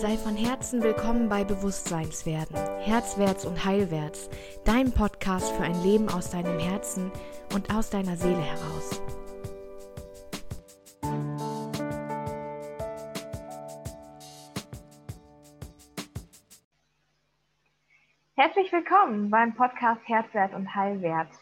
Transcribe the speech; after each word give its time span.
Sei 0.00 0.16
von 0.16 0.36
Herzen 0.36 0.80
willkommen 0.80 1.28
bei 1.28 1.42
Bewusstseinswerden, 1.42 2.54
Herzwärts 2.78 3.44
und 3.44 3.64
Heilwärts, 3.64 4.30
dein 4.64 4.92
Podcast 4.92 5.50
für 5.56 5.64
ein 5.64 5.74
Leben 5.82 6.08
aus 6.08 6.30
deinem 6.30 6.56
Herzen 6.60 7.10
und 7.52 7.74
aus 7.74 7.90
deiner 7.90 8.16
Seele 8.16 8.40
heraus. 8.40 9.02
Herzlich 18.36 18.70
willkommen 18.70 19.30
beim 19.30 19.52
Podcast 19.56 20.00
Herzwert 20.04 20.54
und 20.54 20.72
Heilwert. 20.76 21.32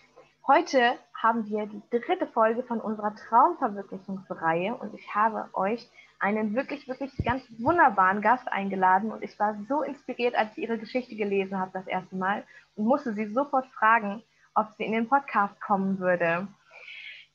Heute 0.46 0.94
haben 1.12 1.46
wir 1.50 1.66
die 1.66 1.82
dritte 1.90 2.26
Folge 2.28 2.62
von 2.62 2.80
unserer 2.80 3.14
Traumverwirklichungsreihe 3.16 4.74
und 4.74 4.94
ich 4.94 5.14
habe 5.14 5.50
euch 5.52 5.86
einen 6.18 6.54
wirklich, 6.54 6.88
wirklich 6.88 7.12
ganz 7.24 7.42
wunderbaren 7.58 8.22
Gast 8.22 8.48
eingeladen 8.50 9.10
und 9.10 9.22
ich 9.22 9.38
war 9.38 9.56
so 9.68 9.82
inspiriert, 9.82 10.34
als 10.34 10.50
ich 10.56 10.64
ihre 10.64 10.78
Geschichte 10.78 11.16
gelesen 11.16 11.58
habe 11.58 11.70
das 11.72 11.86
erste 11.86 12.16
Mal 12.16 12.44
und 12.74 12.86
musste 12.86 13.12
sie 13.14 13.26
sofort 13.26 13.66
fragen, 13.66 14.22
ob 14.54 14.68
sie 14.76 14.84
in 14.84 14.92
den 14.92 15.08
Podcast 15.08 15.60
kommen 15.60 15.98
würde. 15.98 16.48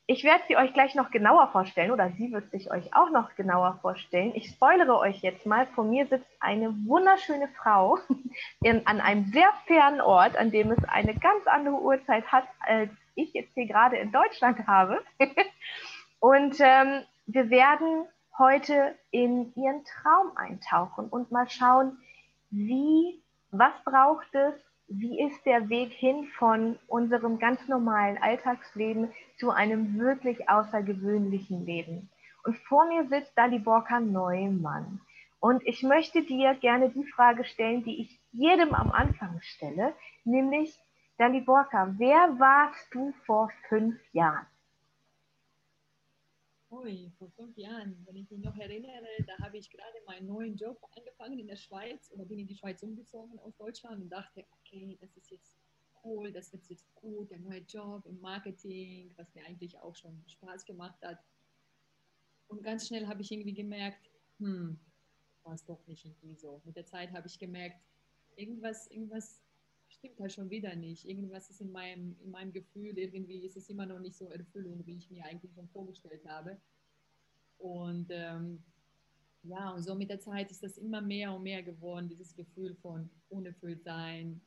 Ich 0.06 0.24
werde 0.24 0.42
sie 0.48 0.56
euch 0.56 0.74
gleich 0.74 0.96
noch 0.96 1.12
genauer 1.12 1.48
vorstellen 1.52 1.92
oder 1.92 2.10
sie 2.10 2.32
wird 2.32 2.50
sich 2.50 2.70
euch 2.72 2.92
auch 2.94 3.10
noch 3.10 3.36
genauer 3.36 3.78
vorstellen. 3.80 4.32
Ich 4.34 4.48
spoilere 4.48 4.98
euch 4.98 5.22
jetzt 5.22 5.46
mal. 5.46 5.66
Vor 5.68 5.84
mir 5.84 6.06
sitzt 6.06 6.28
eine 6.40 6.74
wunderschöne 6.86 7.48
Frau 7.56 7.98
in, 8.62 8.86
an 8.86 9.00
einem 9.00 9.26
sehr 9.26 9.48
fernen 9.66 10.00
Ort, 10.00 10.36
an 10.36 10.50
dem 10.50 10.72
es 10.72 10.84
eine 10.84 11.14
ganz 11.14 11.46
andere 11.46 11.76
Uhrzeit 11.76 12.26
hat, 12.32 12.44
als 12.60 12.90
ich 13.14 13.32
jetzt 13.32 13.54
hier 13.54 13.66
gerade 13.66 13.96
in 13.96 14.10
Deutschland 14.10 14.66
habe. 14.66 15.02
Und 16.18 16.56
ähm, 16.58 17.04
wir 17.26 17.48
werden 17.50 18.04
heute 18.38 18.94
in 19.10 19.54
ihren 19.54 19.84
Traum 19.84 20.36
eintauchen 20.36 21.08
und 21.08 21.30
mal 21.30 21.48
schauen, 21.48 21.98
wie, 22.50 23.22
was 23.50 23.72
braucht 23.84 24.34
es, 24.34 24.54
wie 24.88 25.22
ist 25.22 25.44
der 25.46 25.68
Weg 25.68 25.92
hin 25.92 26.26
von 26.38 26.78
unserem 26.86 27.38
ganz 27.38 27.66
normalen 27.68 28.18
Alltagsleben 28.18 29.12
zu 29.38 29.50
einem 29.50 29.98
wirklich 29.98 30.48
außergewöhnlichen 30.48 31.64
Leben. 31.64 32.10
Und 32.44 32.58
vor 32.58 32.86
mir 32.86 33.06
sitzt 33.08 33.36
Daliborka 33.36 34.00
Neumann. 34.00 35.00
Und 35.40 35.66
ich 35.66 35.82
möchte 35.82 36.22
dir 36.22 36.54
gerne 36.54 36.90
die 36.90 37.04
Frage 37.04 37.44
stellen, 37.44 37.84
die 37.84 38.02
ich 38.02 38.20
jedem 38.32 38.74
am 38.74 38.92
Anfang 38.92 39.40
stelle, 39.40 39.94
nämlich, 40.24 40.78
Daliborka, 41.18 41.94
wer 41.98 42.38
warst 42.38 42.94
du 42.94 43.12
vor 43.26 43.50
fünf 43.68 43.96
Jahren? 44.12 44.46
Ui, 46.72 47.12
vor 47.18 47.30
fünf 47.32 47.54
Jahren, 47.58 48.02
wenn 48.06 48.16
ich 48.16 48.30
mich 48.30 48.40
noch 48.40 48.56
erinnere, 48.56 49.06
da 49.26 49.36
habe 49.44 49.58
ich 49.58 49.68
gerade 49.68 49.98
meinen 50.06 50.26
neuen 50.26 50.56
Job 50.56 50.78
angefangen 50.96 51.38
in 51.38 51.46
der 51.46 51.56
Schweiz 51.56 52.10
oder 52.14 52.24
bin 52.24 52.38
in 52.38 52.46
die 52.46 52.56
Schweiz 52.56 52.82
umgezogen 52.82 53.38
aus 53.40 53.54
Deutschland 53.58 54.00
und 54.00 54.08
dachte, 54.08 54.46
okay, 54.50 54.96
das 54.98 55.14
ist 55.14 55.30
jetzt 55.30 55.58
cool, 56.02 56.32
das 56.32 56.50
wird 56.50 56.66
jetzt 56.70 56.94
gut, 56.94 57.30
der 57.30 57.40
neue 57.40 57.60
Job 57.60 58.06
im 58.06 58.18
Marketing, 58.22 59.12
was 59.18 59.34
mir 59.34 59.44
eigentlich 59.44 59.78
auch 59.80 59.94
schon 59.94 60.24
Spaß 60.26 60.64
gemacht 60.64 60.96
hat. 61.02 61.18
Und 62.48 62.62
ganz 62.62 62.88
schnell 62.88 63.06
habe 63.06 63.20
ich 63.20 63.30
irgendwie 63.30 63.52
gemerkt, 63.52 64.10
hm, 64.38 64.80
war 65.42 65.52
es 65.52 65.66
doch 65.66 65.86
nicht 65.86 66.06
irgendwie 66.06 66.36
so. 66.36 66.62
Mit 66.64 66.76
der 66.76 66.86
Zeit 66.86 67.12
habe 67.12 67.26
ich 67.26 67.38
gemerkt, 67.38 67.82
irgendwas, 68.36 68.86
irgendwas 68.86 69.41
stimmt 70.02 70.18
halt 70.18 70.32
schon 70.32 70.50
wieder 70.50 70.74
nicht. 70.74 71.08
Irgendwas 71.08 71.48
ist 71.48 71.60
in 71.60 71.70
meinem, 71.70 72.16
in 72.24 72.32
meinem 72.32 72.52
Gefühl, 72.52 72.98
irgendwie 72.98 73.46
ist 73.46 73.56
es 73.56 73.68
immer 73.68 73.86
noch 73.86 74.00
nicht 74.00 74.16
so 74.16 74.28
Erfüllung, 74.30 74.84
wie 74.84 74.96
ich 74.96 75.08
mir 75.10 75.24
eigentlich 75.24 75.54
schon 75.54 75.68
vorgestellt 75.68 76.26
habe. 76.26 76.60
Und 77.58 78.08
ähm, 78.10 78.64
ja, 79.44 79.70
und 79.70 79.84
so 79.84 79.94
mit 79.94 80.10
der 80.10 80.18
Zeit 80.18 80.50
ist 80.50 80.64
das 80.64 80.76
immer 80.76 81.00
mehr 81.00 81.32
und 81.32 81.44
mehr 81.44 81.62
geworden, 81.62 82.08
dieses 82.08 82.34
Gefühl 82.34 82.74
von 82.74 83.08
unerfüllt 83.28 83.84
sein. 83.84 84.40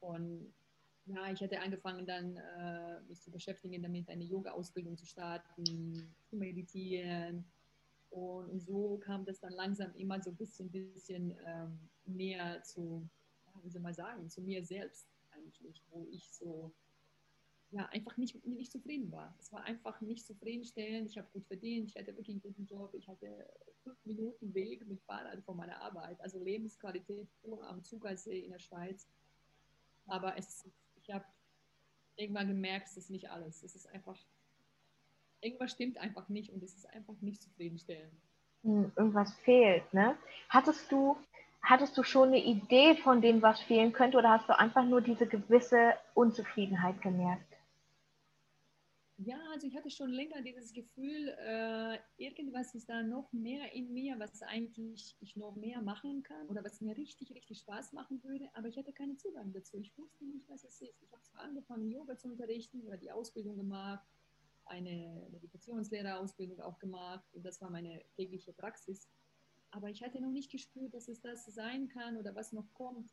Von, 0.00 0.54
ja, 1.04 1.30
ich 1.30 1.42
hatte 1.42 1.60
angefangen 1.60 2.06
dann, 2.06 2.36
äh, 2.36 3.02
mich 3.02 3.20
zu 3.20 3.30
beschäftigen, 3.30 3.82
damit 3.82 4.08
eine 4.08 4.24
Yoga-Ausbildung 4.24 4.96
zu 4.96 5.04
starten, 5.04 6.14
zu 6.24 6.36
meditieren. 6.36 7.44
Und, 8.08 8.48
und, 8.48 8.60
so 8.60 8.96
kam 8.96 9.26
das 9.26 9.40
dann 9.40 9.52
langsam 9.52 9.94
immer 9.94 10.22
so 10.22 10.30
ein 10.30 10.36
bisschen, 10.36 10.70
bisschen 10.70 11.36
ähm, 11.44 11.78
näher 12.06 12.62
zu, 12.62 13.06
wie 13.62 13.70
soll 13.70 13.82
man 13.82 13.94
sagen, 13.94 14.28
zu 14.28 14.40
mir 14.42 14.64
selbst 14.64 15.06
eigentlich, 15.30 15.82
wo 15.90 16.06
ich 16.10 16.28
so 16.32 16.72
ja, 17.70 17.86
einfach 17.86 18.16
nicht, 18.16 18.44
nicht 18.46 18.70
zufrieden 18.70 19.10
war. 19.10 19.34
Es 19.40 19.52
war 19.52 19.64
einfach 19.64 20.00
nicht 20.00 20.24
zufriedenstellend. 20.26 21.10
Ich 21.10 21.18
habe 21.18 21.28
gut 21.32 21.44
verdient, 21.46 21.88
ich 21.88 21.96
hatte 21.96 22.08
wirklich 22.08 22.30
einen 22.30 22.42
guten 22.42 22.66
Job, 22.66 22.94
ich 22.94 23.08
hatte 23.08 23.48
fünf 23.82 23.98
Minuten 24.04 24.54
Weg 24.54 24.86
mit 24.86 25.00
Fahrrad 25.02 25.42
von 25.44 25.56
meiner 25.56 25.80
Arbeit, 25.80 26.20
also 26.20 26.42
Lebensqualität 26.42 27.28
pur 27.42 27.66
am 27.68 27.82
Zugersee 27.82 28.40
in 28.40 28.50
der 28.50 28.58
Schweiz. 28.58 29.08
Aber 30.06 30.38
es, 30.38 30.68
ich 31.02 31.10
habe 31.10 31.24
irgendwann 32.16 32.48
gemerkt, 32.48 32.88
es 32.88 32.96
ist 32.96 33.10
nicht 33.10 33.30
alles. 33.30 33.62
Es 33.62 33.74
ist 33.74 33.88
einfach, 33.88 34.18
irgendwas 35.40 35.72
stimmt 35.72 35.98
einfach 35.98 36.28
nicht 36.28 36.52
und 36.52 36.62
es 36.62 36.76
ist 36.76 36.86
einfach 36.86 37.20
nicht 37.20 37.42
zufriedenstellend. 37.42 38.14
Hm, 38.62 38.92
irgendwas 38.96 39.34
fehlt, 39.40 39.92
ne? 39.92 40.16
Hattest 40.48 40.90
du 40.90 41.16
hattest 41.66 41.98
du 41.98 42.02
schon 42.02 42.28
eine 42.28 42.42
Idee 42.42 42.96
von 42.96 43.20
dem, 43.20 43.42
was 43.42 43.60
fehlen 43.60 43.92
könnte, 43.92 44.18
oder 44.18 44.30
hast 44.30 44.48
du 44.48 44.58
einfach 44.58 44.84
nur 44.84 45.00
diese 45.00 45.26
gewisse 45.26 45.94
Unzufriedenheit 46.14 47.02
gemerkt? 47.02 47.42
Ja, 49.18 49.38
also 49.50 49.66
ich 49.66 49.74
hatte 49.74 49.90
schon 49.90 50.10
länger 50.10 50.42
dieses 50.42 50.74
Gefühl, 50.74 51.34
äh, 51.40 51.98
irgendwas 52.18 52.74
ist 52.74 52.88
da 52.88 53.02
noch 53.02 53.32
mehr 53.32 53.72
in 53.72 53.94
mir, 53.94 54.18
was 54.18 54.42
eigentlich 54.42 55.16
ich 55.20 55.36
noch 55.36 55.56
mehr 55.56 55.80
machen 55.80 56.22
kann 56.22 56.46
oder 56.48 56.62
was 56.62 56.82
mir 56.82 56.94
richtig, 56.94 57.34
richtig 57.34 57.60
Spaß 57.60 57.94
machen 57.94 58.22
würde, 58.22 58.46
aber 58.52 58.68
ich 58.68 58.76
hatte 58.76 58.92
keinen 58.92 59.16
Zugang 59.16 59.54
dazu. 59.54 59.78
Ich 59.78 59.96
wusste 59.96 60.22
nicht, 60.26 60.46
was 60.50 60.64
es 60.64 60.82
ist. 60.82 61.02
Ich 61.02 61.10
habe 61.12 61.22
zwar 61.22 61.44
angefangen, 61.44 61.90
Yoga 61.90 62.18
zu 62.18 62.28
unterrichten 62.28 62.82
oder 62.82 62.98
die 62.98 63.10
Ausbildung 63.10 63.56
gemacht, 63.56 64.06
eine 64.66 65.26
Meditationslehrerausbildung 65.32 66.60
auch 66.60 66.78
gemacht 66.78 67.24
und 67.32 67.42
das 67.42 67.62
war 67.62 67.70
meine 67.70 68.02
tägliche 68.16 68.52
Praxis 68.52 69.08
aber 69.76 69.90
ich 69.90 70.02
hatte 70.02 70.20
noch 70.20 70.30
nicht 70.30 70.50
gespürt, 70.50 70.94
dass 70.94 71.06
es 71.06 71.20
das 71.20 71.44
sein 71.44 71.88
kann 71.88 72.16
oder 72.16 72.34
was 72.34 72.52
noch 72.52 72.72
kommt. 72.72 73.10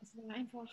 Es 0.00 0.14
war 0.16 0.28
einfach, 0.34 0.68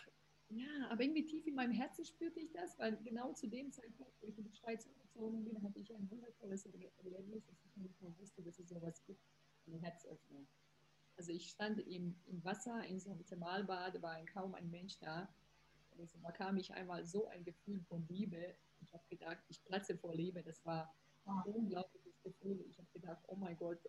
ja, 0.50 0.90
aber 0.90 1.04
irgendwie 1.04 1.24
tief 1.24 1.46
in 1.46 1.54
meinem 1.54 1.72
Herzen 1.72 2.04
spürte 2.04 2.40
ich 2.40 2.52
das, 2.52 2.78
weil 2.80 2.98
genau 3.04 3.32
zu 3.34 3.48
dem 3.48 3.72
Zeitpunkt, 3.72 4.12
wo 4.20 4.28
ich 4.28 4.38
in 4.40 4.44
die 4.44 4.56
Schweiz 4.56 4.88
umgezogen 4.88 5.44
bin, 5.44 5.62
hatte 5.64 5.80
ich 5.80 5.94
ein 5.94 6.10
wundervolles 6.10 6.66
Erlebnis, 6.66 7.46
dass 7.46 7.64
ich 7.64 7.78
nicht 7.78 8.02
mehr 8.02 8.12
wusste, 8.18 8.42
dass 8.42 8.58
es 8.58 8.70
sowas 8.70 9.04
gibt, 9.06 9.22
eine 9.68 9.78
Herzöffnung. 9.78 10.48
Also 11.16 11.32
ich 11.32 11.50
stand 11.50 11.80
im, 11.88 12.16
im 12.26 12.44
Wasser, 12.44 12.84
in 12.86 13.00
so 13.00 13.12
einem 13.12 13.24
Thermalbad, 13.24 14.02
war 14.02 14.18
kaum 14.26 14.56
ein 14.56 14.72
Mensch 14.72 14.98
da. 14.98 15.32
Also 16.00 16.18
da 16.24 16.32
kam 16.32 16.58
ich 16.58 16.74
einmal 16.74 17.06
so 17.06 17.28
ein 17.28 17.44
Gefühl 17.44 17.82
von 17.82 18.04
Liebe. 18.08 18.56
Ich 18.82 18.92
habe 18.94 19.04
gedacht, 19.10 19.44
ich 19.48 19.64
platze 19.64 19.96
vor 19.96 20.16
Liebe. 20.16 20.42
Das 20.42 20.66
war 20.66 20.92
ein 21.26 21.44
unglaubliches 21.44 22.20
Gefühl. 22.24 22.66
Ich 22.68 22.80
habe 22.80 22.88
gedacht, 22.94 23.24
oh 23.28 23.36
mein 23.36 23.56
Gott, 23.56 23.80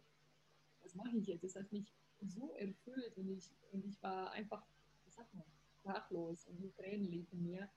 was 0.82 0.94
mache 0.94 1.16
ich 1.16 1.26
jetzt? 1.26 1.44
Das 1.44 1.56
hat 1.56 1.70
mich 1.72 1.92
so 2.20 2.52
erfüllt 2.54 3.16
und 3.16 3.28
ich, 3.28 3.50
und 3.72 3.84
ich 3.84 4.02
war 4.02 4.30
einfach, 4.32 4.64
was 5.04 5.14
sagt 5.14 5.34
man, 5.34 5.44
sprachlos 5.80 6.46
und 6.46 6.60
die 6.60 6.70
Tränen 6.70 7.04
liefen 7.04 7.42
mir. 7.42 7.68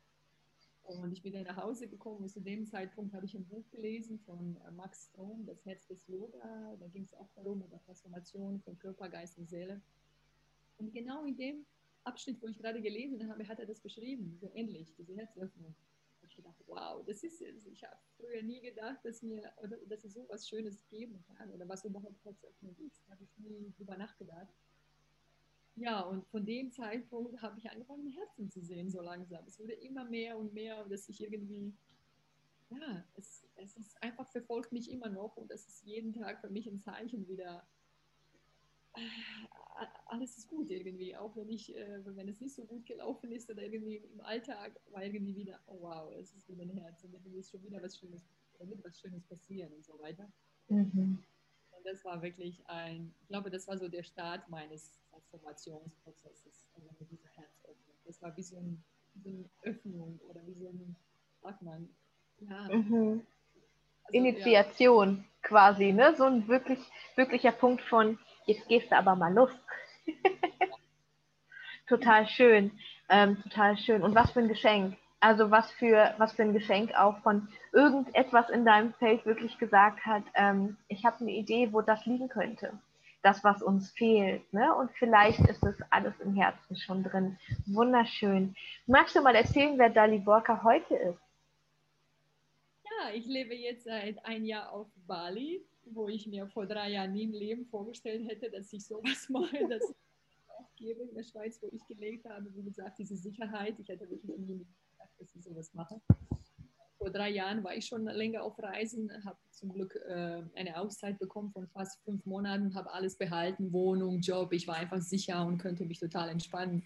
Und 0.84 1.12
ich 1.12 1.24
bin 1.24 1.34
dann 1.34 1.46
nach 1.46 1.58
Hause 1.58 1.88
gekommen 1.88 2.22
und 2.22 2.30
zu 2.30 2.40
dem 2.40 2.68
Zeitpunkt 2.68 3.14
habe 3.14 3.26
ich 3.26 3.34
ein 3.34 3.48
Buch 3.48 3.68
gelesen 3.72 4.20
von 4.20 4.56
äh, 4.58 4.72
Max 4.72 5.06
Strom, 5.06 5.44
Das 5.48 5.66
Herz 5.66 5.88
des 5.88 6.06
Yoga. 6.08 6.76
Da 6.80 6.88
ging 6.88 7.04
es 7.04 7.14
auch 7.16 7.30
darum, 7.36 7.64
über 7.64 7.82
Transformation 7.82 8.62
von 8.62 8.78
Körper, 8.78 9.10
Geist 9.10 9.40
und 9.40 9.50
Seele. 9.50 9.82
Und 10.78 10.94
genau 10.94 11.26
in 11.26 11.38
dem 11.38 11.66
Abschnitt, 12.04 12.40
wo 12.40 12.48
ich 12.48 12.60
gerade 12.60 12.82
gelesen 12.82 13.28
habe, 13.28 13.48
hat 13.48 13.58
er 13.58 13.66
das 13.66 13.80
beschrieben, 13.80 14.38
so 14.40 14.52
ähnlich, 14.54 14.94
diese 14.96 15.16
Herzöffnung 15.16 15.74
gedacht, 16.36 16.62
wow, 16.68 17.04
das 17.06 17.24
ist 17.24 17.42
es. 17.42 17.66
Ich 17.66 17.84
habe 17.84 17.98
früher 18.18 18.42
nie 18.44 18.62
gedacht, 18.62 19.00
dass, 19.04 19.22
mir, 19.22 19.52
dass 19.88 20.04
es 20.04 20.14
so 20.14 20.26
was 20.30 20.48
Schönes 20.48 20.86
geben 20.90 21.24
kann 21.38 21.52
oder 21.52 21.68
was 21.68 21.86
überhaupt 21.86 22.24
Herzöffnung 22.24 22.76
ist. 22.86 23.02
Da 23.06 23.14
habe 23.14 23.24
ich 23.24 23.38
nie 23.38 23.72
drüber 23.78 23.98
nachgedacht. 23.98 24.54
Ja, 25.76 26.02
und 26.02 26.26
von 26.28 26.46
dem 26.46 26.72
Zeitpunkt 26.72 27.42
habe 27.42 27.60
ich 27.60 27.70
angefangen, 27.70 28.08
Herzen 28.08 28.50
zu 28.50 28.62
sehen, 28.62 28.90
so 28.90 29.02
langsam. 29.02 29.46
Es 29.46 29.60
wurde 29.60 29.74
immer 29.74 30.06
mehr 30.06 30.38
und 30.38 30.54
mehr, 30.54 30.86
dass 30.86 31.10
ich 31.10 31.22
irgendwie, 31.22 31.74
ja, 32.70 33.06
es, 33.16 33.46
es 33.56 33.76
ist 33.76 34.02
einfach 34.02 34.30
verfolgt 34.30 34.72
mich 34.72 34.90
immer 34.90 35.10
noch 35.10 35.36
und 35.36 35.52
es 35.52 35.68
ist 35.68 35.84
jeden 35.84 36.14
Tag 36.14 36.40
für 36.40 36.50
mich 36.50 36.66
ein 36.68 36.80
Zeichen 36.80 37.28
wieder, 37.28 37.68
alles 40.06 40.38
ist 40.38 40.48
gut 40.48 40.70
irgendwie, 40.70 41.16
auch 41.16 41.36
wenn 41.36 41.50
ich, 41.50 41.76
äh, 41.76 42.00
wenn 42.06 42.30
es 42.30 42.40
nicht 42.40 42.56
so 42.56 42.64
gut 42.66 42.86
gelaufen 42.86 43.32
ist 43.32 43.50
oder 43.50 43.64
irgendwie 43.64 43.98
im 43.98 44.22
Alltag 44.22 44.80
war 44.92 45.04
irgendwie 45.04 45.36
wieder, 45.36 45.60
oh 45.68 45.78
wow, 45.82 46.14
es 46.18 46.34
ist 46.34 46.48
wieder 46.48 46.64
ein 46.64 46.70
Herz 46.70 47.04
und 47.04 47.14
irgendwie 47.14 47.40
ist 47.40 47.52
schon 47.52 47.64
wieder 47.64 47.82
was 47.82 47.98
Schönes, 47.98 48.26
da 48.58 48.68
wird 48.68 48.84
was 48.84 49.00
Schönes 49.00 49.24
passieren 49.26 49.74
und 49.74 49.86
so 49.86 50.00
weiter. 50.00 50.32
Mhm. 50.70 51.24
Und 51.72 51.86
das 51.86 52.06
war 52.06 52.22
wirklich 52.22 52.66
ein, 52.68 53.14
ich 53.22 53.28
glaube, 53.28 53.50
das 53.50 53.68
war 53.68 53.78
so 53.78 53.88
der 53.88 54.04
Start 54.04 54.48
meines 54.50 55.00
Transformationsprozesses, 55.10 56.68
also 56.76 56.90
mit 57.00 57.12
dieser 57.12 57.30
Herzöffnung. 57.30 57.96
Das 58.06 58.22
war 58.22 58.36
wie 58.38 58.44
so, 58.44 58.58
ein, 58.58 58.84
so 59.24 59.30
eine 59.30 59.50
Öffnung 59.64 60.20
oder 60.30 60.46
wie 60.48 60.54
so 60.54 60.70
ein, 60.70 60.96
sagt 61.42 61.62
man, 61.62 61.90
ja. 62.40 62.70
Mhm. 62.70 63.26
Also, 64.04 64.18
Initiation 64.18 65.18
ja. 65.18 65.24
quasi, 65.42 65.92
ne? 65.92 66.16
So 66.16 66.26
ein 66.26 66.48
wirklich, 66.48 66.80
wirklicher 67.16 67.52
Punkt 67.52 67.82
von, 67.82 68.20
jetzt 68.46 68.68
gehst 68.68 68.92
du 68.92 68.98
aber 68.98 69.16
mal 69.16 69.34
los. 69.34 69.52
total 71.88 72.28
schön, 72.28 72.72
ähm, 73.10 73.42
total 73.44 73.78
schön. 73.78 74.04
Und 74.04 74.16
was 74.16 74.32
für 74.32 74.40
ein 74.40 74.48
Geschenk. 74.48 74.98
Also 75.20 75.50
was 75.50 75.72
für, 75.72 76.14
was 76.18 76.34
für 76.34 76.44
ein 76.44 76.54
Geschenk 76.54 76.94
auch 76.94 77.18
von 77.20 77.48
irgendetwas 77.72 78.50
in 78.50 78.66
deinem 78.66 78.94
Feld 78.94 79.26
wirklich 79.26 79.58
gesagt 79.58 80.06
hat, 80.06 80.24
ähm, 80.36 80.78
ich 80.88 81.04
habe 81.04 81.22
eine 81.22 81.32
Idee, 81.32 81.70
wo 81.72 81.82
das 81.82 82.06
liegen 82.06 82.30
könnte. 82.30 82.74
Das, 83.24 83.44
was 83.44 83.64
uns 83.64 83.90
fehlt. 83.92 84.54
Ne? 84.54 84.76
Und 84.76 84.92
vielleicht 85.00 85.40
ist 85.48 85.64
es 85.64 85.76
alles 85.90 86.14
im 86.20 86.36
Herzen 86.36 86.76
schon 86.76 87.04
drin. 87.04 87.40
Wunderschön. 87.66 88.56
Magst 88.86 89.16
du 89.16 89.22
mal 89.22 89.36
erzählen, 89.36 89.80
wer 89.80 89.90
Dali 89.90 90.20
Borka 90.20 90.62
heute 90.64 90.96
ist? 90.96 91.20
Ja, 92.84 93.12
ich 93.14 93.26
lebe 93.26 93.56
jetzt 93.56 93.86
seit 93.86 94.24
ein 94.26 94.46
Jahr 94.46 94.72
auf 94.72 94.88
Bali, 95.08 95.66
wo 95.92 96.08
ich 96.08 96.28
mir 96.28 96.48
vor 96.48 96.66
drei 96.66 96.92
Jahren 96.92 97.14
nie 97.14 97.24
im 97.24 97.34
Leben 97.34 97.66
vorgestellt 97.66 98.28
hätte, 98.28 98.50
dass 98.50 98.72
ich 98.74 98.86
sowas 98.86 99.28
mache, 99.30 99.68
dass 99.68 99.84
ich 99.90 99.96
aufgebe 100.48 101.04
in 101.04 101.16
der 101.16 101.24
Schweiz, 101.24 101.62
wo 101.62 101.68
ich 101.72 101.86
gelebt 101.88 102.26
habe. 102.28 102.54
Wie 102.56 102.64
gesagt, 102.64 103.00
diese 103.00 103.16
Sicherheit, 103.16 103.80
ich 103.80 103.88
hätte 103.88 104.10
wirklich 104.10 104.38
nie 104.38 104.66
gedacht, 104.92 105.14
dass 105.20 105.36
ich 105.36 105.44
sowas 105.44 105.74
mache. 105.74 106.02
Vor 106.98 107.10
drei 107.10 107.30
Jahren 107.30 107.64
war 107.64 107.76
ich 107.76 107.86
schon 107.86 108.06
länger 108.06 108.44
auf 108.44 108.58
Reisen, 108.58 109.12
habe 109.26 109.38
zum 109.52 109.74
Glück 109.74 109.96
äh, 110.08 110.42
eine 110.56 110.80
Auszeit 110.80 111.20
bekommen 111.20 111.52
von 111.52 111.68
fast 111.68 112.02
fünf 112.04 112.26
Monaten, 112.26 112.74
habe 112.74 112.92
alles 112.94 113.18
behalten, 113.18 113.72
Wohnung, 113.74 114.22
Job. 114.22 114.54
Ich 114.54 114.68
war 114.68 114.78
einfach 114.78 115.02
sicher 115.02 115.46
und 115.46 115.58
könnte 115.58 115.86
mich 115.86 116.00
total 116.00 116.30
entspannen. 116.30 116.84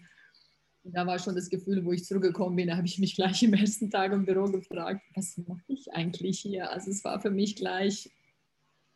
Und 0.82 0.96
da 0.96 1.06
war 1.06 1.18
schon 1.18 1.34
das 1.34 1.48
Gefühl, 1.50 1.84
wo 1.84 1.92
ich 1.92 2.04
zurückgekommen 2.04 2.56
bin, 2.56 2.68
da 2.68 2.76
habe 2.76 2.86
ich 2.86 2.98
mich 2.98 3.14
gleich 3.14 3.42
im 3.42 3.54
ersten 3.54 3.90
Tag 3.90 4.12
im 4.12 4.24
Büro 4.24 4.44
gefragt, 4.44 5.02
was 5.14 5.36
mache 5.36 5.62
ich 5.68 5.92
eigentlich 5.92 6.40
hier? 6.40 6.70
Also 6.70 6.90
es 6.90 7.04
war 7.04 7.20
für 7.20 7.30
mich 7.30 7.56
gleich, 7.56 8.10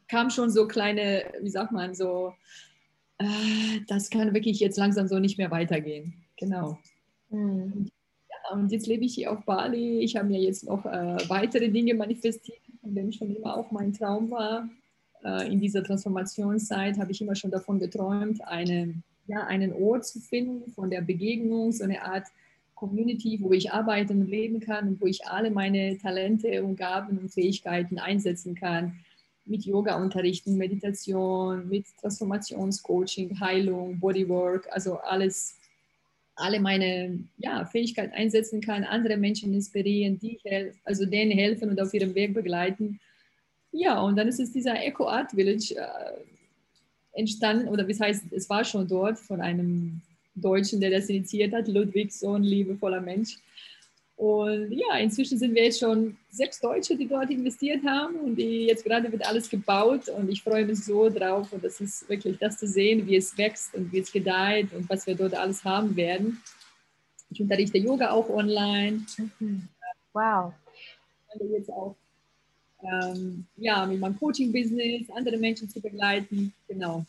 kam 0.09 0.31
schon 0.31 0.51
so 0.51 0.67
kleine, 0.67 1.25
wie 1.41 1.51
sagt 1.51 1.73
man, 1.73 1.95
so, 1.95 2.35
äh, 3.19 3.81
das 3.89 4.11
kann 4.11 4.35
wirklich 4.35 4.61
jetzt 4.61 4.79
langsam 4.79 5.09
so 5.09 5.19
nicht 5.19 5.39
mehr 5.39 5.51
weitergehen. 5.51 6.15
Genau. 6.37 6.79
Mhm. 7.31 7.91
Ja, 8.29 8.57
und 8.57 8.73
jetzt 8.73 8.87
lebe 8.87 9.05
ich 9.05 9.15
hier 9.15 9.33
auf 9.33 9.45
Bali. 9.45 10.01
Ich 10.01 10.17
habe 10.17 10.29
mir 10.29 10.41
jetzt 10.41 10.65
noch 10.65 10.85
äh, 10.85 11.19
weitere 11.29 11.69
Dinge 11.69 11.95
manifestiert, 11.95 12.61
von 12.81 12.95
denen 12.95 13.13
schon 13.13 13.35
immer 13.35 13.57
auch 13.57 13.71
mein 13.71 13.93
Traum 13.93 14.31
war. 14.31 14.69
Äh, 15.25 15.53
in 15.53 15.61
dieser 15.61 15.83
Transformationszeit 15.83 16.99
habe 16.99 17.13
ich 17.13 17.21
immer 17.21 17.35
schon 17.35 17.51
davon 17.51 17.79
geträumt, 17.79 18.43
eine 18.45 19.03
ja, 19.27 19.47
einen 19.47 19.73
Ort 19.73 20.07
zu 20.07 20.21
finden 20.21 20.71
von 20.73 20.91
der 20.91 21.01
Begegnung, 21.01 21.73
so 21.73 21.85
eine 21.85 22.03
Art 22.03 22.27
Community, 22.75 23.39
wo 23.41 23.53
ich 23.53 23.73
arbeiten 23.73 24.21
und 24.21 24.29
leben 24.29 24.61
kann 24.61 24.89
und 24.89 25.01
wo 25.01 25.07
ich 25.07 25.27
alle 25.27 25.51
meine 25.51 25.97
Talente 25.99 26.63
und 26.63 26.77
Gaben 26.77 27.19
und 27.19 27.31
Fähigkeiten 27.31 27.99
einsetzen 27.99 28.55
kann. 28.55 29.01
Mit 29.47 29.65
Yoga 29.65 29.97
unterrichten, 29.97 30.57
Meditation, 30.57 31.69
mit 31.69 31.87
Transformationscoaching, 32.01 33.39
Heilung, 33.41 34.01
Bodywork, 34.01 34.67
also 34.71 34.97
alles, 34.97 35.57
alle 36.35 36.61
meine 36.61 37.21
ja, 37.39 37.65
Fähigkeiten 37.67 38.15
einsetzen 38.15 38.61
kann, 38.61 38.85
andere 38.85 39.17
Menschen 39.17 39.53
inspirieren, 39.53 40.19
die 40.19 40.39
also 40.85 41.05
denen 41.05 41.33
helfen 41.33 41.71
und 41.71 41.81
auf 41.81 41.93
ihrem 41.93 42.15
Weg 42.15 42.33
begleiten. 42.33 43.01
Ja, 43.71 44.01
und 44.01 44.17
dann 44.17 44.29
ist 44.29 44.41
es 44.41 44.53
dieser 44.53 44.83
Eco 44.83 45.07
Art 45.07 45.33
Village, 45.33 45.75
äh, 45.77 46.25
entstanden, 47.15 47.69
oder 47.69 47.87
wie 47.87 47.99
heißt, 47.99 48.25
es 48.33 48.49
war 48.51 48.65
schon 48.65 48.87
dort 48.89 49.19
von 49.19 49.41
einem 49.41 50.01
Deutschen, 50.35 50.81
der 50.81 50.91
das 50.91 51.09
initiiert 51.09 51.53
hat, 51.53 51.69
Ludwig, 51.69 52.13
so 52.13 52.33
ein 52.33 52.43
liebevoller 52.43 53.01
Mensch. 53.01 53.39
Und 54.17 54.71
ja, 54.71 54.97
inzwischen 54.99 55.39
sind 55.39 55.55
wir 55.55 55.65
jetzt 55.65 55.81
schon 55.81 56.17
sechs 56.31 56.61
Deutsche, 56.61 56.97
die 56.97 57.09
dort 57.09 57.31
investiert 57.31 57.85
haben 57.85 58.15
und 58.17 58.37
die, 58.37 58.67
jetzt 58.67 58.85
gerade 58.85 59.11
wird 59.11 59.27
alles 59.27 59.51
gebaut 59.51 60.09
und 60.09 60.31
ich 60.31 60.43
freue 60.43 60.65
mich 60.65 60.85
so 60.85 61.11
drauf 61.11 61.53
und 61.53 61.65
das 61.65 61.81
ist 61.81 62.09
wirklich 62.09 62.39
das 62.39 62.59
zu 62.59 62.69
sehen, 62.69 63.07
wie 63.09 63.17
es 63.17 63.37
wächst 63.37 63.75
und 63.75 63.93
wie 63.93 63.99
es 63.99 64.13
gedeiht 64.13 64.73
und 64.73 64.89
was 64.89 65.07
wir 65.07 65.17
dort 65.17 65.35
alles 65.35 65.65
haben 65.65 65.97
werden. 65.97 66.41
Ich 67.31 67.41
unterrichte 67.41 67.79
Yoga 67.79 68.13
auch 68.13 68.29
online. 68.31 69.05
Mhm. 69.41 69.69
Wow. 70.13 70.53
Ich 71.35 71.51
jetzt 71.51 71.71
auch 71.71 71.97
ähm, 72.85 73.47
ja, 73.57 73.85
mit 73.87 73.99
meinem 73.99 74.17
Coaching-Business, 74.19 75.11
andere 75.11 75.37
Menschen 75.39 75.69
zu 75.69 75.81
begleiten. 75.81 76.53
Genau. 76.69 77.05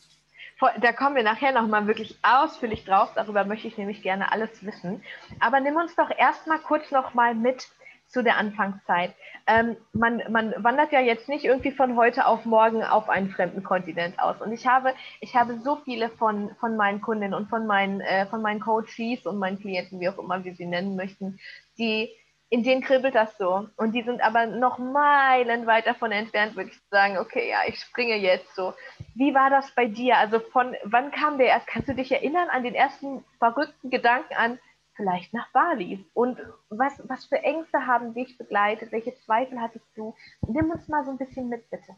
Da 0.58 0.92
kommen 0.92 1.16
wir 1.16 1.22
nachher 1.22 1.52
nochmal 1.52 1.86
wirklich 1.86 2.16
ausführlich 2.22 2.84
drauf. 2.84 3.10
Darüber 3.14 3.44
möchte 3.44 3.68
ich 3.68 3.76
nämlich 3.76 4.02
gerne 4.02 4.32
alles 4.32 4.64
wissen. 4.64 5.02
Aber 5.38 5.60
nimm 5.60 5.76
uns 5.76 5.94
doch 5.96 6.10
erstmal 6.10 6.58
kurz 6.58 6.90
nochmal 6.90 7.34
mit 7.34 7.68
zu 8.08 8.22
der 8.22 8.36
Anfangszeit. 8.36 9.14
Ähm, 9.46 9.76
man, 9.92 10.22
man 10.30 10.54
wandert 10.62 10.92
ja 10.92 11.00
jetzt 11.00 11.28
nicht 11.28 11.44
irgendwie 11.44 11.72
von 11.72 11.96
heute 11.96 12.26
auf 12.26 12.44
morgen 12.44 12.82
auf 12.82 13.08
einen 13.08 13.30
fremden 13.30 13.62
Kontinent 13.62 14.18
aus. 14.18 14.40
Und 14.40 14.52
ich 14.52 14.66
habe, 14.66 14.94
ich 15.20 15.34
habe 15.34 15.58
so 15.58 15.76
viele 15.84 16.08
von, 16.10 16.54
von 16.60 16.76
meinen 16.76 17.00
Kundinnen 17.00 17.34
und 17.34 17.48
von 17.48 17.66
meinen, 17.66 18.00
äh, 18.00 18.26
von 18.26 18.42
meinen 18.42 18.60
Coaches 18.60 19.26
und 19.26 19.38
meinen 19.38 19.58
Klienten, 19.58 20.00
wie 20.00 20.08
auch 20.08 20.18
immer 20.18 20.44
wir 20.44 20.54
sie 20.54 20.66
nennen 20.66 20.96
möchten, 20.96 21.38
die 21.78 22.10
in 22.48 22.62
denen 22.62 22.82
kribbelt 22.82 23.14
das 23.14 23.36
so. 23.38 23.68
Und 23.76 23.92
die 23.92 24.02
sind 24.02 24.20
aber 24.20 24.46
noch 24.46 24.78
meilenweit 24.78 25.86
davon 25.86 26.12
entfernt, 26.12 26.56
würde 26.56 26.70
ich 26.70 26.80
sagen, 26.90 27.18
okay, 27.18 27.50
ja, 27.50 27.60
ich 27.66 27.80
springe 27.80 28.16
jetzt 28.16 28.54
so. 28.54 28.74
Wie 29.14 29.34
war 29.34 29.50
das 29.50 29.70
bei 29.72 29.86
dir? 29.86 30.18
Also 30.18 30.38
von 30.38 30.76
wann 30.84 31.10
kam 31.10 31.38
der 31.38 31.48
erst? 31.48 31.66
Kannst 31.66 31.88
du 31.88 31.94
dich 31.94 32.12
erinnern 32.12 32.48
an 32.48 32.62
den 32.62 32.74
ersten 32.74 33.24
verrückten 33.38 33.90
Gedanken 33.90 34.34
an, 34.34 34.58
vielleicht 34.94 35.34
nach 35.34 35.50
Bali? 35.52 36.04
Und 36.14 36.38
was, 36.68 36.92
was 37.08 37.24
für 37.24 37.38
Ängste 37.38 37.86
haben 37.86 38.14
dich 38.14 38.38
begleitet? 38.38 38.92
Welche 38.92 39.14
Zweifel 39.16 39.60
hattest 39.60 39.86
du? 39.96 40.14
Nimm 40.46 40.70
uns 40.70 40.86
mal 40.88 41.04
so 41.04 41.10
ein 41.10 41.18
bisschen 41.18 41.48
mit, 41.48 41.68
bitte. 41.68 41.96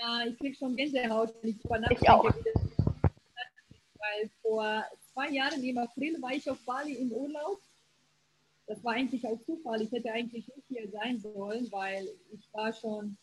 Ja, 0.00 0.24
ich 0.26 0.38
kriege 0.38 0.56
schon 0.56 0.76
Gänsehaut, 0.76 1.34
wenn 1.42 1.50
ich 1.50 1.60
drüber 1.60 1.78
nachdenke. 1.78 2.02
Ich 2.02 2.10
auch. 2.10 2.24
Weil 2.24 4.30
vor 4.42 4.84
zwei 5.12 5.28
Jahren 5.28 5.62
im 5.62 5.78
April 5.78 6.20
war 6.20 6.32
ich 6.32 6.50
auf 6.50 6.58
Bali 6.64 6.94
im 6.94 7.12
Urlaub 7.12 7.60
das 8.66 8.82
war 8.82 8.94
eigentlich 8.94 9.26
auch 9.26 9.40
Zufall. 9.42 9.82
Ich 9.82 9.92
hätte 9.92 10.12
eigentlich 10.12 10.46
nicht 10.48 10.66
hier 10.68 10.88
sein 10.90 11.20
sollen, 11.20 11.70
weil 11.70 12.08
ich 12.32 12.48
war 12.52 12.72
schon, 12.72 13.16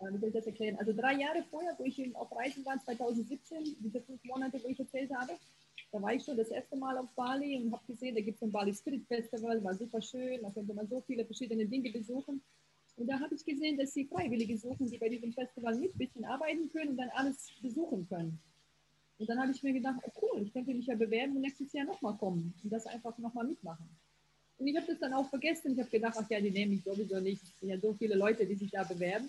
äh, 0.00 0.12
wie 0.12 0.18
soll 0.18 0.28
ich 0.28 0.34
das 0.34 0.46
erklären, 0.46 0.76
also 0.78 0.92
drei 0.92 1.14
Jahre 1.14 1.44
vorher, 1.50 1.74
wo 1.78 1.84
ich 1.84 2.14
auf 2.14 2.34
Reisen 2.34 2.64
war, 2.64 2.78
2017, 2.78 3.76
diese 3.80 4.00
fünf 4.00 4.22
Monate, 4.24 4.62
wo 4.62 4.68
ich 4.68 4.78
erzählt 4.78 5.10
habe, 5.14 5.32
da 5.90 6.00
war 6.00 6.14
ich 6.14 6.24
schon 6.24 6.36
das 6.36 6.48
erste 6.48 6.76
Mal 6.76 6.96
auf 6.96 7.10
Bali 7.14 7.56
und 7.56 7.72
habe 7.72 7.84
gesehen, 7.86 8.14
da 8.14 8.22
gibt 8.22 8.36
es 8.36 8.42
ein 8.42 8.50
Bali 8.52 8.72
Spirit 8.72 9.06
Festival, 9.06 9.62
war 9.62 9.74
super 9.74 10.00
schön, 10.00 10.40
da 10.42 10.50
konnte 10.50 10.72
man 10.72 10.88
so 10.88 11.02
viele 11.02 11.24
verschiedene 11.24 11.66
Dinge 11.66 11.90
besuchen. 11.90 12.42
Und 12.96 13.06
da 13.06 13.18
habe 13.20 13.34
ich 13.34 13.44
gesehen, 13.44 13.78
dass 13.78 13.92
sie 13.92 14.06
Freiwillige 14.06 14.56
suchen, 14.56 14.90
die 14.90 14.98
bei 14.98 15.08
diesem 15.08 15.32
Festival 15.32 15.74
mit 15.76 15.94
ein 15.94 15.98
bisschen 15.98 16.24
arbeiten 16.24 16.70
können 16.70 16.90
und 16.90 16.96
dann 16.96 17.10
alles 17.10 17.50
besuchen 17.60 18.06
können. 18.08 18.38
Und 19.18 19.28
dann 19.28 19.40
habe 19.40 19.52
ich 19.52 19.62
mir 19.62 19.72
gedacht, 19.72 20.00
oh 20.02 20.10
cool, 20.22 20.42
ich 20.42 20.52
könnte 20.52 20.74
mich 20.74 20.86
ja 20.86 20.94
bewerben 20.94 21.36
und 21.36 21.42
nächstes 21.42 21.72
Jahr 21.72 21.86
nochmal 21.86 22.16
kommen 22.16 22.54
und 22.62 22.72
das 22.72 22.86
einfach 22.86 23.16
nochmal 23.18 23.46
mitmachen. 23.46 23.88
Und 24.62 24.68
ich 24.68 24.76
habe 24.76 24.86
das 24.86 25.00
dann 25.00 25.12
auch 25.12 25.28
vergessen. 25.28 25.72
Ich 25.72 25.80
habe 25.80 25.90
gedacht, 25.90 26.14
ach 26.16 26.30
ja, 26.30 26.40
die 26.40 26.52
nehmen 26.52 26.74
mich 26.74 26.84
sowieso 26.84 27.18
nicht. 27.18 27.42
Es 27.42 27.58
sind 27.58 27.68
ja 27.68 27.80
so 27.80 27.94
viele 27.94 28.14
Leute, 28.14 28.46
die 28.46 28.54
sich 28.54 28.70
da 28.70 28.84
bewerben. 28.84 29.28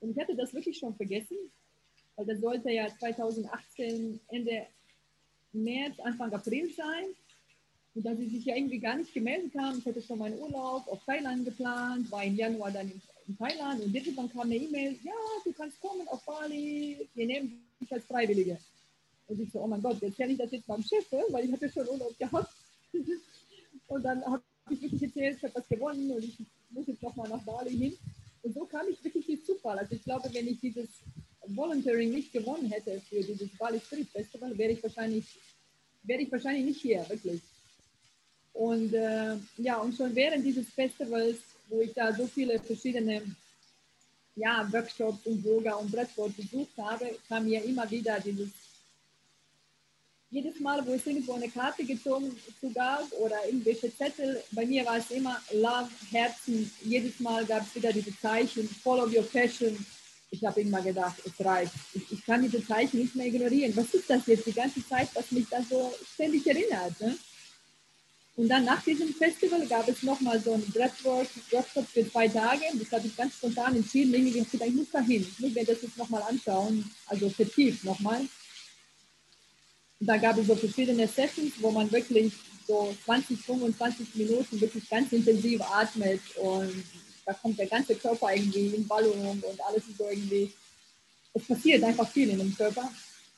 Und 0.00 0.10
ich 0.10 0.18
hatte 0.18 0.36
das 0.36 0.52
wirklich 0.52 0.76
schon 0.76 0.94
vergessen, 0.94 1.38
weil 2.14 2.26
das 2.26 2.40
sollte 2.40 2.70
ja 2.70 2.86
2018 2.98 4.20
Ende 4.28 4.66
März, 5.54 5.98
Anfang 6.00 6.30
April 6.34 6.70
sein. 6.74 7.06
Und 7.94 8.04
da 8.04 8.14
sie 8.14 8.28
sich 8.28 8.44
ja 8.44 8.54
irgendwie 8.54 8.80
gar 8.80 8.96
nicht 8.96 9.14
gemeldet 9.14 9.54
haben, 9.58 9.78
ich 9.78 9.86
hatte 9.86 10.02
schon 10.02 10.18
meinen 10.18 10.38
Urlaub 10.38 10.86
auf 10.88 11.02
Thailand 11.06 11.46
geplant, 11.46 12.12
war 12.12 12.22
im 12.22 12.36
Januar 12.36 12.70
dann 12.70 12.90
in, 12.90 13.00
in 13.28 13.38
Thailand 13.38 13.82
und 13.82 13.94
irgendwann 13.94 14.30
kam 14.30 14.42
eine 14.42 14.56
E-Mail, 14.56 14.98
ja, 15.02 15.12
du 15.42 15.52
kannst 15.54 15.80
kommen 15.80 16.06
auf 16.08 16.22
Bali, 16.26 17.08
wir 17.14 17.26
nehmen 17.26 17.64
dich 17.80 17.90
als 17.90 18.04
Freiwillige. 18.04 18.58
Und 19.26 19.40
ich 19.40 19.50
so, 19.50 19.62
oh 19.62 19.66
mein 19.66 19.80
Gott, 19.80 20.02
jetzt 20.02 20.18
kenne 20.18 20.32
ich 20.32 20.38
das 20.38 20.52
jetzt 20.52 20.66
beim 20.66 20.82
Chef, 20.82 21.10
weil 21.30 21.46
ich 21.46 21.52
hatte 21.52 21.70
schon 21.70 21.88
Urlaub 21.88 22.18
gehabt. 22.18 22.52
und 23.88 24.02
dann 24.02 24.22
habe 24.26 24.42
ich 24.74 24.82
wirklich 24.82 25.02
erzählt, 25.02 25.36
ich 25.36 25.42
habe 25.42 25.54
was 25.54 25.68
gewonnen 25.68 26.10
und 26.10 26.24
ich 26.24 26.38
muss 26.70 26.86
jetzt 26.86 27.02
nochmal 27.02 27.28
nach 27.28 27.42
Bali 27.42 27.76
hin. 27.76 27.96
Und 28.42 28.54
so 28.54 28.64
kam 28.64 28.88
ich 28.88 29.02
wirklich 29.04 29.26
durch 29.26 29.44
Zufall. 29.44 29.78
Also 29.78 29.94
ich 29.94 30.02
glaube, 30.02 30.28
wenn 30.32 30.48
ich 30.48 30.60
dieses 30.60 30.88
Volunteering 31.46 32.10
nicht 32.10 32.32
gewonnen 32.32 32.70
hätte 32.70 33.00
für 33.08 33.22
dieses 33.22 33.50
Bali 33.58 33.80
Spirit 33.80 34.08
Festival, 34.08 34.56
wäre 34.56 34.72
ich 34.72 34.82
wahrscheinlich, 34.82 35.26
wäre 36.02 36.22
ich 36.22 36.32
wahrscheinlich 36.32 36.64
nicht 36.64 36.80
hier, 36.80 37.04
wirklich. 37.08 37.40
Und 38.52 38.92
äh, 38.94 39.36
ja, 39.58 39.78
und 39.78 39.94
schon 39.94 40.14
während 40.14 40.44
dieses 40.44 40.68
Festivals, 40.70 41.38
wo 41.68 41.80
ich 41.80 41.92
da 41.92 42.12
so 42.12 42.26
viele 42.26 42.58
verschiedene 42.58 43.22
ja, 44.36 44.66
Workshops 44.72 45.26
und 45.26 45.44
Yoga 45.44 45.74
und 45.74 45.90
Brettsport 45.90 46.36
besucht 46.36 46.76
habe, 46.78 47.18
kam 47.28 47.44
mir 47.44 47.62
immer 47.64 47.88
wieder 47.90 48.18
dieses 48.20 48.48
jedes 50.30 50.60
Mal, 50.60 50.86
wo 50.86 50.94
ich 50.94 51.06
irgendwo 51.06 51.34
eine 51.34 51.48
Karte 51.48 51.84
gezogen 51.84 52.36
zu 52.60 52.70
gab 52.72 53.10
oder 53.12 53.36
irgendwelche 53.46 53.94
Zettel, 53.96 54.42
bei 54.52 54.64
mir 54.64 54.86
war 54.86 54.98
es 54.98 55.10
immer 55.10 55.40
Love, 55.52 55.90
Herzen. 56.10 56.70
Jedes 56.82 57.18
Mal 57.18 57.44
gab 57.44 57.66
es 57.66 57.74
wieder 57.74 57.92
diese 57.92 58.16
Zeichen, 58.20 58.68
Follow 58.82 59.06
your 59.06 59.24
passion. 59.24 59.84
Ich 60.30 60.44
habe 60.44 60.60
immer 60.60 60.80
gedacht, 60.80 61.16
es 61.24 61.44
reicht. 61.44 61.72
Ich, 61.92 62.12
ich, 62.12 62.24
kann 62.24 62.42
diese 62.42 62.64
Zeichen 62.64 63.00
nicht 63.00 63.16
mehr 63.16 63.26
ignorieren. 63.26 63.76
Was 63.76 63.92
ist 63.92 64.08
das 64.08 64.24
jetzt 64.28 64.46
die 64.46 64.52
ganze 64.52 64.86
Zeit, 64.86 65.08
was 65.14 65.32
mich 65.32 65.46
da 65.50 65.60
so 65.68 65.92
ständig 66.14 66.46
erinnert? 66.46 67.00
Ne? 67.00 67.18
Und 68.36 68.48
dann 68.48 68.64
nach 68.64 68.82
diesem 68.84 69.12
Festival 69.12 69.66
gab 69.66 69.88
es 69.88 70.04
nochmal 70.04 70.40
so 70.40 70.54
einen 70.54 70.70
Breathwork-Workshop 70.70 71.88
für 71.88 72.08
zwei 72.08 72.28
Tage. 72.28 72.62
Das 72.74 72.92
habe 72.92 73.08
ich 73.08 73.16
ganz 73.16 73.34
spontan 73.34 73.74
entschieden. 73.74 74.14
Ich 74.14 74.38
habe 74.38 74.48
gedacht, 74.48 74.68
ich 74.68 74.74
muss 74.76 74.90
da 74.92 75.00
hin. 75.00 75.26
Ich 75.28 75.40
muss 75.40 75.52
mir 75.52 75.64
das 75.64 75.82
jetzt 75.82 75.98
nochmal 75.98 76.22
anschauen, 76.22 76.88
also 77.06 77.28
vertieft 77.28 77.82
nochmal. 77.82 78.24
Da 80.00 80.16
gab 80.16 80.38
es 80.38 80.46
so 80.46 80.56
verschiedene 80.56 81.06
Sessions, 81.06 81.52
wo 81.60 81.70
man 81.70 81.90
wirklich 81.92 82.32
so 82.66 82.94
20, 83.04 83.38
25 83.38 84.14
Minuten 84.14 84.60
wirklich 84.60 84.88
ganz 84.88 85.12
intensiv 85.12 85.60
atmet 85.60 86.20
und 86.36 86.84
da 87.26 87.34
kommt 87.34 87.58
der 87.58 87.66
ganze 87.66 87.94
Körper 87.94 88.34
irgendwie 88.34 88.74
in 88.74 88.88
Ballung 88.88 89.20
und 89.30 89.60
alles 89.68 89.86
ist 89.88 89.98
so 89.98 90.08
irgendwie, 90.08 90.52
es 91.34 91.44
passiert 91.44 91.84
einfach 91.84 92.10
viel 92.10 92.30
in 92.30 92.38
dem 92.38 92.56
Körper. 92.56 92.90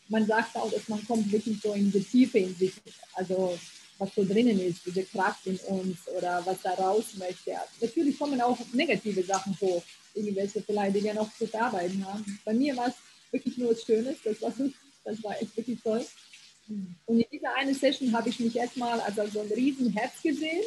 Man 0.08 0.26
sagt 0.26 0.56
auch, 0.56 0.70
dass 0.70 0.88
man 0.88 1.04
kommt 1.06 1.30
wirklich 1.32 1.58
so 1.60 1.72
in 1.72 1.90
die 1.90 2.02
Tiefe 2.02 2.38
in 2.38 2.54
sich, 2.54 2.72
also 3.14 3.58
was 3.98 4.14
so 4.14 4.24
drinnen 4.24 4.60
ist, 4.60 4.84
diese 4.86 5.04
Kraft 5.04 5.46
in 5.46 5.56
uns 5.68 5.98
oder 6.16 6.44
was 6.44 6.62
da 6.62 6.74
raus 6.74 7.04
möchte. 7.16 7.52
Natürlich 7.80 8.18
kommen 8.18 8.40
auch 8.40 8.58
negative 8.72 9.22
Sachen 9.22 9.56
hoch, 9.60 9.82
irgendwelche 10.14 10.62
vielleicht, 10.62 10.96
die 10.96 11.04
wir 11.04 11.14
noch 11.14 11.34
zu 11.36 11.46
verarbeiten 11.46 12.04
haben. 12.06 12.38
Bei 12.44 12.52
mir 12.52 12.76
war 12.76 12.88
es 12.88 12.94
wirklich 13.30 13.56
nur 13.58 13.70
was 13.70 13.82
Schönes, 13.82 14.16
das 14.24 14.40
war, 14.42 14.52
das 15.04 15.22
war 15.22 15.40
echt 15.40 15.56
wirklich 15.56 15.80
toll. 15.82 16.04
Und 16.68 17.20
in 17.20 17.26
dieser 17.30 17.54
einen 17.54 17.74
Session 17.74 18.12
habe 18.12 18.28
ich 18.28 18.40
mich 18.40 18.56
erstmal 18.56 19.00
als 19.00 19.16
so 19.32 19.40
ein 19.40 19.52
riesen 19.52 19.92
Herz 19.92 20.22
gesehen. 20.22 20.62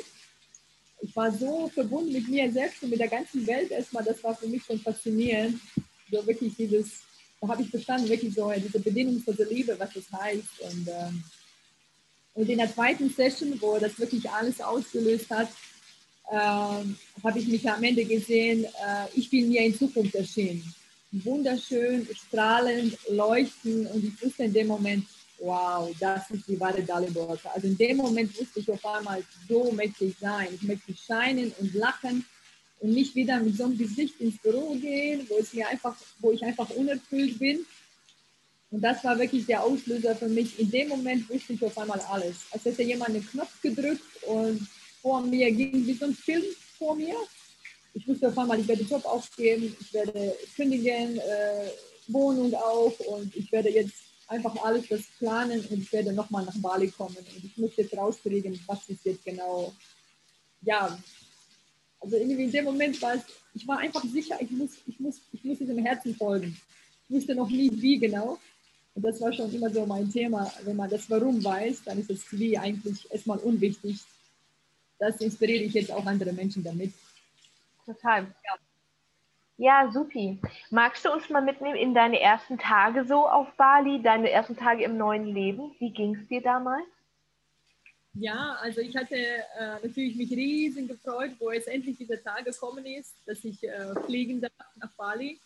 Ich 1.01 1.15
war 1.15 1.31
so 1.31 1.69
verbunden 1.73 2.11
mit 2.11 2.27
mir 2.27 2.51
selbst 2.51 2.83
und 2.83 2.89
mit 2.89 2.99
der 2.99 3.07
ganzen 3.07 3.45
Welt 3.47 3.71
erstmal, 3.71 4.03
das 4.03 4.23
war 4.23 4.35
für 4.35 4.47
mich 4.47 4.63
schon 4.63 4.79
faszinierend. 4.79 5.59
So 6.11 6.25
wirklich 6.25 6.55
dieses, 6.55 7.01
da 7.41 7.47
habe 7.47 7.63
ich 7.63 7.69
verstanden, 7.69 8.09
wirklich 8.09 8.33
so 8.33 8.51
diese 8.51 8.79
bedingungslose 8.79 9.43
Liebe, 9.45 9.75
was 9.77 9.93
das 9.93 10.11
heißt. 10.11 10.61
Und, 10.61 10.87
ähm, 10.87 11.23
und 12.33 12.49
in 12.49 12.57
der 12.57 12.73
zweiten 12.73 13.09
Session, 13.09 13.59
wo 13.61 13.77
das 13.77 13.97
wirklich 13.99 14.29
alles 14.29 14.61
ausgelöst 14.61 15.29
hat, 15.29 15.49
ähm, 16.31 16.97
habe 17.23 17.39
ich 17.39 17.47
mich 17.47 17.69
am 17.69 17.83
Ende 17.83 18.03
gesehen, 18.05 18.65
äh, 18.65 19.07
ich 19.13 19.29
bin 19.29 19.49
mir 19.49 19.61
in 19.61 19.77
Zukunft 19.77 20.15
erschienen. 20.15 20.73
Wunderschön, 21.11 22.07
strahlend, 22.27 22.97
leuchtend 23.09 23.89
und 23.91 24.05
ich 24.05 24.21
wusste 24.21 24.43
in 24.43 24.53
dem 24.53 24.67
Moment, 24.67 25.05
wow, 25.45 25.95
das 25.99 26.29
ist 26.31 26.47
die 26.47 26.59
wahre 26.59 26.81
Dalibor. 26.81 27.37
Also 27.53 27.67
in 27.67 27.77
dem 27.77 27.97
Moment 27.97 28.37
wusste 28.39 28.59
ich 28.59 28.71
auf 28.71 28.83
einmal, 28.85 29.23
so 29.47 29.71
möchte 29.71 30.05
ich 30.05 30.15
sein. 30.19 30.47
Ich 30.53 30.63
möchte 30.63 30.93
scheinen 30.95 31.53
und 31.59 31.73
lachen 31.75 32.25
und 32.79 32.91
nicht 32.91 33.15
wieder 33.15 33.39
mit 33.39 33.55
so 33.55 33.65
einem 33.65 33.77
Gesicht 33.77 34.19
ins 34.19 34.37
Büro 34.39 34.73
gehen, 34.75 35.25
wo, 35.29 35.37
es 35.37 35.53
mir 35.53 35.67
einfach, 35.67 35.95
wo 36.19 36.31
ich 36.31 36.43
einfach 36.43 36.69
unerfüllt 36.71 37.37
bin. 37.39 37.65
Und 38.71 38.81
das 38.81 39.03
war 39.03 39.17
wirklich 39.17 39.45
der 39.45 39.63
Auslöser 39.63 40.15
für 40.15 40.27
mich. 40.27 40.59
In 40.59 40.71
dem 40.71 40.89
Moment 40.89 41.29
wusste 41.29 41.53
ich 41.53 41.63
auf 41.63 41.77
einmal 41.77 41.99
alles. 42.01 42.35
Als 42.51 42.65
hätte 42.65 42.83
jemand 42.83 43.11
einen 43.11 43.27
Knopf 43.27 43.61
gedrückt 43.61 44.23
und 44.27 44.67
vor 45.01 45.21
mir 45.21 45.51
ging 45.51 45.85
wie 45.85 45.93
so 45.93 46.05
ein 46.05 46.15
Film 46.15 46.43
vor 46.77 46.95
mir. 46.95 47.15
Ich 47.93 48.07
wusste 48.07 48.27
auf 48.27 48.37
einmal, 48.37 48.59
ich 48.59 48.67
werde 48.67 48.83
Job 48.83 49.05
aufgeben, 49.05 49.75
ich 49.79 49.93
werde 49.93 50.35
kündigen, 50.55 51.17
äh, 51.17 51.69
Wohnung 52.07 52.53
auch 52.55 52.99
und 52.99 53.33
ich 53.35 53.51
werde 53.51 53.69
jetzt 53.69 53.93
einfach 54.27 54.55
alles 54.63 54.87
das 54.87 55.03
planen 55.19 55.59
und 55.69 55.81
ich 55.81 55.91
werde 55.91 56.13
nochmal 56.13 56.45
nach 56.45 56.57
Bali 56.57 56.89
kommen 56.89 57.17
und 57.17 57.43
ich 57.43 57.57
muss 57.57 57.75
jetzt 57.77 57.95
rauskriegen, 57.95 58.59
was 58.65 58.89
ist 58.89 59.05
jetzt 59.05 59.23
genau, 59.23 59.73
ja, 60.61 60.97
also 61.99 62.17
irgendwie 62.17 62.43
in 62.43 62.51
dem 62.51 62.65
Moment 62.65 63.01
war 63.01 63.15
es, 63.15 63.23
ich 63.53 63.67
war 63.67 63.79
einfach 63.79 64.03
sicher, 64.03 64.37
ich 64.39 64.51
muss, 64.51 64.71
ich 64.85 64.99
muss, 64.99 65.21
ich 65.31 65.43
muss 65.43 65.57
diesem 65.57 65.79
Herzen 65.79 66.15
folgen. 66.15 66.57
Ich 67.07 67.15
wusste 67.15 67.35
noch 67.35 67.49
nie 67.49 67.71
wie 67.81 67.97
genau. 67.97 68.39
Und 68.93 69.03
das 69.03 69.19
war 69.21 69.33
schon 69.33 69.53
immer 69.53 69.69
so 69.69 69.85
mein 69.85 70.11
Thema. 70.11 70.51
Wenn 70.63 70.75
man 70.75 70.89
das 70.89 71.09
Warum 71.09 71.43
weiß, 71.43 71.83
dann 71.83 71.99
ist 71.99 72.09
das 72.09 72.31
Wie 72.31 72.57
eigentlich 72.57 73.11
erstmal 73.11 73.39
unwichtig. 73.39 73.99
Das 74.99 75.19
inspiriere 75.19 75.63
ich 75.63 75.73
jetzt 75.73 75.91
auch 75.91 76.05
andere 76.05 76.31
Menschen 76.31 76.63
damit. 76.63 76.93
Total. 77.85 78.23
Ja. 78.23 78.64
Ja, 79.57 79.89
supi. 79.91 80.37
Magst 80.69 81.05
du 81.05 81.11
uns 81.11 81.29
mal 81.29 81.41
mitnehmen 81.41 81.77
in 81.77 81.93
deine 81.93 82.19
ersten 82.19 82.57
Tage 82.57 83.05
so 83.05 83.27
auf 83.27 83.47
Bali, 83.53 84.01
deine 84.01 84.29
ersten 84.29 84.57
Tage 84.57 84.83
im 84.83 84.97
neuen 84.97 85.33
Leben? 85.33 85.73
Wie 85.79 85.91
ging 85.91 86.15
es 86.15 86.27
dir 86.27 86.41
damals? 86.41 86.85
Ja, 88.13 88.57
also 88.61 88.81
ich 88.81 88.95
hatte 88.95 89.15
äh, 89.15 89.79
natürlich 89.83 90.15
mich 90.15 90.31
riesig 90.31 90.87
gefreut, 90.87 91.31
wo 91.39 91.51
es 91.51 91.67
endlich 91.67 91.97
dieser 91.97 92.21
Tag 92.21 92.45
gekommen 92.45 92.85
ist, 92.85 93.13
dass 93.25 93.43
ich 93.43 93.63
äh, 93.63 93.93
fliegen 94.05 94.41
darf 94.41 94.51
nach 94.75 94.91
Bali. 94.97 95.39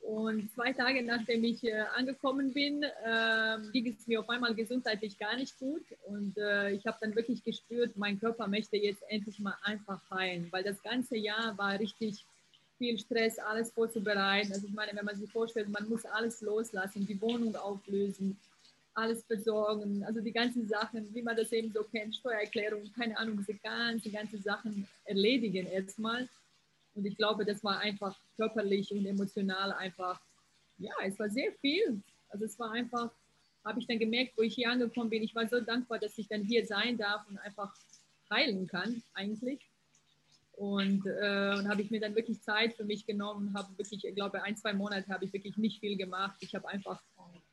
Und 0.00 0.52
zwei 0.52 0.70
Tage 0.74 1.02
nachdem 1.02 1.44
ich 1.44 1.64
äh, 1.64 1.80
angekommen 1.96 2.52
bin, 2.52 2.84
ähm, 3.06 3.70
ging 3.72 3.96
es 3.98 4.06
mir 4.06 4.20
auf 4.20 4.28
einmal 4.28 4.54
gesundheitlich 4.54 5.18
gar 5.18 5.34
nicht 5.36 5.58
gut. 5.58 5.82
Und 6.06 6.36
äh, 6.36 6.72
ich 6.72 6.86
habe 6.86 6.98
dann 7.00 7.14
wirklich 7.16 7.42
gespürt, 7.42 7.96
mein 7.96 8.20
Körper 8.20 8.48
möchte 8.48 8.76
jetzt 8.76 9.02
endlich 9.08 9.38
mal 9.38 9.56
einfach 9.62 10.00
heilen, 10.10 10.48
weil 10.50 10.62
das 10.62 10.82
ganze 10.82 11.16
Jahr 11.16 11.56
war 11.56 11.78
richtig 11.78 12.26
viel 12.78 12.98
Stress, 12.98 13.38
alles 13.38 13.70
vorzubereiten. 13.70 14.52
Also 14.52 14.66
ich 14.66 14.72
meine, 14.72 14.96
wenn 14.96 15.04
man 15.04 15.16
sich 15.16 15.30
vorstellt, 15.30 15.68
man 15.68 15.88
muss 15.88 16.04
alles 16.04 16.40
loslassen, 16.40 17.06
die 17.06 17.20
Wohnung 17.20 17.54
auflösen, 17.56 18.36
alles 18.94 19.22
besorgen, 19.22 20.04
also 20.04 20.20
die 20.20 20.32
ganzen 20.32 20.68
Sachen, 20.68 21.12
wie 21.14 21.22
man 21.22 21.36
das 21.36 21.50
eben 21.52 21.72
so 21.72 21.82
kennt, 21.82 22.14
Steuererklärung, 22.14 22.92
keine 22.92 23.16
Ahnung, 23.18 23.38
diese 23.38 23.54
ganzen, 23.54 24.12
ganzen 24.12 24.42
Sachen 24.42 24.86
erledigen 25.04 25.66
erstmal. 25.66 26.28
Und 26.94 27.04
ich 27.04 27.16
glaube, 27.16 27.44
das 27.44 27.62
war 27.64 27.78
einfach 27.78 28.16
körperlich 28.36 28.92
und 28.92 29.04
emotional 29.04 29.72
einfach, 29.72 30.20
ja, 30.78 30.92
es 31.04 31.18
war 31.18 31.28
sehr 31.28 31.52
viel. 31.60 32.00
Also 32.28 32.44
es 32.44 32.58
war 32.58 32.70
einfach, 32.70 33.10
habe 33.64 33.80
ich 33.80 33.86
dann 33.86 33.98
gemerkt, 33.98 34.34
wo 34.36 34.42
ich 34.42 34.54
hier 34.54 34.70
angekommen 34.70 35.10
bin, 35.10 35.22
ich 35.22 35.34
war 35.34 35.48
so 35.48 35.60
dankbar, 35.60 35.98
dass 35.98 36.16
ich 36.18 36.28
dann 36.28 36.44
hier 36.44 36.64
sein 36.64 36.96
darf 36.96 37.26
und 37.28 37.38
einfach 37.38 37.74
heilen 38.30 38.66
kann 38.68 39.02
eigentlich. 39.14 39.60
Und, 40.56 41.06
äh, 41.06 41.54
und 41.58 41.68
habe 41.68 41.82
ich 41.82 41.90
mir 41.90 42.00
dann 42.00 42.14
wirklich 42.14 42.40
Zeit 42.42 42.74
für 42.74 42.84
mich 42.84 43.06
genommen, 43.06 43.54
habe 43.54 43.76
wirklich, 43.76 44.04
ich 44.04 44.14
glaube, 44.14 44.42
ein, 44.42 44.56
zwei 44.56 44.72
Monate 44.72 45.12
habe 45.12 45.24
ich 45.24 45.32
wirklich 45.32 45.56
nicht 45.56 45.80
viel 45.80 45.96
gemacht. 45.96 46.36
Ich 46.40 46.54
habe 46.54 46.68
einfach 46.68 47.02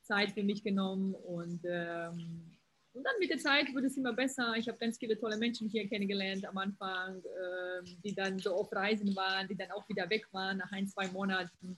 Zeit 0.02 0.32
für 0.32 0.44
mich 0.44 0.64
genommen 0.64 1.16
und, 1.16 1.62
ähm, 1.66 2.52
und 2.94 3.04
dann 3.04 3.14
mit 3.20 3.30
der 3.30 3.38
Zeit 3.38 3.74
wurde 3.74 3.88
es 3.88 3.98
immer 3.98 4.14
besser. 4.14 4.54
Ich 4.58 4.68
habe 4.68 4.78
ganz 4.78 4.98
viele 4.98 5.18
tolle 5.18 5.38
Menschen 5.38 5.70
hier 5.70 5.88
kennengelernt 5.88 6.46
am 6.46 6.58
Anfang, 6.58 7.24
äh, 7.24 7.84
die 8.04 8.14
dann 8.14 8.38
so 8.38 8.54
auf 8.54 8.72
Reisen 8.72 9.16
waren, 9.16 9.48
die 9.48 9.56
dann 9.56 9.72
auch 9.72 9.88
wieder 9.88 10.10
weg 10.10 10.28
waren 10.32 10.58
nach 10.58 10.72
ein, 10.72 10.88
zwei 10.88 11.08
Monaten. 11.08 11.78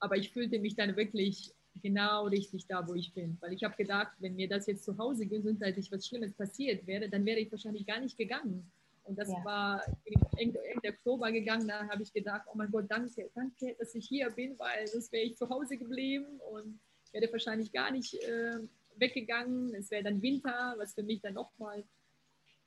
Aber 0.00 0.16
ich 0.16 0.30
fühlte 0.30 0.58
mich 0.58 0.74
dann 0.74 0.96
wirklich 0.96 1.54
genau 1.82 2.26
richtig 2.26 2.66
da, 2.66 2.86
wo 2.86 2.94
ich 2.94 3.14
bin. 3.14 3.38
Weil 3.40 3.52
ich 3.52 3.64
habe 3.64 3.76
gedacht, 3.76 4.12
wenn 4.18 4.34
mir 4.34 4.48
das 4.48 4.66
jetzt 4.66 4.84
zu 4.84 4.98
Hause 4.98 5.26
gesundheitlich 5.26 5.90
was 5.92 6.06
Schlimmes 6.06 6.34
passiert 6.34 6.86
wäre, 6.86 7.08
dann 7.08 7.24
wäre 7.24 7.38
ich 7.38 7.50
wahrscheinlich 7.50 7.86
gar 7.86 8.00
nicht 8.00 8.18
gegangen. 8.18 8.70
Und 9.04 9.18
das 9.18 9.28
ja. 9.28 9.44
war 9.44 9.82
Ende, 10.36 10.58
Ende 10.64 10.88
Oktober 10.88 11.30
gegangen. 11.30 11.68
Da 11.68 11.86
habe 11.88 12.02
ich 12.02 12.12
gedacht, 12.12 12.46
oh 12.50 12.56
mein 12.56 12.70
Gott, 12.70 12.86
danke, 12.88 13.30
danke, 13.34 13.76
dass 13.78 13.94
ich 13.94 14.06
hier 14.06 14.30
bin, 14.30 14.58
weil 14.58 14.86
sonst 14.86 15.12
wäre 15.12 15.24
ich 15.24 15.36
zu 15.36 15.48
Hause 15.48 15.76
geblieben 15.76 16.40
und 16.50 16.80
wäre 17.12 17.30
wahrscheinlich 17.30 17.72
gar 17.72 17.90
nicht 17.90 18.14
äh, 18.14 18.58
weggegangen. 18.96 19.74
Es 19.74 19.90
wäre 19.90 20.04
dann 20.04 20.22
Winter, 20.22 20.74
was 20.78 20.94
für 20.94 21.02
mich 21.02 21.20
dann 21.20 21.34
nochmal, 21.34 21.84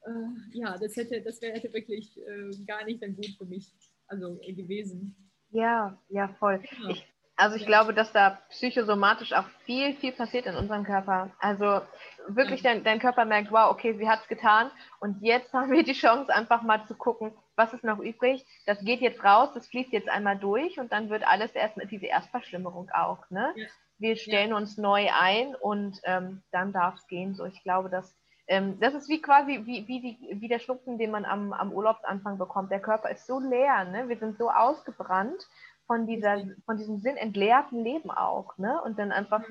äh, 0.05 0.09
ja, 0.53 0.77
das 0.77 0.95
hätte, 0.95 1.21
das 1.21 1.41
wäre 1.41 1.53
hätte 1.53 1.73
wirklich 1.73 2.17
äh, 2.19 2.51
gar 2.65 2.85
nicht 2.85 3.01
dann 3.01 3.15
gut 3.15 3.35
für 3.37 3.45
mich 3.45 3.73
also, 4.07 4.35
gewesen. 4.35 5.15
Ja, 5.49 5.99
ja, 6.09 6.27
voll. 6.39 6.61
Ja. 6.83 6.89
Ich, 6.89 7.05
also 7.37 7.55
ich 7.55 7.61
ja. 7.61 7.67
glaube, 7.67 7.93
dass 7.93 8.11
da 8.11 8.39
psychosomatisch 8.49 9.31
auch 9.33 9.47
viel, 9.65 9.93
viel 9.95 10.11
passiert 10.11 10.47
in 10.47 10.55
unserem 10.55 10.83
Körper. 10.83 11.29
Also 11.39 11.81
wirklich 12.27 12.63
ja. 12.63 12.73
dein, 12.73 12.83
dein 12.83 12.99
Körper 12.99 13.25
merkt, 13.25 13.51
wow, 13.51 13.69
okay, 13.71 13.93
sie 13.93 14.09
hat 14.09 14.21
es 14.21 14.27
getan 14.27 14.71
und 14.99 15.21
jetzt 15.21 15.53
haben 15.53 15.71
wir 15.71 15.83
die 15.83 15.93
Chance, 15.93 16.33
einfach 16.33 16.63
mal 16.63 16.83
zu 16.87 16.95
gucken, 16.95 17.31
was 17.55 17.73
ist 17.73 17.83
noch 17.83 17.99
übrig. 17.99 18.43
Das 18.65 18.83
geht 18.83 19.01
jetzt 19.01 19.23
raus, 19.23 19.49
das 19.53 19.67
fließt 19.67 19.93
jetzt 19.93 20.09
einmal 20.09 20.37
durch 20.37 20.79
und 20.79 20.91
dann 20.91 21.09
wird 21.09 21.25
alles 21.27 21.51
erst 21.51 21.77
mit 21.77 21.91
diese 21.91 22.07
Erstverschlimmerung 22.07 22.89
auch. 22.89 23.29
Ne? 23.29 23.53
Ja. 23.55 23.67
Wir 23.99 24.15
stellen 24.15 24.53
uns 24.53 24.77
neu 24.77 25.07
ein 25.11 25.55
und 25.55 25.99
ähm, 26.03 26.41
dann 26.51 26.73
darf 26.73 26.95
es 26.95 27.07
gehen. 27.07 27.35
So, 27.35 27.45
ich 27.45 27.63
glaube, 27.63 27.89
dass 27.89 28.15
ähm, 28.47 28.79
das 28.79 28.93
ist 28.93 29.09
wie 29.09 29.21
quasi 29.21 29.65
wie, 29.65 29.87
wie, 29.87 30.01
die, 30.01 30.41
wie 30.41 30.47
der 30.47 30.59
Schnupfen, 30.59 30.97
den 30.97 31.11
man 31.11 31.25
am, 31.25 31.53
am 31.53 31.71
Urlaubsanfang 31.71 32.37
bekommt. 32.37 32.71
Der 32.71 32.79
Körper 32.79 33.09
ist 33.09 33.27
so 33.27 33.39
leer, 33.39 33.83
ne? 33.85 34.07
wir 34.07 34.17
sind 34.17 34.37
so 34.37 34.49
ausgebrannt 34.49 35.45
von, 35.87 36.05
dieser, 36.05 36.43
von 36.65 36.77
diesem 36.77 36.99
sinnentleerten 36.99 37.83
Leben 37.83 38.11
auch. 38.11 38.57
Ne? 38.57 38.79
Und 38.83 38.99
dann 38.99 39.11
einfach, 39.11 39.43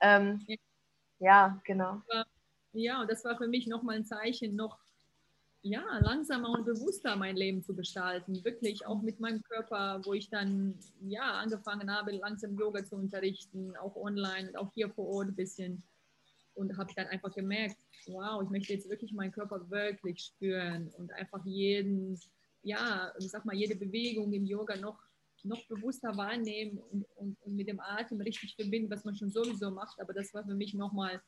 ähm, 0.00 0.44
ja, 1.18 1.60
genau. 1.64 2.02
Ja, 2.72 3.00
und 3.00 3.10
das 3.10 3.24
war 3.24 3.36
für 3.36 3.48
mich 3.48 3.66
nochmal 3.66 3.96
ein 3.96 4.04
Zeichen, 4.04 4.54
noch 4.54 4.78
ja, 5.62 5.82
langsamer 6.00 6.50
und 6.50 6.64
bewusster 6.64 7.16
mein 7.16 7.36
Leben 7.36 7.62
zu 7.62 7.74
gestalten. 7.74 8.44
Wirklich 8.44 8.86
auch 8.86 9.02
mit 9.02 9.18
meinem 9.20 9.42
Körper, 9.42 10.00
wo 10.04 10.14
ich 10.14 10.30
dann 10.30 10.78
ja 11.00 11.32
angefangen 11.32 11.92
habe, 11.92 12.12
langsam 12.12 12.56
Yoga 12.56 12.84
zu 12.84 12.96
unterrichten, 12.96 13.76
auch 13.76 13.96
online 13.96 14.50
und 14.50 14.56
auch 14.56 14.72
hier 14.74 14.90
vor 14.90 15.06
Ort 15.08 15.28
ein 15.28 15.34
bisschen. 15.34 15.82
Und 16.54 16.76
habe 16.76 16.92
dann 16.96 17.06
einfach 17.06 17.32
gemerkt, 17.34 17.76
wow, 18.06 18.42
ich 18.42 18.50
möchte 18.50 18.72
jetzt 18.72 18.88
wirklich 18.88 19.12
meinen 19.12 19.32
Körper 19.32 19.68
wirklich 19.70 20.20
spüren 20.20 20.90
und 20.96 21.12
einfach 21.12 21.44
jeden, 21.44 22.18
ja, 22.62 23.12
ich 23.18 23.30
sag 23.30 23.44
mal, 23.44 23.54
jede 23.54 23.76
Bewegung 23.76 24.32
im 24.32 24.44
Yoga 24.44 24.76
noch 24.76 24.98
noch 25.44 25.64
bewusster 25.66 26.16
wahrnehmen 26.16 26.78
und, 26.78 27.06
und, 27.16 27.36
und, 27.42 27.56
mit 27.56 27.68
dem 27.68 27.80
Atem 27.80 28.20
richtig 28.20 28.54
verbinden, 28.54 28.90
was 28.90 29.04
man 29.04 29.14
schon 29.14 29.30
sowieso 29.30 29.70
macht. 29.70 30.00
Aber 30.00 30.12
das 30.12 30.32
war 30.34 30.44
für 30.44 30.54
mich 30.54 30.74
nochmal, 30.74 31.20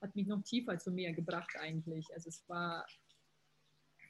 hat 0.00 0.14
mich 0.16 0.26
noch 0.26 0.42
tiefer 0.42 0.78
zu 0.78 0.90
mir 0.90 1.12
gebracht 1.12 1.50
eigentlich. 1.60 2.12
Also 2.12 2.28
es 2.28 2.42
war 2.48 2.86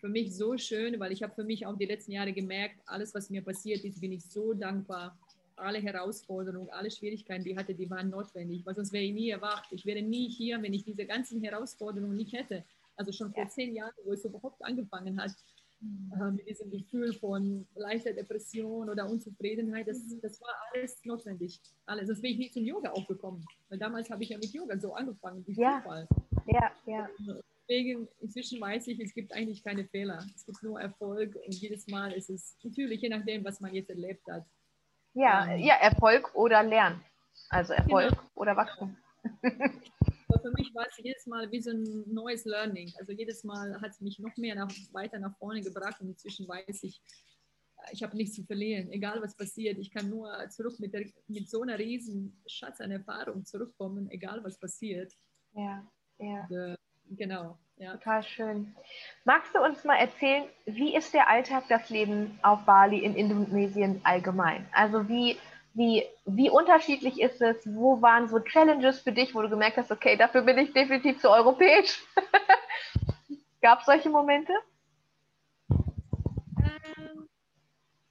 für 0.01 0.09
mich 0.09 0.35
so 0.37 0.57
schön, 0.59 0.99
weil 0.99 1.13
ich 1.13 1.23
habe 1.23 1.35
für 1.35 1.45
mich 1.45 1.65
auch 1.65 1.77
die 1.77 1.87
letzten 1.87 2.13
Jahre 2.13 2.33
gemerkt, 2.33 2.81
alles, 2.87 3.15
was 3.15 3.31
mir 3.31 3.43
passiert 3.43 3.85
ist, 3.85 4.01
bin 4.01 4.13
ich 4.13 4.25
so 4.25 4.53
dankbar. 4.53 5.17
alle 5.55 5.79
Herausforderungen, 5.79 6.71
alle 6.71 6.91
Schwierigkeiten, 6.91 7.45
die 7.45 7.51
ich 7.51 7.57
hatte, 7.57 7.75
die 7.75 7.89
waren 7.89 8.11
notwendig, 8.11 8.67
weil 8.67 8.75
sonst 8.75 8.93
wäre 8.93 9.05
ich 9.05 9.13
nie 9.13 9.31
erwacht. 9.31 9.71
Ich 9.71 9.87
wäre 9.87 10.03
nie 10.03 10.29
hier, 10.29 10.61
wenn 10.61 10.75
ich 10.75 10.83
diese 10.83 11.07
ganzen 11.07 11.41
Herausforderungen 11.43 12.17
nicht 12.17 12.33
hätte. 12.33 12.65
Also 12.97 13.13
schon 13.13 13.33
vor 13.33 13.45
ja. 13.45 13.49
zehn 13.49 13.75
Jahren, 13.75 13.93
wo 14.05 14.13
es 14.13 14.25
überhaupt 14.25 14.65
angefangen 14.65 15.21
hat. 15.21 15.33
Äh, 15.83 16.31
mit 16.31 16.49
diesem 16.49 16.71
Gefühl 16.71 17.13
von 17.15 17.67
leichter 17.75 18.13
Depression 18.13 18.89
oder 18.89 19.09
Unzufriedenheit, 19.09 19.89
das, 19.89 19.99
mhm. 19.99 20.21
das 20.21 20.41
war 20.41 20.55
alles 20.73 21.05
notwendig. 21.05 21.61
Alles. 21.87 22.09
Das 22.09 22.23
wäre 22.23 22.33
ich 22.33 22.39
nicht 22.39 22.55
zum 22.55 22.65
Yoga 22.65 22.91
aufgekommen. 22.91 23.45
Weil 23.69 23.79
damals 23.79 24.11
habe 24.11 24.23
ich 24.23 24.31
ja 24.31 24.39
mit 24.39 24.53
Yoga 24.53 24.79
so 24.79 24.95
angefangen, 24.95 25.45
durch 25.45 25.59
ja. 25.59 25.81
Zufall. 25.83 26.09
Ja, 26.47 26.73
ja. 26.87 27.09
Deswegen, 27.69 28.09
inzwischen 28.21 28.61
weiß 28.61 28.87
ich, 28.89 29.01
es 29.01 29.15
gibt 29.15 29.33
eigentlich 29.33 29.63
keine 29.63 29.85
Fehler. 29.85 30.25
Es 30.35 30.45
gibt 30.45 30.63
nur 30.63 30.81
Erfolg 30.81 31.37
und 31.37 31.55
jedes 31.55 31.87
Mal 31.89 32.13
ist 32.13 32.31
es 32.31 32.57
natürlich 32.63 33.01
je 33.01 33.09
nachdem, 33.09 33.45
was 33.45 33.61
man 33.61 33.75
jetzt 33.75 33.91
erlebt 33.91 34.27
hat. 34.29 34.45
Ja, 35.15 35.47
ähm, 35.47 35.61
ja 35.61 35.75
Erfolg 35.75 36.35
oder 36.35 36.63
Lernen. 36.63 37.01
Also 37.49 37.73
Erfolg 37.73 38.11
genau. 38.11 38.23
oder 38.35 38.57
Wachstum. 38.57 38.97
Für 40.41 40.51
mich 40.53 40.75
war 40.75 40.87
es 40.89 40.97
jedes 40.99 41.27
Mal 41.27 41.51
wie 41.51 41.61
so 41.61 41.71
ein 41.71 42.05
neues 42.07 42.45
Learning. 42.45 42.93
Also 42.99 43.13
jedes 43.13 43.45
Mal 43.45 43.81
hat 43.81 43.91
es 43.91 44.01
mich 44.01 44.19
noch 44.19 44.37
mehr 44.37 44.55
nach, 44.55 44.71
weiter 44.93 45.19
nach 45.19 45.37
vorne 45.39 45.61
gebracht 45.63 46.01
und 46.01 46.09
inzwischen 46.09 46.49
weiß 46.49 46.83
ich, 46.85 47.01
ich 47.91 48.03
habe 48.03 48.17
nichts 48.17 48.37
zu 48.37 48.45
verlieren, 48.45 48.91
egal 48.93 49.21
was 49.23 49.37
passiert. 49.37 49.79
Ich 49.79 49.91
kann 49.91 50.09
nur 50.09 50.31
zurück 50.51 50.79
mit, 50.79 50.95
der, 50.95 51.07
mit 51.27 51.49
so 51.51 51.63
einer 51.63 51.79
riesen 51.79 52.41
Schatz 52.47 52.81
an 52.81 52.93
Erfahrung 52.93 53.45
zurückkommen, 53.45 54.09
egal 54.11 54.43
was 54.45 54.59
passiert. 54.59 55.13
Ja, 55.55 55.85
ja. 56.19 56.47
Und, 56.49 56.57
äh, 56.57 56.77
genau. 57.11 57.59
Ja. 57.77 57.97
Total 57.97 58.23
schön. 58.23 58.77
Magst 59.25 59.55
du 59.55 59.61
uns 59.61 59.83
mal 59.83 59.97
erzählen, 59.97 60.45
wie 60.67 60.95
ist 60.95 61.13
der 61.15 61.29
Alltag, 61.29 61.65
das 61.69 61.91
Leben 61.91 62.39
auf 62.43 62.65
Bali 62.65 62.99
in 62.99 63.17
Indonesien 63.17 64.01
allgemein? 64.05 64.69
Also 64.73 65.09
wie 65.09 65.37
wie, 65.75 66.05
wie 66.27 66.51
unterschiedlich 66.51 67.21
ist 67.21 67.41
es? 67.41 67.57
Wo 67.67 68.03
waren 68.03 68.29
so 68.29 68.39
Challenges 68.41 69.01
für 69.01 69.13
dich, 69.13 69.35
wo 69.35 69.43
du 69.43 69.49
gemerkt 69.49 69.79
hast, 69.79 69.91
okay, 69.91 70.17
dafür 70.17 70.43
bin 70.43 70.59
ich 70.59 70.73
definitiv 70.73 71.21
zu 71.21 71.31
europäisch? 71.31 72.03
Gab 73.63 73.81
es 73.81 73.87
solche 73.87 74.11
Momente? 74.11 74.53
Ähm, 75.71 77.29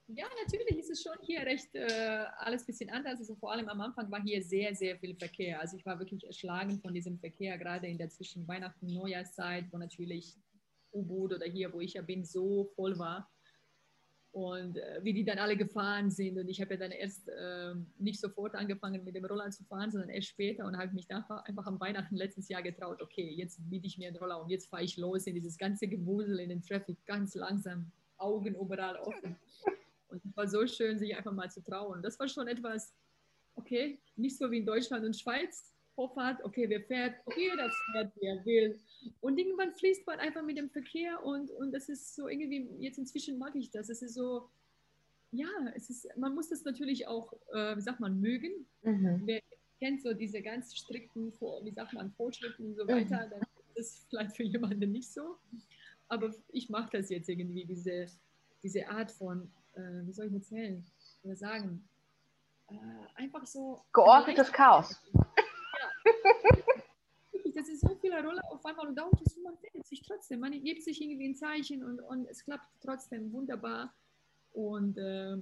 ja, 0.08 0.25
natürlich 0.44 0.80
ist 0.80 0.89
es 0.89 1.03
schon 1.03 1.18
hier 1.22 1.41
recht 1.41 1.75
äh, 1.75 2.25
alles 2.39 2.63
ein 2.63 2.65
bisschen 2.65 2.89
anders. 2.89 3.20
Also 3.20 3.36
vor 3.36 3.51
allem 3.51 3.70
am 3.70 3.82
Anfang 3.82 4.10
war 4.10 4.22
hier 4.24 4.41
sehr, 4.41 4.74
sehr 4.74 4.98
viel 4.98 5.15
Verkehr. 5.15 5.60
Also 5.60 5.77
ich 5.77 5.86
war 5.86 6.00
wirklich 6.00 6.25
erschlagen 6.25 6.80
von 6.80 6.94
diesem 6.94 7.20
Verkehr, 7.20 7.58
gerade 7.58 7.88
in 7.88 7.98
der 7.98 8.10
zwischen 8.10 8.48
Weihnachten 8.48 8.88
und 8.88 8.94
Neujahrszeit, 8.94 9.65
wo 9.72 9.77
natürlich 9.77 10.36
U-Boot 10.94 11.34
oder 11.34 11.46
hier, 11.46 11.72
wo 11.74 11.80
ich 11.80 11.94
ja 11.94 12.01
bin, 12.01 12.25
so 12.25 12.72
voll 12.75 12.98
war 12.98 13.30
und 14.32 14.78
äh, 14.78 15.00
wie 15.04 15.14
die 15.14 15.26
dann 15.26 15.40
alle 15.40 15.58
gefahren 15.58 16.10
sind. 16.10 16.38
Und 16.38 16.48
ich 16.48 16.62
habe 16.62 16.74
ja 16.74 16.80
dann 16.80 16.92
erst 16.92 17.28
äh, 17.28 17.74
nicht 17.98 18.20
sofort 18.20 18.56
angefangen 18.56 19.04
mit 19.04 19.16
dem 19.16 19.26
Roller 19.26 19.50
zu 19.52 19.64
fahren, 19.66 19.92
sondern 19.92 20.10
erst 20.10 20.30
später 20.30 20.66
und 20.66 20.78
habe 20.78 20.94
mich 20.94 21.08
dann 21.08 21.24
einfach 21.24 21.66
am 21.66 21.80
Weihnachten 21.80 22.16
letztes 22.16 22.48
Jahr 22.48 22.62
getraut, 22.62 23.02
okay, 23.02 23.30
jetzt 23.30 23.60
biete 23.70 23.88
ich 23.88 23.98
mir 23.98 24.08
einen 24.08 24.18
Roller 24.18 24.42
und 24.42 24.50
jetzt 24.50 24.70
fahre 24.70 24.84
ich 24.84 24.98
los 24.98 25.28
in 25.28 25.36
dieses 25.36 25.58
ganze 25.58 25.88
Gewusel, 25.88 26.40
in 26.40 26.50
den 26.50 26.62
Traffic, 26.62 26.98
ganz 27.06 27.36
langsam, 27.36 27.92
Augen 28.18 28.56
überall 28.56 28.96
offen. 28.98 29.36
Und 30.08 30.24
es 30.24 30.38
war 30.38 30.48
so 30.48 30.66
schön, 30.68 31.00
sich 31.00 31.16
einfach 31.16 31.34
mal 31.34 31.50
zu 31.50 31.62
trauen. 31.64 32.02
Das 32.02 32.20
war 32.20 32.28
schon 32.28 32.48
etwas, 32.48 32.94
okay, 33.56 34.00
nicht 34.16 34.38
so 34.38 34.50
wie 34.52 34.60
in 34.60 34.66
Deutschland 34.66 35.06
und 35.06 35.16
Schweiz, 35.16 35.74
Vorfahrt, 35.96 36.42
okay, 36.44 36.70
wer 36.70 36.82
fährt, 36.82 37.16
okay, 37.26 37.50
jeder 37.50 37.70
fährt, 37.92 38.14
wer 38.22 38.46
will. 38.46 38.80
Und 39.20 39.38
irgendwann 39.38 39.74
fließt 39.74 40.05
man 40.05 40.20
einfach 40.20 40.43
mit 40.43 40.58
dem 40.58 40.70
Verkehr 40.70 41.24
und, 41.24 41.50
und 41.51 41.72
das 41.72 41.89
ist 41.89 42.15
so 42.15 42.27
irgendwie, 42.27 42.67
jetzt 42.79 42.98
inzwischen 42.98 43.38
mag 43.38 43.55
ich 43.55 43.72
das. 43.72 43.89
Es 43.89 44.01
ist 44.01 44.13
so, 44.13 44.50
ja, 45.31 45.48
es 45.75 45.89
ist, 45.89 46.08
man 46.17 46.36
muss 46.36 46.50
das 46.50 46.63
natürlich 46.63 47.08
auch, 47.08 47.34
äh, 47.53 47.75
wie 47.75 47.81
sagt 47.81 48.00
man, 48.00 48.20
mögen. 48.20 48.65
Mhm. 48.84 49.22
Wer 49.25 49.41
kennt 49.79 50.01
so 50.01 50.14
diese 50.14 50.42
ganz 50.42 50.75
strikten, 50.75 51.33
wie 51.64 51.72
sagt 51.72 51.94
man, 51.94 52.11
Vorschriften 52.11 52.68
und 52.68 52.75
so 52.75 52.87
weiter, 52.87 53.25
mhm. 53.25 53.29
dann 53.31 53.42
ist 53.75 54.00
das 54.00 54.05
vielleicht 54.09 54.35
für 54.35 54.44
jemanden 54.44 54.92
nicht 54.92 55.11
so. 55.11 55.37
Aber 56.07 56.33
ich 56.50 56.70
mache 56.70 56.98
das 56.98 57.09
jetzt 57.09 57.29
irgendwie, 57.29 57.66
diese, 57.66 58.07
diese 58.61 58.87
Art 58.90 59.11
von, 59.11 59.50
äh, 59.74 60.05
wie 60.05 60.11
soll 60.11 60.27
ich 60.27 60.33
erzählen 60.33 60.85
oder 61.24 61.35
sagen, 61.35 61.87
äh, 62.68 62.75
einfach 63.16 63.46
so. 63.46 63.81
Geordnetes 63.94 64.51
Chaos. 64.51 65.01
das 67.62 67.70
ist 67.70 67.82
so 67.82 67.96
viele 67.96 68.24
Rolle 68.24 68.42
auf 68.50 68.66
einmal 68.66 68.88
und 68.88 68.96
dauert 68.96 69.22
es, 69.24 69.38
man 69.38 69.56
findet 69.58 69.86
sich 69.86 70.02
trotzdem. 70.02 70.40
Man 70.40 70.52
gibt 70.64 70.82
sich 70.82 71.00
irgendwie 71.00 71.30
ein 71.30 71.36
Zeichen 71.36 71.84
und, 71.84 72.00
und 72.02 72.26
es 72.28 72.44
klappt 72.44 72.68
trotzdem 72.82 73.32
wunderbar. 73.32 73.94
Und 74.52 74.98
äh, 74.98 75.38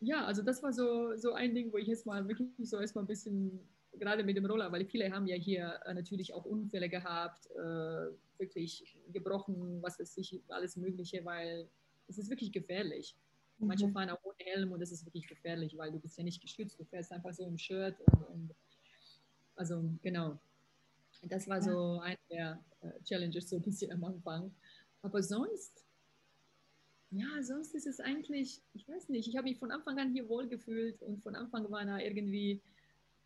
ja, 0.00 0.24
also 0.24 0.42
das 0.42 0.62
war 0.62 0.72
so, 0.72 1.16
so 1.16 1.32
ein 1.34 1.54
Ding, 1.54 1.72
wo 1.72 1.78
ich 1.78 1.86
jetzt 1.86 2.04
mal 2.04 2.26
wirklich 2.26 2.50
so 2.68 2.80
erstmal 2.80 3.04
ein 3.04 3.08
bisschen, 3.08 3.60
gerade 3.92 4.24
mit 4.24 4.36
dem 4.36 4.46
Roller, 4.46 4.72
weil 4.72 4.84
viele 4.84 5.12
haben 5.12 5.26
ja 5.26 5.36
hier 5.36 5.80
äh, 5.84 5.94
natürlich 5.94 6.34
auch 6.34 6.44
Unfälle 6.44 6.88
gehabt, 6.88 7.46
äh, 7.52 8.10
wirklich 8.38 8.96
gebrochen, 9.12 9.80
was 9.82 10.00
weiß 10.00 10.16
ich, 10.16 10.42
alles 10.48 10.76
Mögliche, 10.76 11.24
weil 11.24 11.68
es 12.08 12.18
ist 12.18 12.28
wirklich 12.28 12.50
gefährlich. 12.50 13.16
Manche 13.58 13.86
mhm. 13.86 13.92
fahren 13.92 14.10
auch 14.10 14.24
ohne 14.24 14.36
Helm 14.38 14.72
und 14.72 14.80
das 14.80 14.90
ist 14.90 15.06
wirklich 15.06 15.28
gefährlich, 15.28 15.76
weil 15.76 15.92
du 15.92 16.00
bist 16.00 16.18
ja 16.18 16.24
nicht 16.24 16.40
geschützt, 16.40 16.80
du 16.80 16.84
fährst 16.84 17.12
einfach 17.12 17.32
so 17.34 17.44
im 17.44 17.58
Shirt 17.58 18.00
und, 18.00 18.22
und 18.22 18.54
also 19.54 19.84
genau. 20.02 20.40
Das 21.22 21.48
war 21.48 21.60
so 21.62 22.00
eine 22.00 22.18
der 22.30 22.64
äh, 22.80 23.02
Challenges 23.04 23.50
so 23.50 23.56
ein 23.56 23.62
bisschen 23.62 23.92
am 23.92 24.04
Anfang. 24.04 24.54
Aber 25.02 25.22
sonst, 25.22 25.84
ja, 27.10 27.42
sonst 27.42 27.74
ist 27.74 27.86
es 27.86 28.00
eigentlich, 28.00 28.62
ich 28.72 28.88
weiß 28.88 29.08
nicht, 29.08 29.28
ich 29.28 29.36
habe 29.36 29.48
mich 29.48 29.58
von 29.58 29.70
Anfang 29.70 29.98
an 29.98 30.12
hier 30.12 30.28
wohl 30.28 30.48
gefühlt 30.48 31.02
und 31.02 31.22
von 31.22 31.34
Anfang 31.34 31.70
war 31.70 31.84
da 31.84 31.98
irgendwie, 31.98 32.60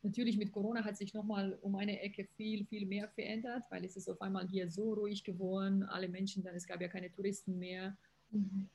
natürlich 0.02 0.36
mit 0.36 0.52
Corona 0.52 0.84
hat 0.84 0.96
sich 0.96 1.14
nochmal 1.14 1.58
um 1.62 1.76
eine 1.76 2.00
Ecke 2.00 2.26
viel, 2.36 2.64
viel 2.66 2.86
mehr 2.86 3.08
verändert, 3.08 3.64
weil 3.70 3.84
es 3.84 3.96
ist 3.96 4.08
auf 4.08 4.20
einmal 4.20 4.48
hier 4.48 4.68
so 4.68 4.94
ruhig 4.94 5.24
geworden, 5.24 5.82
alle 5.84 6.08
Menschen 6.08 6.42
dann, 6.42 6.54
es 6.54 6.66
gab 6.66 6.80
ja 6.80 6.88
keine 6.88 7.10
Touristen 7.10 7.58
mehr. 7.58 7.96
Mhm 8.30 8.68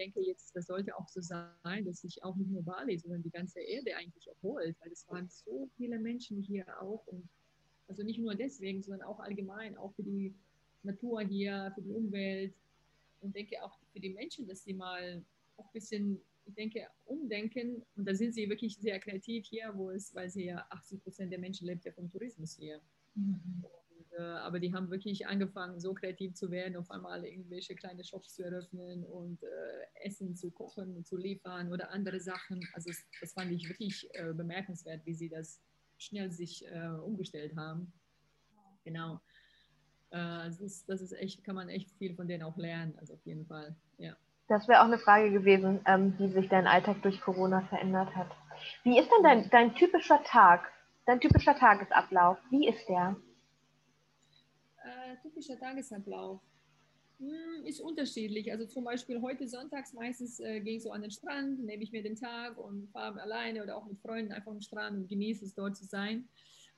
denke 0.00 0.20
jetzt, 0.20 0.56
das 0.56 0.66
sollte 0.66 0.96
auch 0.96 1.08
so 1.08 1.20
sein, 1.20 1.84
dass 1.84 2.00
sich 2.00 2.24
auch 2.24 2.34
nicht 2.34 2.50
nur 2.50 2.62
Bali, 2.62 2.96
sondern 2.98 3.22
die 3.22 3.30
ganze 3.30 3.60
Erde 3.60 3.94
eigentlich 3.96 4.26
erholt, 4.26 4.74
weil 4.80 4.92
es 4.92 5.06
waren 5.08 5.28
so 5.28 5.68
viele 5.76 5.98
Menschen 5.98 6.42
hier 6.42 6.64
auch 6.80 7.06
und 7.06 7.28
also 7.90 8.04
nicht 8.04 8.20
nur 8.20 8.34
deswegen, 8.36 8.82
sondern 8.82 9.02
auch 9.02 9.18
allgemein, 9.18 9.76
auch 9.76 9.92
für 9.94 10.04
die 10.04 10.32
Natur 10.84 11.20
hier, 11.22 11.72
für 11.74 11.82
die 11.82 11.90
Umwelt 11.90 12.54
und 13.20 13.34
denke 13.34 13.62
auch 13.62 13.76
für 13.92 14.00
die 14.00 14.10
Menschen, 14.10 14.46
dass 14.46 14.62
sie 14.62 14.74
mal 14.74 15.22
auch 15.56 15.66
ein 15.66 15.72
bisschen, 15.72 16.20
ich 16.46 16.54
denke, 16.54 16.86
umdenken 17.04 17.84
und 17.96 18.08
da 18.08 18.14
sind 18.14 18.32
sie 18.32 18.48
wirklich 18.48 18.76
sehr 18.76 19.00
kreativ 19.00 19.44
hier, 19.44 19.72
wo 19.74 19.90
es, 19.90 20.14
weil 20.14 20.30
sie 20.30 20.46
ja 20.46 20.64
80 20.70 21.02
Prozent 21.02 21.32
der 21.32 21.40
Menschen 21.40 21.66
lebt 21.66 21.84
ja 21.84 21.92
vom 21.92 22.08
Tourismus 22.08 22.56
hier. 22.56 22.80
Mhm. 23.16 23.64
Äh, 24.12 24.22
aber 24.22 24.60
die 24.60 24.72
haben 24.72 24.88
wirklich 24.88 25.26
angefangen, 25.26 25.80
so 25.80 25.92
kreativ 25.92 26.34
zu 26.34 26.50
werden, 26.50 26.76
auf 26.76 26.90
einmal 26.92 27.24
irgendwelche 27.24 27.74
kleine 27.74 28.04
Shops 28.04 28.34
zu 28.34 28.44
eröffnen 28.44 29.04
und 29.04 29.42
äh, 29.42 30.06
Essen 30.06 30.36
zu 30.36 30.52
kochen 30.52 30.96
und 30.96 31.06
zu 31.08 31.16
liefern 31.16 31.72
oder 31.72 31.90
andere 31.90 32.20
Sachen. 32.20 32.60
Also 32.72 32.92
das 33.20 33.32
fand 33.32 33.50
ich 33.50 33.68
wirklich 33.68 34.08
äh, 34.14 34.32
bemerkenswert, 34.32 35.04
wie 35.04 35.14
sie 35.14 35.28
das 35.28 35.60
schnell 36.00 36.30
sich 36.30 36.66
äh, 36.66 36.88
umgestellt 37.04 37.56
haben. 37.56 37.92
Genau. 38.84 39.20
Äh, 40.10 40.46
das, 40.46 40.60
ist, 40.60 40.88
das 40.88 41.00
ist 41.00 41.12
echt, 41.12 41.44
kann 41.44 41.54
man 41.54 41.68
echt 41.68 41.90
viel 41.98 42.14
von 42.14 42.26
denen 42.26 42.42
auch 42.42 42.56
lernen, 42.56 42.96
also 42.98 43.14
auf 43.14 43.24
jeden 43.24 43.46
Fall, 43.46 43.76
ja. 43.98 44.16
Das 44.48 44.66
wäre 44.66 44.80
auch 44.80 44.86
eine 44.86 44.98
Frage 44.98 45.30
gewesen, 45.30 45.80
ähm, 45.86 46.14
wie 46.18 46.28
sich 46.28 46.48
dein 46.48 46.66
Alltag 46.66 47.02
durch 47.02 47.20
Corona 47.20 47.60
verändert 47.68 48.16
hat. 48.16 48.30
Wie 48.82 48.98
ist 48.98 49.08
denn 49.08 49.22
dein, 49.22 49.50
dein 49.50 49.74
typischer 49.76 50.20
Tag, 50.24 50.72
dein 51.06 51.20
typischer 51.20 51.54
Tagesablauf? 51.54 52.36
Wie 52.50 52.66
ist 52.66 52.88
der? 52.88 53.14
äh, 55.10 55.16
typischer 55.22 55.58
Tagesablauf? 55.58 56.40
Hm, 57.20 57.66
ist 57.66 57.80
unterschiedlich. 57.80 58.50
Also 58.50 58.64
zum 58.64 58.84
Beispiel 58.84 59.20
heute 59.20 59.46
sonntags 59.46 59.92
meistens 59.92 60.40
äh, 60.40 60.60
gehe 60.60 60.76
ich 60.76 60.82
so 60.82 60.90
an 60.90 61.02
den 61.02 61.10
Strand, 61.10 61.62
nehme 61.62 61.82
ich 61.82 61.92
mir 61.92 62.02
den 62.02 62.16
Tag 62.16 62.56
und 62.56 62.88
fahre 62.92 63.20
alleine 63.20 63.62
oder 63.62 63.76
auch 63.76 63.86
mit 63.86 64.00
Freunden 64.00 64.32
einfach 64.32 64.50
am 64.50 64.62
Strand 64.62 64.96
und 64.96 65.08
genieße 65.08 65.44
es 65.44 65.54
dort 65.54 65.76
zu 65.76 65.84
sein. 65.84 66.26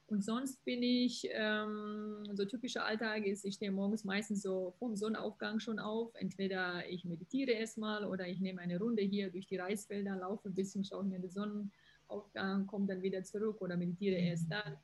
Und 0.08 0.24
sonst 0.24 0.64
bin 0.64 0.82
ich, 0.82 1.28
ähm, 1.30 2.24
so 2.34 2.44
typischer 2.44 2.84
Alltag 2.84 3.24
ist, 3.24 3.44
ich 3.44 3.54
stehe 3.54 3.70
morgens 3.70 4.02
meistens 4.02 4.42
so 4.42 4.74
vom 4.80 4.96
Sonnenaufgang 4.96 5.60
schon 5.60 5.78
auf. 5.78 6.12
Entweder 6.16 6.88
ich 6.88 7.04
meditiere 7.04 7.52
erstmal 7.52 8.04
oder 8.04 8.26
ich 8.26 8.40
nehme 8.40 8.60
eine 8.60 8.80
Runde 8.80 9.02
hier 9.02 9.30
durch 9.30 9.46
die 9.46 9.56
Reisfelder, 9.56 10.16
laufe 10.16 10.48
ein 10.48 10.54
bisschen, 10.54 10.84
schaue 10.84 11.04
mir 11.04 11.20
den 11.20 11.30
Sonnenaufgang, 11.30 12.66
komme 12.66 12.88
dann 12.88 13.00
wieder 13.00 13.22
zurück 13.22 13.62
oder 13.62 13.76
meditiere 13.76 14.16
erst 14.16 14.50
dann, 14.50 14.76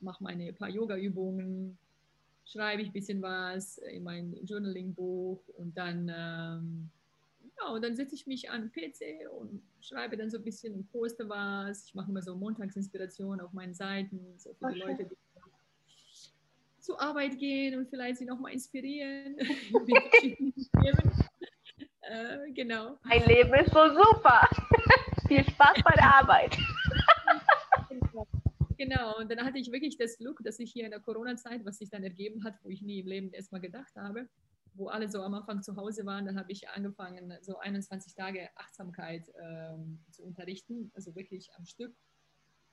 mache 0.00 0.24
meine 0.24 0.52
paar 0.52 0.68
Yoga-Übungen, 0.68 1.78
schreibe 2.44 2.82
ich 2.82 2.88
ein 2.88 2.92
bisschen 2.92 3.22
was 3.22 3.78
in 3.78 4.02
mein 4.02 4.34
Journaling-Buch 4.44 5.40
und 5.56 5.76
dann, 5.76 6.08
ähm, 6.08 6.90
ja, 7.58 7.68
und 7.72 7.82
dann 7.82 7.96
setze 7.96 8.14
ich 8.14 8.26
mich 8.26 8.50
an 8.50 8.62
den 8.62 8.72
PC 8.72 9.30
und 9.30 9.62
schreibe 9.80 10.16
dann 10.16 10.30
so 10.30 10.38
ein 10.38 10.44
bisschen 10.44 10.74
und 10.74 10.90
poste 10.90 11.28
was. 11.28 11.86
Ich 11.86 11.94
mache 11.94 12.10
immer 12.10 12.22
so 12.22 12.34
Montagsinspiration 12.34 13.40
auf 13.40 13.52
meinen 13.52 13.74
Seiten, 13.74 14.20
so 14.36 14.54
für 14.54 14.72
die 14.72 14.80
Leute, 14.80 15.04
die 15.04 15.16
zur 16.80 17.00
Arbeit 17.00 17.38
gehen 17.38 17.78
und 17.78 17.88
vielleicht 17.88 18.18
sie 18.18 18.24
nochmal 18.24 18.52
inspirieren. 18.52 19.36
Äh, 22.04 22.50
genau. 22.52 22.98
Mein 23.04 23.24
Leben 23.26 23.54
ist 23.54 23.72
so 23.72 23.88
super. 23.88 24.48
viel 25.28 25.44
Spaß 25.44 25.82
bei 25.84 25.94
der 25.94 26.14
Arbeit. 26.16 26.58
Genau, 28.82 29.16
und 29.16 29.30
dann 29.30 29.44
hatte 29.44 29.60
ich 29.60 29.70
wirklich 29.70 29.96
das 29.96 30.18
Glück, 30.18 30.40
dass 30.42 30.58
ich 30.58 30.72
hier 30.72 30.84
in 30.84 30.90
der 30.90 30.98
Corona-Zeit, 30.98 31.64
was 31.64 31.78
sich 31.78 31.88
dann 31.88 32.02
ergeben 32.02 32.42
hat, 32.42 32.56
wo 32.64 32.68
ich 32.68 32.82
nie 32.82 32.98
im 32.98 33.06
Leben 33.06 33.32
erstmal 33.32 33.60
gedacht 33.60 33.94
habe, 33.94 34.28
wo 34.74 34.88
alle 34.88 35.08
so 35.08 35.22
am 35.22 35.34
Anfang 35.34 35.62
zu 35.62 35.76
Hause 35.76 36.04
waren, 36.04 36.26
dann 36.26 36.36
habe 36.36 36.50
ich 36.50 36.68
angefangen, 36.68 37.32
so 37.42 37.58
21 37.58 38.16
Tage 38.16 38.48
Achtsamkeit 38.56 39.30
ähm, 39.40 40.00
zu 40.10 40.24
unterrichten, 40.24 40.90
also 40.94 41.14
wirklich 41.14 41.48
am 41.56 41.64
Stück, 41.64 41.94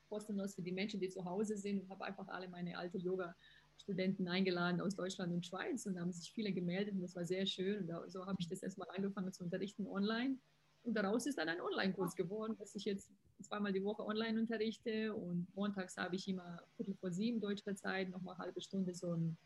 kostenlos 0.08 0.56
für 0.56 0.64
die 0.64 0.72
Menschen, 0.72 1.00
die 1.00 1.10
zu 1.10 1.26
Hause 1.26 1.56
sind 1.58 1.80
und 1.80 1.90
habe 1.92 2.06
einfach 2.06 2.28
alle 2.30 2.50
meine 2.50 2.76
alte 2.76 2.98
Yoga-Studenten 2.98 4.28
eingeladen 4.28 4.82
aus 4.82 4.96
Deutschland 4.96 5.32
und 5.32 5.46
Schweiz 5.46 5.86
und 5.86 5.94
da 5.94 6.02
haben 6.02 6.12
sich 6.12 6.34
viele 6.34 6.52
gemeldet 6.52 6.96
und 6.96 7.02
das 7.02 7.16
war 7.16 7.28
sehr 7.28 7.46
schön. 7.46 7.88
Und 7.88 8.12
so 8.12 8.26
habe 8.26 8.38
ich 8.40 8.48
das 8.48 8.64
erstmal 8.64 8.88
angefangen 8.96 9.32
zu 9.32 9.44
unterrichten 9.44 9.86
online. 9.86 10.40
Und 10.84 10.94
daraus 10.94 11.26
ist 11.26 11.38
dann 11.38 11.50
ein 11.50 11.62
Online-Kurs 11.62 12.16
geworden, 12.16 12.56
dass 12.58 12.76
ich 12.76 12.86
jetzt 12.86 13.12
zweimal 13.42 13.74
die 13.74 13.84
Woche 13.84 14.06
online 14.06 14.40
unterrichte. 14.40 15.14
Und 15.14 15.48
montags 15.56 15.98
habe 15.98 16.16
ich 16.16 16.28
immer 16.28 16.62
Viertel 16.76 16.96
vor 16.96 17.12
sieben 17.12 17.40
deutscher 17.40 17.76
Zeit 17.76 18.10
nochmal 18.10 18.36
eine 18.36 18.46
halbe 18.46 18.62
Stunde 18.62 18.94
so 18.94 19.14
ein 19.14 19.38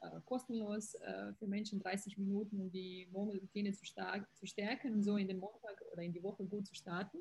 äh, 0.00 0.20
kostenlos 0.24 0.94
äh, 0.96 1.32
für 1.34 1.46
Menschen 1.46 1.80
30 1.80 2.18
Minuten, 2.18 2.60
um 2.60 2.70
die 2.70 3.08
Morgenroutine 3.12 3.72
zu, 3.72 3.84
zu 3.84 4.46
stärken 4.46 4.94
und 4.94 5.02
so 5.02 5.16
in 5.16 5.28
den 5.28 5.38
Montag 5.38 5.80
oder 5.92 6.02
in 6.02 6.12
die 6.12 6.22
Woche 6.22 6.44
gut 6.44 6.66
zu 6.66 6.74
starten. 6.74 7.18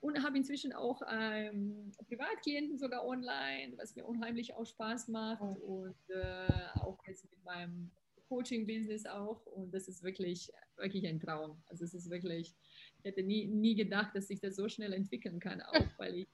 Und 0.00 0.22
habe 0.22 0.36
inzwischen 0.36 0.72
auch 0.72 1.02
ähm, 1.10 1.92
Privatklienten 2.06 2.78
sogar 2.78 3.04
online, 3.04 3.76
was 3.78 3.96
mir 3.96 4.06
unheimlich 4.06 4.54
auch 4.54 4.64
Spaß 4.64 5.08
macht. 5.08 5.42
Und 5.60 5.96
äh, 6.10 6.78
auch 6.80 6.98
jetzt 7.06 7.24
mit 7.24 7.42
meinem 7.42 7.90
Coaching-Business 8.28 9.06
auch. 9.06 9.44
Und 9.46 9.72
das 9.72 9.88
ist 9.88 10.02
wirklich, 10.02 10.50
wirklich 10.76 11.06
ein 11.06 11.20
Traum. 11.20 11.62
Also 11.66 11.84
es 11.84 11.94
ist 11.94 12.10
wirklich, 12.10 12.54
ich 12.98 13.04
hätte 13.04 13.22
nie, 13.22 13.46
nie 13.46 13.74
gedacht, 13.74 14.14
dass 14.14 14.28
sich 14.28 14.40
das 14.40 14.56
so 14.56 14.68
schnell 14.68 14.92
entwickeln 14.92 15.40
kann, 15.40 15.60
auch 15.62 15.72
weil 15.98 16.14
ich 16.14 16.28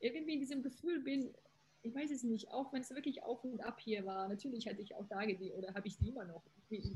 irgendwie 0.00 0.34
in 0.34 0.40
diesem 0.40 0.62
Gefühl 0.62 1.00
bin, 1.00 1.34
ich 1.82 1.94
weiß 1.94 2.10
es 2.10 2.24
nicht, 2.24 2.50
auch 2.50 2.72
wenn 2.72 2.82
es 2.82 2.90
wirklich 2.90 3.22
auf 3.22 3.44
und 3.44 3.60
ab 3.60 3.80
hier 3.80 4.04
war, 4.04 4.28
natürlich 4.28 4.66
hatte 4.66 4.82
ich 4.82 4.94
auch 4.94 5.06
Tage, 5.06 5.36
die, 5.36 5.52
oder 5.52 5.72
habe 5.74 5.86
ich 5.86 5.96
die 5.96 6.08
immer 6.08 6.24
noch, 6.24 6.42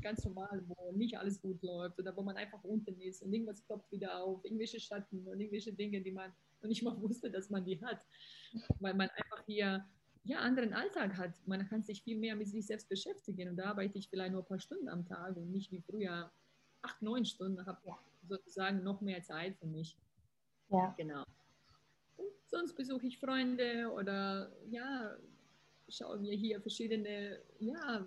ganz 0.01 0.23
normal, 0.25 0.63
wo 0.67 0.91
nicht 0.91 1.17
alles 1.17 1.41
gut 1.41 1.61
läuft 1.63 1.99
oder 1.99 2.15
wo 2.15 2.21
man 2.21 2.35
einfach 2.37 2.63
unten 2.63 2.99
ist 3.01 3.23
und 3.23 3.33
irgendwas 3.33 3.61
ploppt 3.61 3.91
wieder 3.91 4.21
auf, 4.21 4.43
irgendwelche 4.43 4.79
Schatten 4.79 5.25
und 5.27 5.39
irgendwelche 5.39 5.73
Dinge, 5.73 6.01
die 6.01 6.11
man 6.11 6.31
noch 6.61 6.69
nicht 6.69 6.83
mal 6.83 6.95
wusste, 7.01 7.31
dass 7.31 7.49
man 7.49 7.65
die 7.65 7.81
hat, 7.81 8.05
weil 8.79 8.93
man 8.93 9.09
einfach 9.09 9.45
hier 9.45 9.85
ja, 10.23 10.39
anderen 10.39 10.73
Alltag 10.73 11.17
hat. 11.17 11.33
Man 11.45 11.67
kann 11.67 11.83
sich 11.83 12.01
viel 12.03 12.17
mehr 12.17 12.35
mit 12.35 12.47
sich 12.47 12.65
selbst 12.65 12.89
beschäftigen 12.89 13.49
und 13.49 13.57
da 13.57 13.65
arbeite 13.65 13.97
ich 13.97 14.09
vielleicht 14.09 14.31
nur 14.31 14.41
ein 14.41 14.47
paar 14.47 14.59
Stunden 14.59 14.87
am 14.87 15.05
Tag 15.05 15.35
und 15.35 15.51
nicht 15.51 15.71
wie 15.71 15.81
früher 15.81 16.31
acht, 16.81 17.01
neun 17.01 17.25
Stunden, 17.25 17.65
habe 17.65 17.79
sozusagen 18.27 18.83
noch 18.83 19.01
mehr 19.01 19.21
Zeit 19.21 19.57
für 19.57 19.67
mich. 19.67 19.97
Ja. 20.69 20.93
Genau 20.97 21.23
sonst 22.53 22.75
besuche 22.75 23.07
ich 23.07 23.17
Freunde 23.19 23.91
oder 23.91 24.51
ja, 24.69 25.17
schaue 25.89 26.19
mir 26.19 26.35
hier 26.35 26.61
verschiedene, 26.61 27.41
ja, 27.59 28.05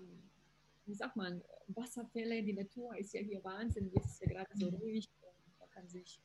wie 0.85 0.93
sagt 0.93 1.17
man, 1.17 1.43
Wasserfälle. 1.67 2.41
Die 2.43 2.53
Natur 2.53 2.95
ist 2.97 3.13
ja 3.13 3.19
hier 3.19 3.43
Wahnsinn. 3.43 3.91
Jetzt 3.93 4.11
ist 4.13 4.21
ja 4.21 4.29
gerade 4.29 4.57
so 4.57 4.71
mhm. 4.71 4.77
ruhig. 4.77 5.09
Man 5.59 5.69
kann 5.71 5.87
sich 5.89 6.21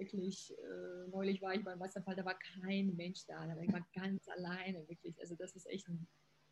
wirklich, 0.00 0.52
äh, 0.52 1.08
neulich 1.10 1.40
war 1.40 1.54
ich 1.54 1.62
beim 1.62 1.78
Wasserfall, 1.78 2.16
da 2.16 2.24
war 2.24 2.36
kein 2.60 2.96
Mensch 2.96 3.24
da. 3.26 3.46
Da 3.46 3.54
war 3.54 3.62
ich 3.62 3.70
mal 3.70 3.84
ganz 3.94 4.28
alleine, 4.28 4.88
wirklich. 4.88 5.20
Also 5.20 5.36
das 5.36 5.54
ist 5.54 5.66
echt 5.70 5.88
ein, 5.88 6.06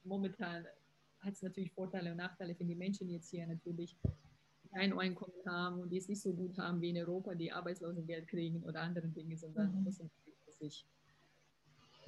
momentan 0.04 0.64
hat 1.20 1.32
es 1.32 1.42
natürlich 1.42 1.72
Vorteile 1.72 2.12
und 2.12 2.18
Nachteile 2.18 2.54
für 2.54 2.64
die 2.64 2.76
Menschen 2.76 3.08
jetzt 3.08 3.30
hier 3.30 3.46
natürlich 3.46 3.96
kein 4.72 4.96
Einkommen 4.96 5.44
haben 5.46 5.80
und 5.80 5.90
die 5.90 5.96
es 5.96 6.08
nicht 6.08 6.22
so 6.22 6.32
gut 6.32 6.56
haben 6.58 6.80
wie 6.80 6.90
in 6.90 6.98
Europa, 6.98 7.34
die 7.34 7.50
Arbeitslosengeld 7.50 8.28
kriegen 8.28 8.62
oder 8.62 8.82
andere 8.82 9.08
Dinge, 9.08 9.36
sondern 9.36 9.82
mhm. 9.82 9.90
sind 9.90 10.10
sich 10.58 10.86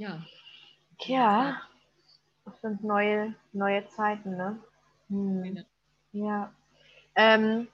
ja. 0.00 0.24
Tja, 0.98 1.60
das 2.44 2.60
sind 2.62 2.82
neue, 2.82 3.34
neue 3.52 3.86
Zeiten, 3.88 4.36
ne? 4.36 4.58
Hm. 5.08 5.42
Genau. 5.42 5.62
Ja. 6.12 6.54
Ähm, 7.14 7.68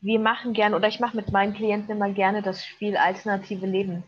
wir 0.00 0.18
machen 0.18 0.52
gerne, 0.52 0.76
oder 0.76 0.88
ich 0.88 1.00
mache 1.00 1.16
mit 1.16 1.32
meinen 1.32 1.54
Klienten 1.54 1.90
immer 1.90 2.10
gerne 2.10 2.42
das 2.42 2.64
Spiel 2.64 2.96
Alternative 2.96 3.66
Leben. 3.66 4.02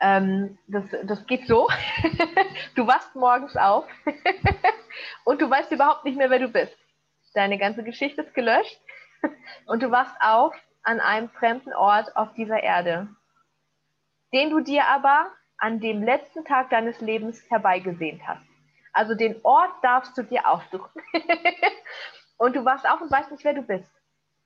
Ähm, 0.00 0.58
das, 0.66 0.84
das 1.04 1.26
geht 1.26 1.46
so. 1.46 1.68
du 2.74 2.86
wachst 2.86 3.14
morgens 3.14 3.56
auf 3.56 3.86
und 5.24 5.40
du 5.40 5.48
weißt 5.48 5.72
überhaupt 5.72 6.04
nicht 6.04 6.16
mehr, 6.16 6.30
wer 6.30 6.38
du 6.38 6.48
bist. 6.48 6.76
Deine 7.34 7.58
ganze 7.58 7.84
Geschichte 7.84 8.22
ist 8.22 8.34
gelöscht 8.34 8.80
und 9.66 9.82
du 9.82 9.90
wachst 9.90 10.16
auf 10.20 10.54
an 10.82 11.00
einem 11.00 11.28
fremden 11.28 11.72
Ort 11.74 12.16
auf 12.16 12.32
dieser 12.34 12.62
Erde 12.62 13.08
den 14.32 14.50
du 14.50 14.60
dir 14.60 14.86
aber 14.86 15.30
an 15.58 15.80
dem 15.80 16.02
letzten 16.02 16.44
Tag 16.44 16.70
deines 16.70 17.00
Lebens 17.00 17.42
herbeigesehnt 17.50 18.26
hast. 18.26 18.42
Also 18.92 19.14
den 19.14 19.36
Ort 19.42 19.72
darfst 19.82 20.16
du 20.16 20.22
dir 20.22 20.48
aussuchen. 20.48 21.02
und 22.38 22.56
du 22.56 22.64
wachst 22.64 22.88
auf 22.88 23.00
und 23.00 23.10
weißt 23.10 23.30
nicht, 23.30 23.44
wer 23.44 23.54
du 23.54 23.62
bist. 23.62 23.90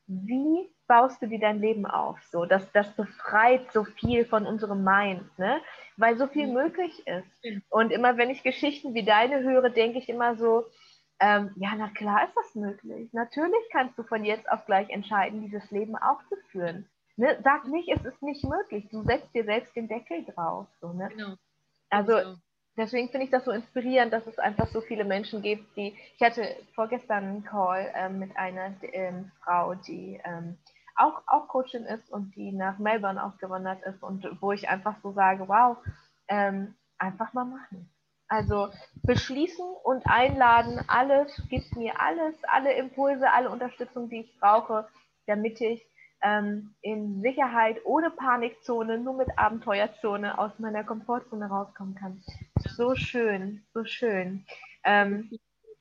Wie 0.06 0.70
baust 0.86 1.22
du 1.22 1.26
dir 1.26 1.40
dein 1.40 1.60
Leben 1.60 1.86
auf? 1.86 2.18
So, 2.30 2.44
das, 2.44 2.70
das 2.72 2.90
befreit 2.94 3.72
so 3.72 3.84
viel 3.84 4.24
von 4.24 4.46
unserem 4.46 4.84
Mind, 4.84 5.38
ne? 5.38 5.60
weil 5.96 6.16
so 6.16 6.26
viel 6.26 6.46
möglich 6.46 7.06
ist. 7.06 7.26
Und 7.70 7.90
immer 7.90 8.16
wenn 8.16 8.30
ich 8.30 8.42
Geschichten 8.42 8.94
wie 8.94 9.04
deine 9.04 9.42
höre, 9.42 9.70
denke 9.70 9.98
ich 9.98 10.08
immer 10.08 10.36
so, 10.36 10.66
ähm, 11.20 11.52
ja, 11.56 11.70
na 11.76 11.88
klar 11.88 12.26
ist 12.26 12.34
das 12.36 12.54
möglich. 12.54 13.12
Natürlich 13.12 13.62
kannst 13.70 13.96
du 13.98 14.02
von 14.02 14.24
jetzt 14.24 14.50
auf 14.50 14.66
gleich 14.66 14.90
entscheiden, 14.90 15.42
dieses 15.42 15.70
Leben 15.70 15.96
auch 15.96 16.22
zu 16.28 16.36
führen. 16.50 16.88
Ne? 17.16 17.38
Sag 17.44 17.66
nicht, 17.68 17.88
es 17.88 18.04
ist 18.04 18.22
nicht 18.22 18.44
möglich. 18.44 18.88
Du 18.90 19.02
setzt 19.04 19.32
dir 19.34 19.44
selbst 19.44 19.74
den 19.76 19.88
Deckel 19.88 20.24
drauf. 20.24 20.66
So, 20.80 20.92
ne? 20.92 21.08
Genau. 21.08 21.34
Also 21.88 22.16
genau. 22.16 22.34
Deswegen 22.76 23.08
finde 23.08 23.24
ich 23.24 23.30
das 23.30 23.44
so 23.44 23.50
inspirierend, 23.50 24.12
dass 24.12 24.26
es 24.26 24.38
einfach 24.38 24.68
so 24.68 24.80
viele 24.80 25.04
Menschen 25.04 25.42
gibt, 25.42 25.76
die. 25.76 25.94
Ich 26.16 26.22
hatte 26.22 26.44
vorgestern 26.74 27.24
einen 27.24 27.44
Call 27.44 27.92
ähm, 27.94 28.18
mit 28.18 28.36
einer 28.36 28.74
ähm, 28.92 29.30
Frau, 29.42 29.74
die 29.74 30.20
ähm, 30.24 30.58
auch, 30.96 31.22
auch 31.26 31.48
Coachin 31.48 31.84
ist 31.84 32.10
und 32.10 32.34
die 32.36 32.52
nach 32.52 32.78
Melbourne 32.78 33.22
ausgewandert 33.22 33.82
ist 33.84 34.02
und 34.02 34.26
wo 34.40 34.52
ich 34.52 34.68
einfach 34.68 34.96
so 35.02 35.12
sage, 35.12 35.48
wow, 35.48 35.76
ähm, 36.28 36.74
einfach 36.98 37.32
mal 37.32 37.44
machen. 37.44 37.90
Also 38.28 38.68
beschließen 39.02 39.64
und 39.82 40.06
einladen, 40.06 40.80
alles, 40.88 41.42
gibt 41.50 41.76
mir 41.76 42.00
alles, 42.00 42.34
alle 42.44 42.72
Impulse, 42.72 43.30
alle 43.30 43.50
Unterstützung, 43.50 44.08
die 44.08 44.20
ich 44.20 44.40
brauche, 44.40 44.88
damit 45.26 45.60
ich 45.60 45.84
ähm, 46.22 46.74
in 46.80 47.20
Sicherheit, 47.20 47.76
ohne 47.84 48.10
Panikzone, 48.10 48.98
nur 48.98 49.14
mit 49.14 49.28
Abenteuerzone 49.38 50.38
aus 50.38 50.58
meiner 50.58 50.84
Komfortzone 50.84 51.46
rauskommen 51.46 51.94
kann. 51.94 52.22
So 52.76 52.94
schön, 52.96 53.64
so 53.72 53.84
schön. 53.84 54.44
Ähm, 54.84 55.30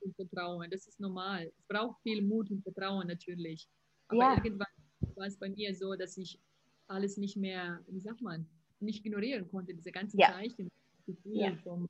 und 0.01 0.15
Vertrauen, 0.15 0.69
das 0.69 0.85
ist 0.87 0.99
normal. 0.99 1.51
Es 1.57 1.65
braucht 1.67 1.99
viel 2.03 2.21
Mut 2.21 2.51
und 2.51 2.61
Vertrauen 2.61 3.07
natürlich. 3.07 3.67
Aber 4.09 4.19
ja. 4.19 4.35
irgendwann 4.35 4.67
war 5.15 5.25
es 5.25 5.39
bei 5.39 5.49
mir 5.49 5.73
so, 5.73 5.95
dass 5.95 6.17
ich 6.17 6.39
alles 6.87 7.17
nicht 7.17 7.35
mehr, 7.35 7.83
wie 7.87 7.99
sagt 7.99 8.21
man, 8.21 8.47
nicht 8.79 9.03
ignorieren 9.05 9.49
konnte, 9.49 9.73
diese 9.73 9.91
ganzen 9.91 10.19
ja. 10.19 10.33
Zeichen, 10.33 10.69
Gefühle 11.07 11.39
ja. 11.39 11.55
vom 11.63 11.89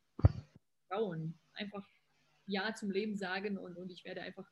Vertrauen. 0.87 1.37
Einfach 1.55 1.85
Ja 2.45 2.73
zum 2.73 2.89
Leben 2.89 3.17
sagen 3.17 3.57
und, 3.57 3.75
und 3.77 3.91
ich 3.91 4.05
werde 4.05 4.21
einfach 4.21 4.49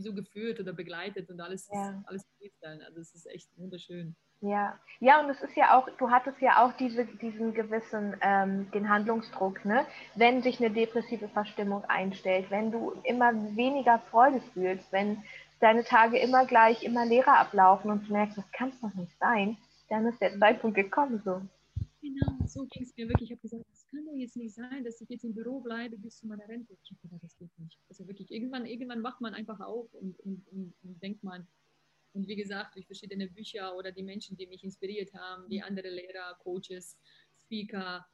wie 0.00 0.08
so 0.08 0.14
geführt 0.14 0.58
oder 0.60 0.72
begleitet 0.72 1.30
und 1.30 1.40
alles, 1.40 1.68
ja. 1.72 2.02
alles 2.06 2.24
dann. 2.60 2.80
Also 2.82 3.00
es 3.00 3.14
ist 3.14 3.26
echt 3.26 3.48
wunderschön. 3.56 4.16
Ja, 4.42 4.78
ja, 5.00 5.20
und 5.20 5.28
es 5.28 5.42
ist 5.42 5.54
ja 5.54 5.76
auch, 5.76 5.86
du 5.98 6.10
hattest 6.10 6.40
ja 6.40 6.64
auch 6.64 6.72
diese, 6.78 7.04
diesen 7.04 7.52
gewissen, 7.52 8.16
ähm, 8.22 8.70
den 8.70 8.88
Handlungsdruck, 8.88 9.64
ne? 9.66 9.84
Wenn 10.14 10.42
sich 10.42 10.60
eine 10.60 10.70
depressive 10.70 11.28
Verstimmung 11.28 11.84
einstellt, 11.84 12.50
wenn 12.50 12.70
du 12.72 12.92
immer 13.04 13.34
weniger 13.54 13.98
Freude 14.10 14.40
fühlst, 14.54 14.90
wenn 14.92 15.22
deine 15.60 15.84
Tage 15.84 16.18
immer 16.18 16.46
gleich, 16.46 16.82
immer 16.82 17.04
leerer 17.04 17.38
ablaufen 17.38 17.90
und 17.90 18.08
du 18.08 18.12
merkst, 18.14 18.38
das 18.38 18.50
kann 18.52 18.70
es 18.70 18.80
doch 18.80 18.94
nicht 18.94 19.12
sein, 19.18 19.58
dann 19.90 20.06
ist 20.06 20.20
der 20.22 20.38
Zeitpunkt 20.38 20.74
gekommen 20.76 21.20
so. 21.22 21.42
Genau, 22.00 22.38
so 22.46 22.66
ging 22.70 22.84
es 22.84 22.96
mir 22.96 23.08
wirklich. 23.08 23.30
Ich 23.30 23.36
habe 23.36 23.42
gesagt, 23.42 23.64
es 23.70 23.79
kann 23.90 24.06
doch 24.06 24.14
jetzt 24.14 24.36
nicht 24.36 24.54
sein, 24.54 24.84
dass 24.84 25.00
ich 25.00 25.08
jetzt 25.08 25.24
im 25.24 25.34
Büro 25.34 25.60
bleibe 25.60 25.96
bis 25.98 26.18
zu 26.18 26.26
meiner 26.26 26.48
Rente. 26.48 26.76
Ich 26.82 26.90
habe 26.90 27.00
gedacht, 27.02 27.22
das 27.22 27.36
geht 27.36 27.58
nicht. 27.58 27.78
Also 27.88 28.06
wirklich, 28.06 28.30
irgendwann, 28.30 28.66
irgendwann 28.66 29.02
wacht 29.02 29.20
man 29.20 29.34
einfach 29.34 29.60
auf 29.60 29.92
und, 29.94 30.18
und, 30.20 30.46
und, 30.48 30.74
und 30.82 31.02
denkt 31.02 31.22
man, 31.22 31.46
und 32.12 32.26
wie 32.26 32.36
gesagt, 32.36 32.74
durch 32.74 32.86
verschiedene 32.86 33.28
Bücher 33.28 33.76
oder 33.76 33.92
die 33.92 34.02
Menschen, 34.02 34.36
die 34.36 34.46
mich 34.46 34.64
inspiriert 34.64 35.14
haben, 35.14 35.48
die 35.48 35.62
andere 35.62 35.88
Lehrer, 35.90 36.36
Coaches, 36.42 36.98
Speaker, 37.44 38.04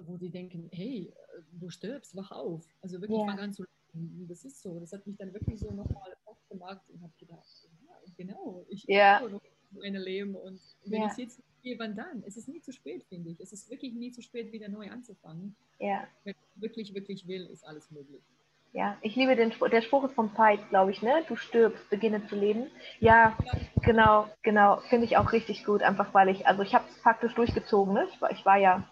wo 0.00 0.16
die 0.16 0.30
denken, 0.30 0.68
hey, 0.72 1.12
du 1.52 1.70
stirbst, 1.70 2.14
wach 2.14 2.30
auf. 2.30 2.66
Also 2.82 3.00
wirklich 3.00 3.18
ja. 3.18 3.26
fang 3.26 3.38
an 3.38 3.52
zu 3.52 3.64
leben. 3.94 4.26
Das 4.28 4.44
ist 4.44 4.60
so. 4.60 4.78
Das 4.78 4.92
hat 4.92 5.06
mich 5.06 5.16
dann 5.16 5.32
wirklich 5.32 5.58
so 5.58 5.70
nochmal 5.72 6.16
aufgemacht 6.26 6.88
und 6.90 7.02
habe 7.02 7.12
gedacht, 7.18 7.68
ja, 7.86 7.94
genau, 8.16 8.66
ich 8.68 8.84
ja. 8.84 9.26
noch 9.26 9.40
meine 9.70 9.98
Leben 9.98 10.34
und 10.34 10.60
wenn 10.84 11.02
ja. 11.02 11.08
ich 11.10 11.16
jetzt 11.16 11.42
gehe, 11.66 11.78
wann 11.80 11.96
dann? 11.96 12.22
Es 12.24 12.36
ist 12.36 12.48
nie 12.48 12.60
zu 12.60 12.72
spät, 12.72 13.04
finde 13.08 13.30
ich. 13.30 13.40
Es 13.40 13.52
ist 13.52 13.68
wirklich 13.70 13.92
nie 13.92 14.12
zu 14.12 14.22
spät, 14.22 14.52
wieder 14.52 14.68
neu 14.68 14.88
anzufangen. 14.90 15.56
Ja. 15.80 16.04
Wenn 16.22 16.34
ich 16.34 16.62
wirklich, 16.62 16.94
wirklich 16.94 17.26
will, 17.26 17.46
ist 17.46 17.66
alles 17.66 17.90
möglich. 17.90 18.22
Ja, 18.72 18.96
ich 19.00 19.16
liebe 19.16 19.34
den 19.34 19.50
Spruch. 19.50 19.70
Der 19.70 19.82
Spruch 19.82 20.04
ist 20.04 20.14
vom 20.14 20.30
Veit, 20.36 20.68
glaube 20.68 20.92
ich, 20.92 21.02
ne? 21.02 21.24
Du 21.26 21.34
stirbst, 21.34 21.90
beginne 21.90 22.24
zu 22.28 22.36
leben. 22.36 22.66
Ja, 23.00 23.36
genau, 23.82 24.28
genau. 24.42 24.76
Finde 24.88 25.06
ich 25.06 25.16
auch 25.16 25.32
richtig 25.32 25.64
gut, 25.64 25.82
einfach 25.82 26.14
weil 26.14 26.28
ich, 26.28 26.46
also 26.46 26.62
ich 26.62 26.74
habe 26.74 26.84
es 26.88 26.96
faktisch 26.98 27.34
durchgezogen, 27.34 27.94
ne? 27.94 28.06
Ich 28.12 28.20
war, 28.20 28.30
ich 28.30 28.44
war 28.44 28.58
ja 28.58 28.88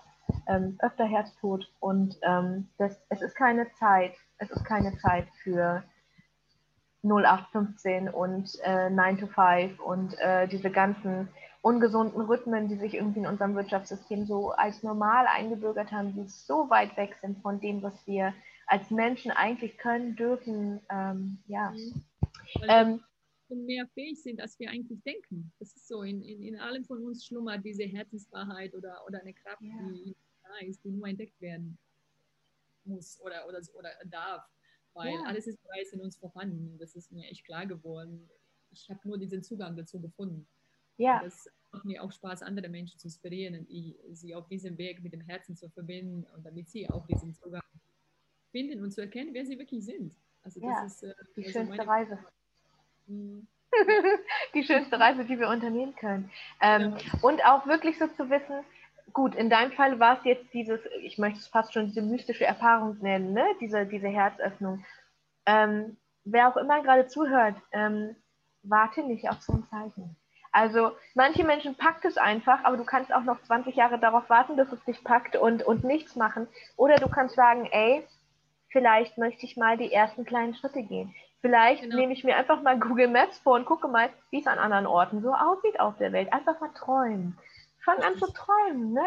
ähm, 0.49 0.77
öfter 0.81 1.05
Herztod 1.05 1.71
und 1.81 2.17
ähm, 2.23 2.69
das, 2.79 2.99
es 3.09 3.23
ist 3.23 3.37
keine 3.37 3.71
Zeit, 3.73 4.15
es 4.39 4.51
ist 4.51 4.65
keine 4.65 4.97
Zeit 4.97 5.29
für 5.43 5.85
0815 7.05 8.09
und 8.09 8.51
äh, 8.65 8.91
9 8.91 9.19
to 9.19 9.27
5 9.27 9.79
und 9.81 10.19
äh, 10.19 10.49
diese 10.49 10.71
ganzen 10.71 11.29
ungesunden 11.65 12.21
Rhythmen, 12.21 12.69
die 12.69 12.77
sich 12.77 12.93
irgendwie 12.93 13.21
in 13.21 13.27
unserem 13.27 13.55
Wirtschaftssystem 13.55 14.27
so 14.27 14.51
als 14.51 14.83
normal 14.83 15.27
eingebürgert 15.27 15.91
haben, 15.93 16.13
die 16.13 16.29
so 16.29 16.69
weit 16.69 16.95
weg 16.99 17.17
sind 17.23 17.41
von 17.41 17.59
dem, 17.59 17.83
was 17.83 18.07
wir 18.07 18.35
als 18.67 18.91
Menschen 18.91 19.31
eigentlich 19.31 19.79
können, 19.79 20.15
dürfen, 20.15 20.81
ähm, 20.91 21.39
ja. 21.47 21.71
Mhm. 21.71 22.05
Ähm, 22.69 23.01
mehr 23.49 23.87
fähig 23.95 24.23
sind, 24.23 24.43
als 24.43 24.59
wir 24.59 24.69
eigentlich 24.69 25.03
denken. 25.05 25.53
Das 25.59 25.75
ist 25.75 25.89
so, 25.89 26.03
in, 26.03 26.23
in, 26.23 26.43
in 26.43 26.61
allem 26.61 26.85
von 26.85 27.03
uns 27.03 27.25
schlummert 27.25 27.65
diese 27.65 27.85
Herzenswahrheit 27.85 28.75
oder, 28.75 29.03
oder 29.07 29.21
eine 29.21 29.33
Kraft, 29.33 29.63
ja. 29.63 29.89
die 29.89 30.15
da 30.43 30.67
ist, 30.67 30.85
die 30.85 30.91
nur 30.91 31.09
entdeckt 31.09 31.41
werden 31.41 31.79
muss 32.85 33.19
oder, 33.23 33.47
oder, 33.49 33.61
oder 33.79 33.91
darf. 34.05 34.43
Weil 34.93 35.15
ja. 35.15 35.23
alles 35.23 35.47
ist 35.47 35.63
bereits 35.63 35.95
in 35.95 36.01
uns 36.01 36.19
vorhanden. 36.19 36.77
Das 36.79 36.95
ist 36.95 37.11
mir 37.11 37.27
echt 37.31 37.47
klar 37.47 37.65
geworden. 37.67 38.29
Ich 38.71 38.91
habe 38.91 39.01
nur 39.05 39.17
diesen 39.17 39.43
Zugang 39.43 39.77
dazu 39.77 39.99
gefunden. 39.99 40.47
Ja. 40.97 41.21
Das 41.23 41.49
macht 41.73 41.85
mir 41.85 42.03
auch 42.03 42.13
Spaß, 42.13 42.43
andere 42.43 42.69
Menschen 42.69 42.99
zu 42.99 43.09
inspirieren 43.09 43.59
und 43.59 44.17
sie 44.17 44.35
auf 44.35 44.47
diesem 44.49 44.79
Weg 44.79 45.03
mit 45.03 45.13
dem 45.13 45.23
Herzen 45.23 45.57
zu 45.57 45.69
verbinden 45.71 46.25
und 46.35 46.45
damit 46.45 46.69
sie 46.69 46.89
auch 46.89 47.07
diesen 47.07 47.35
Zugang 47.35 47.63
finden 48.53 48.83
und 48.83 48.93
zu 48.93 49.01
erkennen, 49.01 49.35
wer 49.35 49.45
sie 49.45 49.59
wirklich 49.59 49.85
sind. 49.85 50.15
Also 50.43 50.61
das 50.61 50.71
ja, 50.71 50.85
ist 50.85 51.03
äh, 51.03 51.15
die 51.37 51.47
also 51.47 51.59
schönste 51.59 51.87
Reise. 51.87 52.19
Mhm. 53.07 53.47
die 54.55 54.65
schönste 54.65 54.99
Reise, 54.99 55.27
die 55.27 55.39
wir 55.39 55.49
unternehmen 55.49 55.95
können. 55.97 56.31
Ähm, 56.63 56.97
ja. 56.97 57.19
Und 57.21 57.45
auch 57.45 57.67
wirklich 57.67 57.99
so 57.99 58.07
zu 58.07 58.31
wissen, 58.31 58.65
gut, 59.13 59.35
in 59.35 59.51
deinem 59.51 59.73
Fall 59.73 59.99
war 60.01 60.19
es 60.19 60.25
jetzt 60.25 60.55
dieses, 60.55 60.81
ich 61.03 61.19
möchte 61.19 61.41
es 61.41 61.47
fast 61.47 61.75
schon 61.75 61.89
diese 61.89 62.01
mystische 62.01 62.47
Erfahrung 62.47 62.97
nennen, 63.01 63.35
ne? 63.35 63.45
diese, 63.61 63.85
diese 63.85 64.09
Herzöffnung. 64.09 64.85
Ähm, 65.45 65.99
wer 66.25 66.49
auch 66.49 66.57
immer 66.57 66.83
gerade 66.83 67.07
zuhört, 67.07 67.57
ähm, 67.73 68.17
warte 68.63 69.03
nicht 69.03 69.29
auf 69.29 69.43
so 69.43 69.53
ein 69.53 69.65
Zeichen. 69.65 70.17
Also 70.55 70.93
manche 71.15 71.43
Menschen 71.43 71.75
packt 71.75 72.05
es 72.05 72.17
einfach, 72.17 72.63
aber 72.63 72.77
du 72.77 72.85
kannst 72.85 73.13
auch 73.13 73.25
noch 73.25 73.43
20 73.43 73.75
Jahre 73.75 73.99
darauf 73.99 74.31
warten, 74.31 74.57
dass 74.57 74.71
es 74.71 74.83
dich 74.85 75.03
packt 75.03 75.35
und, 75.35 75.65
und 75.65 75.83
nichts 75.83 76.15
machen. 76.15 76.47
Oder 76.77 76.95
du 76.95 77.09
kannst 77.09 77.35
sagen, 77.35 77.67
ey, 77.73 78.07
vielleicht 78.69 79.19
möchte 79.19 79.47
ich 79.47 79.57
mal 79.57 79.77
die 79.77 79.93
ersten 79.93 80.25
kleinen 80.25 80.55
Schritte 80.55 80.85
gehen. 80.85 81.13
Vielleicht 81.41 81.83
genau. 81.83 81.97
nehme 81.97 82.13
ich 82.13 82.23
mir 82.23 82.37
einfach 82.37 82.63
mal 82.63 82.79
Google 82.79 83.09
Maps 83.09 83.37
vor 83.41 83.57
und 83.57 83.67
gucke 83.67 83.89
mal, 83.89 84.11
wie 84.31 84.39
es 84.39 84.47
an 84.47 84.61
anderen 84.61 84.87
Orten 84.87 85.23
so 85.23 85.35
aussieht 85.35 85.81
auf 85.81 85.99
der 85.99 86.13
Welt. 86.13 86.33
Einfach 86.33 86.61
mal 86.61 86.73
träumen. 86.73 87.37
Fang 87.85 87.99
an 87.99 88.17
zu 88.17 88.33
träumen. 88.33 88.93
Ne? 88.93 89.03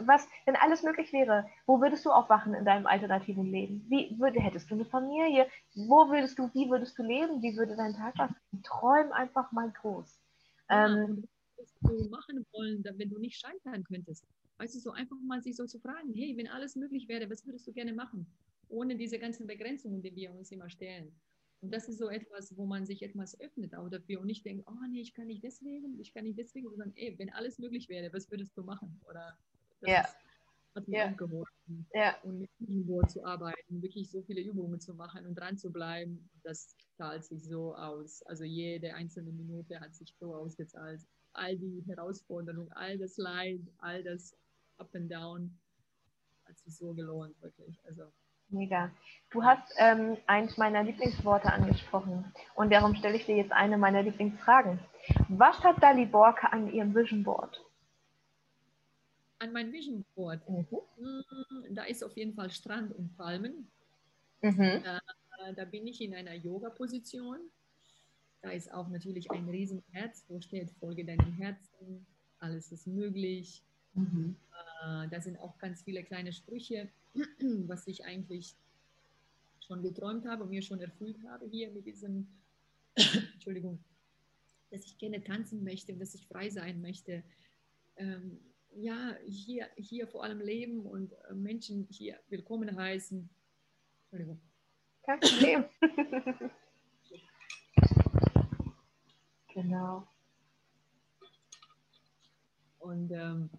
Was, 0.00 0.28
wenn 0.44 0.54
alles 0.54 0.82
möglich 0.82 1.14
wäre, 1.14 1.46
wo 1.64 1.80
würdest 1.80 2.04
du 2.04 2.12
aufwachen 2.12 2.52
in 2.52 2.66
deinem 2.66 2.86
alternativen 2.86 3.46
Leben? 3.46 3.86
Wie 3.88 4.14
würde, 4.18 4.38
hättest 4.38 4.70
du 4.70 4.74
eine 4.74 4.84
Familie? 4.84 5.46
Wo 5.74 6.10
würdest 6.10 6.38
du, 6.38 6.50
wie 6.52 6.68
würdest 6.68 6.98
du 6.98 7.02
leben? 7.02 7.40
Wie 7.40 7.56
würde 7.56 7.74
dein 7.74 7.94
Tag 7.94 8.12
aussehen? 8.20 8.62
Träum 8.62 9.12
einfach 9.12 9.50
mal 9.50 9.72
groß. 9.80 10.20
Ähm, 10.74 11.24
was 11.56 11.74
du 11.80 12.08
machen 12.10 12.44
wollen, 12.52 12.84
wenn 12.84 13.08
du 13.08 13.18
nicht 13.18 13.38
scheitern 13.38 13.84
könntest. 13.84 14.26
Weißt 14.58 14.74
du, 14.74 14.80
so 14.80 14.90
einfach 14.90 15.16
mal 15.26 15.42
sich 15.42 15.56
so 15.56 15.66
zu 15.66 15.78
fragen, 15.80 16.12
hey, 16.14 16.36
wenn 16.36 16.48
alles 16.48 16.76
möglich 16.76 17.08
wäre, 17.08 17.28
was 17.30 17.44
würdest 17.46 17.66
du 17.66 17.72
gerne 17.72 17.92
machen? 17.92 18.26
ohne 18.68 18.96
diese 18.96 19.18
ganzen 19.18 19.46
Begrenzungen, 19.46 20.02
die 20.02 20.14
wir 20.14 20.32
uns 20.32 20.50
immer 20.50 20.68
stellen. 20.68 21.12
Und 21.60 21.72
das 21.72 21.88
ist 21.88 21.98
so 21.98 22.08
etwas, 22.08 22.56
wo 22.56 22.66
man 22.66 22.84
sich 22.84 23.02
etwas 23.02 23.40
öffnet 23.40 23.74
auch 23.74 23.88
dafür 23.88 24.20
und 24.20 24.26
nicht 24.26 24.44
denkt, 24.44 24.64
oh 24.66 24.86
nee, 24.90 25.00
ich 25.00 25.14
kann 25.14 25.28
nicht 25.28 25.42
deswegen, 25.42 25.98
ich 25.98 26.12
kann 26.12 26.24
nicht 26.24 26.38
deswegen, 26.38 26.68
sondern 26.68 26.92
ey, 26.96 27.18
wenn 27.18 27.30
alles 27.30 27.58
möglich 27.58 27.88
wäre, 27.88 28.12
was 28.12 28.30
würdest 28.30 28.56
du 28.56 28.62
machen? 28.62 29.00
Oder 29.08 29.38
das 29.80 29.90
ja. 29.90 30.00
ist, 30.02 30.16
hat 30.74 30.88
mir 30.88 30.98
ja. 30.98 31.06
angeholfen. 31.06 31.86
Ja. 31.94 32.16
Und 32.22 32.40
mit 32.40 32.50
Board 32.86 33.10
zu 33.10 33.24
arbeiten, 33.24 33.82
wirklich 33.82 34.10
so 34.10 34.22
viele 34.22 34.40
Übungen 34.40 34.80
zu 34.80 34.94
machen 34.94 35.26
und 35.26 35.34
dran 35.34 35.56
zu 35.56 35.70
bleiben, 35.70 36.28
das 36.42 36.76
zahlt 36.96 37.24
sich 37.24 37.44
so 37.44 37.74
aus. 37.74 38.22
Also 38.24 38.44
jede 38.44 38.94
einzelne 38.94 39.32
Minute 39.32 39.80
hat 39.80 39.94
sich 39.94 40.14
so 40.18 40.34
ausgezahlt. 40.34 41.00
All 41.32 41.56
die 41.56 41.82
Herausforderungen, 41.86 42.70
all 42.72 42.98
das 42.98 43.16
Leid, 43.16 43.60
all 43.78 44.02
das 44.02 44.36
Up 44.78 44.94
and 44.94 45.10
Down 45.10 45.58
hat 46.46 46.58
sich 46.58 46.76
so 46.76 46.92
gelohnt, 46.94 47.40
wirklich. 47.40 47.78
Also 47.84 48.04
Mega. 48.50 48.90
Du 49.30 49.42
hast 49.42 49.72
ähm, 49.78 50.16
eins 50.26 50.56
meiner 50.58 50.82
Lieblingsworte 50.82 51.52
angesprochen 51.52 52.32
und 52.54 52.72
darum 52.72 52.94
stelle 52.94 53.16
ich 53.16 53.26
dir 53.26 53.36
jetzt 53.36 53.52
eine 53.52 53.78
meiner 53.78 54.02
Lieblingsfragen. 54.02 54.78
Was 55.28 55.58
hat 55.64 55.82
Dali 55.82 56.06
Borke 56.06 56.52
an 56.52 56.72
ihrem 56.72 56.94
Vision 56.94 57.24
Board? 57.24 57.60
An 59.44 59.52
meinem 59.52 59.72
Vision 59.72 60.04
Board? 60.14 60.40
Mhm. 60.48 60.66
Mm, 60.98 61.74
da 61.74 61.84
ist 61.84 62.02
auf 62.02 62.16
jeden 62.16 62.34
Fall 62.34 62.50
Strand 62.50 62.94
und 62.94 63.14
Palmen. 63.16 63.68
Mhm. 64.40 64.82
Da, 64.82 65.00
da 65.54 65.64
bin 65.66 65.86
ich 65.86 66.00
in 66.00 66.14
einer 66.14 66.34
Yoga-Position. 66.34 67.38
Da 68.40 68.50
ist 68.50 68.72
auch 68.72 68.88
natürlich 68.88 69.30
ein 69.30 69.48
Riesenherz, 69.48 70.24
wo 70.28 70.40
steht, 70.40 70.70
folge 70.80 71.04
deinem 71.04 71.32
Herzen, 71.34 72.06
alles 72.38 72.72
ist 72.72 72.86
möglich. 72.86 73.62
Mhm. 73.94 74.36
Äh, 74.82 75.08
da 75.08 75.20
sind 75.20 75.38
auch 75.38 75.58
ganz 75.58 75.82
viele 75.82 76.02
kleine 76.02 76.32
Sprüche 76.32 76.90
was 77.68 77.86
ich 77.86 78.04
eigentlich 78.04 78.54
schon 79.66 79.82
geträumt 79.82 80.26
habe 80.26 80.44
und 80.44 80.50
mir 80.50 80.62
schon 80.62 80.80
erfüllt 80.80 81.16
habe 81.28 81.46
hier 81.46 81.70
mit 81.70 81.86
diesem, 81.86 82.26
Entschuldigung, 83.34 83.78
dass 84.70 84.84
ich 84.84 84.98
gerne 84.98 85.22
tanzen 85.22 85.62
möchte, 85.64 85.94
dass 85.94 86.14
ich 86.14 86.26
frei 86.26 86.50
sein 86.50 86.80
möchte. 86.80 87.22
Ähm, 87.96 88.40
ja, 88.76 89.16
hier, 89.26 89.68
hier 89.76 90.06
vor 90.06 90.24
allem 90.24 90.40
leben 90.40 90.86
und 90.86 91.12
äh, 91.12 91.34
Menschen 91.34 91.86
hier 91.90 92.18
willkommen 92.28 92.76
heißen. 92.76 93.28
Entschuldigung. 94.02 94.40
Kein 95.02 95.20
Problem. 95.20 95.64
genau. 99.54 100.08
Und 102.78 103.10
ähm, 103.12 103.50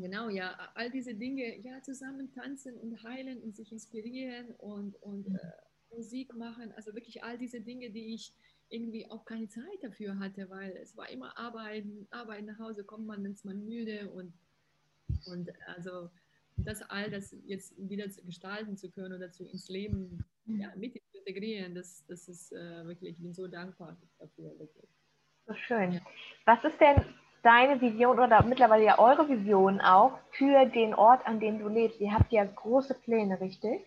Genau, 0.00 0.28
ja, 0.28 0.56
all 0.74 0.90
diese 0.90 1.14
Dinge, 1.14 1.58
ja, 1.58 1.82
zusammen 1.82 2.30
tanzen 2.30 2.78
und 2.78 3.02
heilen 3.02 3.42
und 3.42 3.56
sich 3.56 3.72
inspirieren 3.72 4.54
und, 4.58 4.94
und 5.02 5.26
äh, 5.26 5.94
Musik 5.94 6.34
machen, 6.36 6.72
also 6.76 6.94
wirklich 6.94 7.24
all 7.24 7.36
diese 7.36 7.60
Dinge, 7.60 7.90
die 7.90 8.14
ich 8.14 8.32
irgendwie 8.70 9.10
auch 9.10 9.24
keine 9.24 9.48
Zeit 9.48 9.82
dafür 9.82 10.18
hatte, 10.18 10.48
weil 10.50 10.76
es 10.76 10.96
war 10.96 11.08
immer 11.08 11.36
Arbeiten, 11.38 12.06
Arbeiten 12.10 12.46
nach 12.46 12.58
Hause 12.58 12.84
kommt 12.84 13.06
man, 13.06 13.24
ist 13.24 13.44
man 13.44 13.64
müde 13.64 14.10
und, 14.10 14.32
und 15.26 15.50
also 15.66 16.10
das 16.56 16.82
all 16.82 17.10
das 17.10 17.34
jetzt 17.46 17.74
wieder 17.78 18.06
gestalten 18.24 18.76
zu 18.76 18.90
können 18.90 19.14
oder 19.14 19.30
zu 19.30 19.44
ins 19.44 19.68
Leben 19.68 20.24
ja, 20.46 20.72
mit 20.76 21.00
integrieren, 21.12 21.74
das, 21.74 22.04
das 22.06 22.28
ist 22.28 22.52
äh, 22.52 22.84
wirklich, 22.86 23.12
ich 23.12 23.22
bin 23.22 23.34
so 23.34 23.46
dankbar 23.46 23.96
dafür, 24.18 24.58
wirklich. 24.58 24.88
So 25.46 25.54
schön. 25.54 25.92
Ja. 25.92 26.00
Was 26.46 26.64
ist 26.64 26.80
denn 26.80 27.04
deine 27.42 27.80
Vision 27.80 28.18
oder 28.18 28.42
mittlerweile 28.42 28.84
ja 28.84 28.98
eure 28.98 29.28
Vision 29.28 29.80
auch 29.80 30.18
für 30.32 30.66
den 30.66 30.94
Ort, 30.94 31.26
an 31.26 31.40
dem 31.40 31.58
du 31.58 31.68
lebst. 31.68 32.00
Ihr 32.00 32.12
habt 32.12 32.32
ja 32.32 32.44
große 32.44 32.94
Pläne, 32.94 33.40
richtig? 33.40 33.80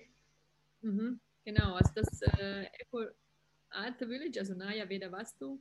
Mhm, 0.82 1.20
genau, 1.46 1.74
also 1.76 1.91
das 1.96 2.22
äh, 2.39 2.65
Eco 2.80 3.06
Art 3.71 3.97
Village, 3.99 4.39
also 4.39 4.53
Naya 4.53 4.88
Veda 4.88 5.12
Vastu, 5.12 5.60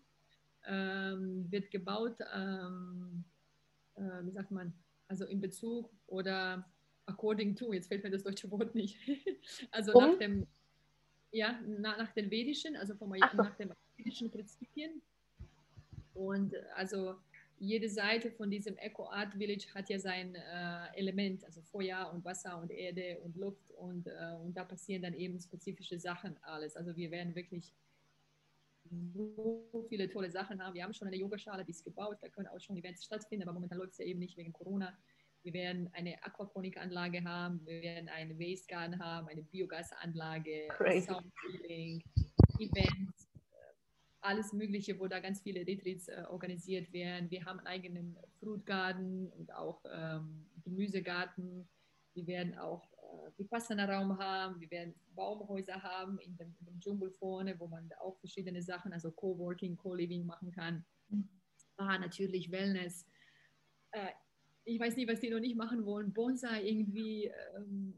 ähm, 0.66 1.50
wird 1.50 1.70
gebaut, 1.70 2.16
ähm, 2.34 3.24
äh, 3.94 4.24
wie 4.24 4.30
sagt 4.30 4.50
man, 4.50 4.72
also 5.08 5.24
in 5.24 5.40
Bezug 5.40 5.90
oder 6.06 6.68
according 7.06 7.56
to, 7.56 7.72
jetzt 7.72 7.88
fällt 7.88 8.04
mir 8.04 8.10
das 8.10 8.22
deutsche 8.22 8.50
Wort 8.50 8.74
nicht, 8.74 8.96
also 9.70 9.92
um? 9.92 10.10
nach 10.10 10.18
dem, 10.18 10.46
ja, 11.32 11.60
nach, 11.66 11.98
nach 11.98 12.12
den 12.12 12.30
vedischen, 12.30 12.76
also 12.76 12.94
vom, 12.94 13.10
so. 13.10 13.36
nach 13.36 13.56
den 13.56 13.72
vedischen 13.96 14.30
Prinzipien. 14.30 15.02
Und 16.14 16.54
also 16.74 17.16
jede 17.58 17.88
Seite 17.88 18.30
von 18.30 18.50
diesem 18.50 18.76
Eco 18.78 19.08
Art 19.10 19.34
Village 19.34 19.66
hat 19.74 19.90
ja 19.90 19.98
sein 19.98 20.34
äh, 20.34 20.96
Element, 20.96 21.44
also 21.44 21.60
Feuer 21.62 22.10
und 22.12 22.24
Wasser 22.24 22.58
und 22.60 22.70
Erde 22.70 23.18
und 23.20 23.36
Luft 23.36 23.70
und, 23.72 24.06
äh, 24.06 24.34
und 24.42 24.56
da 24.56 24.64
passieren 24.64 25.02
dann 25.02 25.14
eben 25.14 25.38
spezifische 25.38 25.98
Sachen 25.98 26.36
alles. 26.42 26.76
Also 26.76 26.96
wir 26.96 27.10
werden 27.10 27.34
wirklich 27.34 27.72
so 28.90 29.86
viele 29.88 30.08
tolle 30.08 30.30
Sachen 30.30 30.62
haben. 30.62 30.74
Wir 30.74 30.84
haben 30.84 30.94
schon 30.94 31.08
eine 31.08 31.16
Yogaschale, 31.16 31.64
die 31.64 31.70
ist 31.70 31.84
gebaut, 31.84 32.18
da 32.20 32.28
können 32.28 32.48
auch 32.48 32.60
schon 32.60 32.76
Events 32.76 33.04
stattfinden, 33.04 33.44
aber 33.44 33.52
momentan 33.52 33.78
läuft 33.78 33.92
es 33.92 33.98
ja 33.98 34.04
eben 34.04 34.18
nicht 34.18 34.36
wegen 34.36 34.52
Corona. 34.52 34.96
Wir 35.42 35.54
werden 35.54 35.88
eine 35.94 36.22
Aquaponikanlage 36.22 37.24
haben, 37.24 37.64
wir 37.64 37.80
werden 37.80 38.08
einen 38.08 38.38
Waste 38.38 38.66
Garden 38.66 38.98
haben, 38.98 39.28
eine 39.28 39.42
Biogasanlage, 39.42 40.68
Sound 41.00 41.32
Healing, 41.46 42.02
Events, 42.58 43.30
alles 44.20 44.52
Mögliche, 44.52 44.98
wo 44.98 45.06
da 45.06 45.20
ganz 45.20 45.40
viele 45.40 45.66
Retreats 45.66 46.08
äh, 46.08 46.24
organisiert 46.28 46.92
werden. 46.92 47.30
Wir 47.30 47.44
haben 47.44 47.58
einen 47.60 47.68
eigenen 47.68 48.18
Fruitgarten 48.38 49.30
und 49.30 49.52
auch 49.54 49.82
ähm, 49.90 50.46
Gemüsegarten. 50.62 51.68
Wir 52.14 52.26
werden 52.26 52.58
auch 52.58 52.86
Vipassana-Raum 53.36 54.18
haben, 54.18 54.60
wir 54.60 54.70
werden 54.70 54.94
Baumhäuser 55.14 55.82
haben 55.82 56.18
in 56.18 56.36
dem, 56.36 56.54
in 56.60 56.66
dem, 56.66 56.80
Dschungel 56.80 57.10
vorne, 57.10 57.58
wo 57.58 57.66
man 57.66 57.90
auch 58.00 58.16
verschiedene 58.18 58.62
Sachen, 58.62 58.92
also 58.92 59.10
Coworking, 59.10 59.76
Co-Living 59.76 60.24
machen 60.26 60.50
kann. 60.52 60.84
Ah, 61.76 61.98
natürlich 61.98 62.50
Wellness. 62.50 63.06
Äh, 63.92 64.10
ich 64.64 64.78
weiß 64.78 64.96
nicht, 64.96 65.10
was 65.10 65.20
die 65.20 65.30
noch 65.30 65.40
nicht 65.40 65.56
machen 65.56 65.84
wollen. 65.84 66.12
Bonsai 66.12 66.62
irgendwie, 66.62 67.30
ähm, 67.56 67.94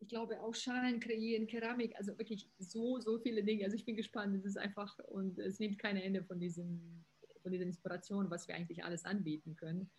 ich 0.00 0.08
glaube 0.08 0.40
auch 0.40 0.54
Schalen 0.54 1.00
kreieren, 1.00 1.46
Keramik, 1.46 1.94
also 1.96 2.16
wirklich 2.18 2.48
so, 2.58 2.98
so 2.98 3.18
viele 3.18 3.44
Dinge. 3.44 3.64
Also 3.64 3.76
ich 3.76 3.84
bin 3.84 3.96
gespannt. 3.96 4.34
Es 4.34 4.44
ist 4.44 4.58
einfach 4.58 4.98
und 5.08 5.38
es 5.38 5.58
nimmt 5.58 5.78
kein 5.78 5.96
Ende 5.96 6.24
von 6.24 6.40
diesem 6.40 7.04
von 7.42 7.50
dieser 7.50 7.64
Inspiration, 7.64 8.30
was 8.30 8.46
wir 8.46 8.54
eigentlich 8.54 8.84
alles 8.84 9.04
anbieten 9.04 9.56
können 9.56 9.90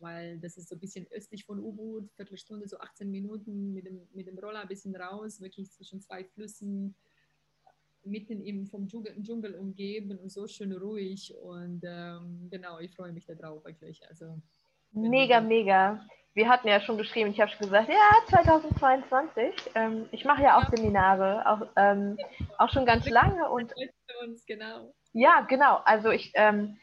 weil 0.00 0.38
das 0.38 0.56
ist 0.56 0.68
so 0.68 0.76
ein 0.76 0.80
bisschen 0.80 1.06
östlich 1.10 1.44
von 1.44 1.58
Ubud, 1.58 2.10
Viertelstunde, 2.12 2.68
so 2.68 2.78
18 2.78 3.10
Minuten 3.10 3.72
mit 3.72 3.86
dem, 3.86 4.06
mit 4.12 4.26
dem 4.26 4.38
Roller 4.38 4.60
ein 4.60 4.68
bisschen 4.68 4.94
raus, 4.96 5.40
wirklich 5.40 5.70
zwischen 5.72 6.00
zwei 6.00 6.24
Flüssen, 6.24 6.94
mitten 8.04 8.40
im, 8.42 8.66
vom 8.66 8.88
Dschungel, 8.88 9.14
Dschungel 9.22 9.54
umgeben 9.54 10.18
und 10.18 10.30
so 10.30 10.46
schön 10.46 10.72
ruhig 10.72 11.34
und 11.42 11.82
ähm, 11.84 12.48
genau, 12.50 12.78
ich 12.78 12.94
freue 12.94 13.12
mich 13.12 13.26
darauf 13.26 13.64
wirklich. 13.64 14.06
Also, 14.08 14.40
mega, 14.92 15.40
mega. 15.40 16.06
Wir 16.34 16.48
hatten 16.48 16.68
ja 16.68 16.80
schon 16.80 16.98
geschrieben, 16.98 17.30
ich 17.30 17.40
habe 17.40 17.50
schon 17.50 17.66
gesagt, 17.66 17.88
ja, 17.88 18.10
2022. 18.28 19.54
Ähm, 19.74 20.08
ich 20.12 20.24
mache 20.24 20.42
ja 20.42 20.56
auch 20.56 20.70
ja. 20.70 20.76
Seminare, 20.76 21.44
auch, 21.46 21.66
ähm, 21.76 22.16
auch 22.58 22.70
schon 22.70 22.86
ganz 22.86 23.08
lange 23.08 23.48
und 23.50 23.74
uns, 24.22 24.46
genau. 24.46 24.94
Ja, 25.12 25.40
genau. 25.48 25.80
Also 25.84 26.10
ich 26.10 26.30
ähm, 26.34 26.78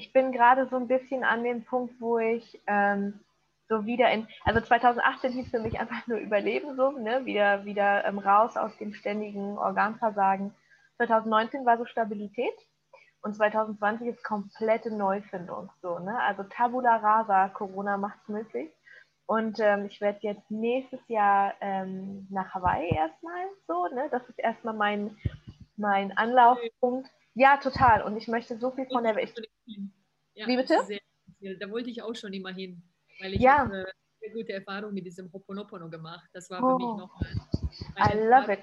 ich 0.00 0.14
bin 0.14 0.32
gerade 0.32 0.66
so 0.70 0.76
ein 0.76 0.88
bisschen 0.88 1.24
an 1.24 1.44
dem 1.44 1.62
Punkt, 1.62 2.00
wo 2.00 2.18
ich 2.18 2.58
ähm, 2.66 3.20
so 3.68 3.84
wieder 3.84 4.10
in, 4.10 4.26
also 4.44 4.58
2018 4.58 5.32
hieß 5.32 5.50
für 5.50 5.60
mich 5.60 5.78
einfach 5.78 6.06
nur 6.06 6.16
Überleben 6.16 6.74
so, 6.74 6.92
ne, 6.92 7.26
wieder, 7.26 7.66
wieder 7.66 8.06
ähm, 8.06 8.18
raus 8.18 8.56
aus 8.56 8.74
dem 8.78 8.94
ständigen 8.94 9.58
Organversagen. 9.58 10.54
2019 10.96 11.66
war 11.66 11.76
so 11.76 11.84
Stabilität 11.84 12.54
und 13.20 13.36
2020 13.36 14.08
ist 14.08 14.24
komplette 14.24 14.90
Neufindung, 14.90 15.68
so, 15.82 15.98
ne, 15.98 16.18
also 16.22 16.44
Tabula 16.44 16.96
Rasa, 16.96 17.50
Corona 17.50 17.98
macht 17.98 18.20
es 18.22 18.28
möglich. 18.28 18.70
Und 19.26 19.60
ähm, 19.60 19.84
ich 19.84 20.00
werde 20.00 20.18
jetzt 20.22 20.50
nächstes 20.50 21.00
Jahr 21.08 21.52
ähm, 21.60 22.26
nach 22.30 22.54
Hawaii 22.54 22.88
erstmal 22.88 23.44
so, 23.68 23.86
ne, 23.94 24.08
das 24.10 24.26
ist 24.30 24.38
erstmal 24.38 24.74
mein, 24.74 25.14
mein 25.76 26.16
Anlaufpunkt 26.16 27.06
ja, 27.34 27.56
total. 27.56 28.02
Und 28.02 28.16
ich 28.16 28.28
möchte 28.28 28.58
so 28.58 28.70
viel 28.70 28.86
von 28.86 29.04
der 29.04 29.16
Welt. 29.16 29.32
Ja, 30.34 30.46
Wie 30.46 30.56
bitte? 30.56 30.82
Sehr, 30.84 31.00
da 31.58 31.70
wollte 31.70 31.90
ich 31.90 32.02
auch 32.02 32.14
schon 32.14 32.32
immer 32.32 32.52
hin, 32.52 32.82
weil 33.20 33.34
ich 33.34 33.40
ja. 33.40 33.58
habe 33.58 33.72
eine 33.72 33.92
sehr 34.20 34.30
gute 34.32 34.52
Erfahrung 34.52 34.92
mit 34.92 35.06
diesem 35.06 35.32
Hoponopono 35.32 35.88
gemacht. 35.88 36.28
Das 36.32 36.50
war 36.50 36.58
für 36.58 36.66
oh. 36.66 36.78
mich 36.78 36.98
nochmal 36.98 37.34
I 37.98 38.18
love 38.18 38.52
it. 38.52 38.60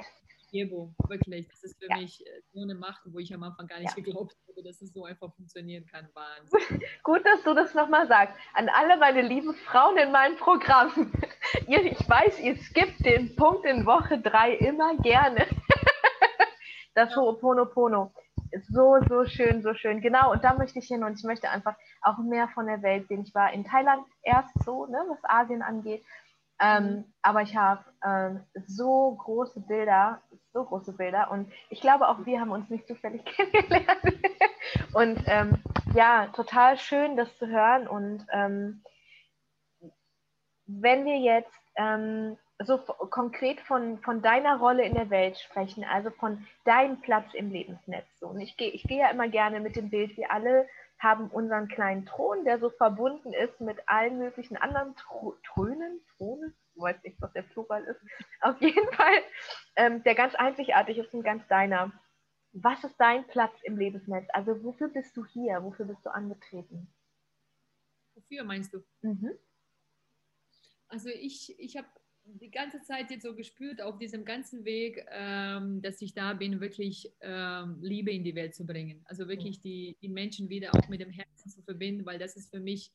Gebung, 0.52 0.96
wirklich. 1.08 1.48
Das 1.50 1.64
ist 1.64 1.78
für 1.78 1.90
ja. 1.90 1.98
mich 1.98 2.26
äh, 2.26 2.42
so 2.54 2.62
eine 2.62 2.76
Macht, 2.76 3.02
wo 3.06 3.20
ich 3.20 3.34
am 3.34 3.44
Anfang 3.44 3.68
gar 3.68 3.80
nicht 3.80 3.98
ja. 3.98 4.04
geglaubt 4.04 4.36
habe, 4.48 4.64
dass 4.64 4.82
es 4.82 4.94
so 4.94 5.06
einfach 5.06 5.34
funktionieren 5.36 5.86
kann. 5.86 6.08
Wahnsinn. 6.14 6.82
Gut, 7.04 7.26
dass 7.26 7.44
du 7.44 7.54
das 7.54 7.74
nochmal 7.74 8.08
sagst. 8.08 8.36
An 8.54 8.70
alle 8.70 8.98
meine 8.98 9.22
lieben 9.22 9.54
Frauen 9.54 9.98
in 9.98 10.12
meinem 10.12 10.38
Programm. 10.38 11.12
ich 11.68 12.10
weiß, 12.10 12.40
ihr 12.40 12.56
skippt 12.58 13.06
den 13.06 13.36
Punkt 13.36 13.66
in 13.66 13.86
Woche 13.86 14.20
3 14.20 14.54
immer 14.56 14.98
gerne. 14.98 15.46
Das 16.94 17.12
ja. 17.12 17.18
Ho'oponopono 17.18 18.12
so, 18.70 18.98
so 19.08 19.26
schön, 19.26 19.62
so 19.62 19.74
schön. 19.74 20.02
Genau, 20.02 20.32
und 20.32 20.44
da 20.44 20.54
möchte 20.54 20.80
ich 20.80 20.88
hin 20.88 21.04
und 21.04 21.20
ich 21.20 21.24
möchte 21.24 21.50
einfach 21.50 21.76
auch 22.02 22.18
mehr 22.20 22.48
von 22.50 22.68
der 22.68 22.82
Welt 22.82 23.08
sehen. 23.08 23.24
Ich 23.26 23.36
war 23.36 23.52
in 23.54 23.66
Thailand 23.66 24.04
erst 24.24 24.54
so, 24.64 24.86
ne, 24.86 25.00
was 25.10 25.24
Asien 25.24 25.62
angeht. 25.62 26.04
Ähm, 26.60 26.84
mhm. 26.84 27.14
Aber 27.22 27.42
ich 27.44 27.56
habe 27.56 27.84
ähm, 28.04 28.44
so 28.66 29.16
große 29.16 29.60
Bilder, 29.62 30.22
so 30.54 30.64
große 30.64 30.94
Bilder 30.94 31.30
und 31.30 31.52
ich 31.70 31.82
glaube 31.82 32.08
auch 32.08 32.26
wir 32.26 32.42
haben 32.42 32.50
uns 32.50 32.70
nicht 32.70 32.88
zufällig 32.88 33.24
kennengelernt. 33.26 34.02
und 34.94 35.22
ähm, 35.28 35.62
ja, 35.94 36.28
total 36.28 36.78
schön, 36.78 37.16
das 37.16 37.36
zu 37.38 37.48
hören. 37.48 37.88
Und 37.88 38.26
ähm, 38.32 38.84
wenn 40.66 41.06
wir 41.06 41.18
jetzt 41.18 41.54
ähm, 41.76 42.38
so 42.65 42.78
konkret 42.78 43.60
von, 43.62 44.00
von 44.00 44.22
deiner 44.22 44.58
Rolle 44.58 44.84
in 44.84 44.96
der 44.96 45.10
Welt 45.10 45.38
sprechen, 45.38 45.84
also 45.84 46.10
von 46.10 46.46
deinem 46.65 47.00
Platz 47.02 47.34
im 47.34 47.52
Lebensnetz. 47.52 48.08
So. 48.20 48.28
Und 48.28 48.39
ich 48.39 48.58
gehe 48.58 48.72
ich 48.72 48.84
geh 48.84 48.98
ja 48.98 49.10
immer 49.10 49.28
gerne 49.28 49.60
mit 49.60 49.76
dem 49.76 49.89
Bild, 49.89 50.17
wir 50.17 50.32
alle 50.32 50.67
haben 51.00 51.30
unseren 51.30 51.67
kleinen 51.67 52.08
Thron, 52.08 52.43
der 52.43 52.60
so 52.60 52.72
verbunden 52.72 53.32
ist 53.32 53.62
mit 53.62 53.78
allen 53.88 54.17
möglichen 54.17 54.58
anderen 54.58 54.96
Tro 54.96 55.38
Trönen, 55.43 56.02
Thronen, 56.15 56.56
ich 56.74 56.82
weiß 56.82 57.04
nicht, 57.04 57.22
was 57.22 57.32
der 57.34 57.43
Plural 57.43 57.84
ist, 57.84 58.02
auf 58.41 58.60
jeden 58.60 58.91
Fall, 58.93 59.22
ähm, 59.76 60.04
der 60.04 60.15
ganz 60.15 60.34
einzigartig 60.34 60.98
ist 60.98 61.13
und 61.13 61.24
ganz 61.24 61.48
deiner. 61.48 61.91
Was 62.54 62.84
ist 62.84 62.96
dein 62.98 63.28
Platz 63.28 63.54
im 63.63 63.78
Lebensnetz? 63.78 64.28
Also 64.34 64.63
wofür 64.63 64.88
bist 64.88 65.15
du 65.15 65.24
hier? 65.26 65.62
Wofür 65.62 65.86
bist 65.86 66.04
du 66.04 66.10
angetreten? 66.10 66.91
Wofür 68.15 68.43
meinst 68.43 68.74
du? 68.74 68.84
Mhm. 69.02 69.38
Also 70.88 71.10
ich, 71.10 71.60
ich 71.60 71.78
habe 71.78 71.88
die 72.36 72.52
ganze 72.52 72.82
Zeit 72.82 73.10
jetzt 73.12 73.24
so 73.24 73.36
gespürt 73.36 73.82
auf 73.82 73.98
diesem 73.98 74.26
ganzen 74.26 74.66
Weg, 74.66 75.06
ähm, 75.12 75.82
dass 75.82 76.02
ich 76.02 76.13
da 76.13 76.34
bin, 76.34 76.60
wirklich 76.60 77.12
ähm, 77.22 77.78
Liebe 77.82 78.12
in 78.12 78.24
die 78.24 78.36
Welt 78.36 78.56
zu 78.56 78.66
bringen. 78.66 79.02
Also 79.06 79.28
wirklich 79.28 79.62
die, 79.62 79.98
die 80.02 80.10
Menschen 80.10 80.50
wieder 80.50 80.74
auch 80.76 80.88
mit 80.90 81.02
dem 81.02 81.12
Herzen 81.12 81.50
zu 81.50 81.62
verbinden, 81.62 82.06
weil 82.06 82.20
das 82.20 82.36
ist 82.36 82.50
für 82.50 82.60
mich 82.60 82.92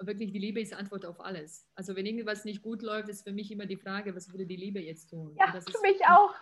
wirklich, 0.00 0.32
die 0.32 0.38
Liebe 0.38 0.60
ist 0.60 0.72
Antwort 0.74 1.04
auf 1.04 1.20
alles. 1.20 1.66
Also 1.74 1.96
wenn 1.96 2.06
irgendwas 2.06 2.44
nicht 2.44 2.62
gut 2.62 2.82
läuft, 2.82 3.08
ist 3.08 3.22
für 3.22 3.32
mich 3.32 3.50
immer 3.50 3.66
die 3.66 3.76
Frage, 3.76 4.14
was 4.14 4.30
würde 4.30 4.46
die 4.46 4.56
Liebe 4.56 4.80
jetzt 4.80 5.08
tun? 5.10 5.34
Ja, 5.38 5.50
für 5.50 5.58
ist, 5.58 5.82
mich 5.82 6.00
auch. 6.06 6.34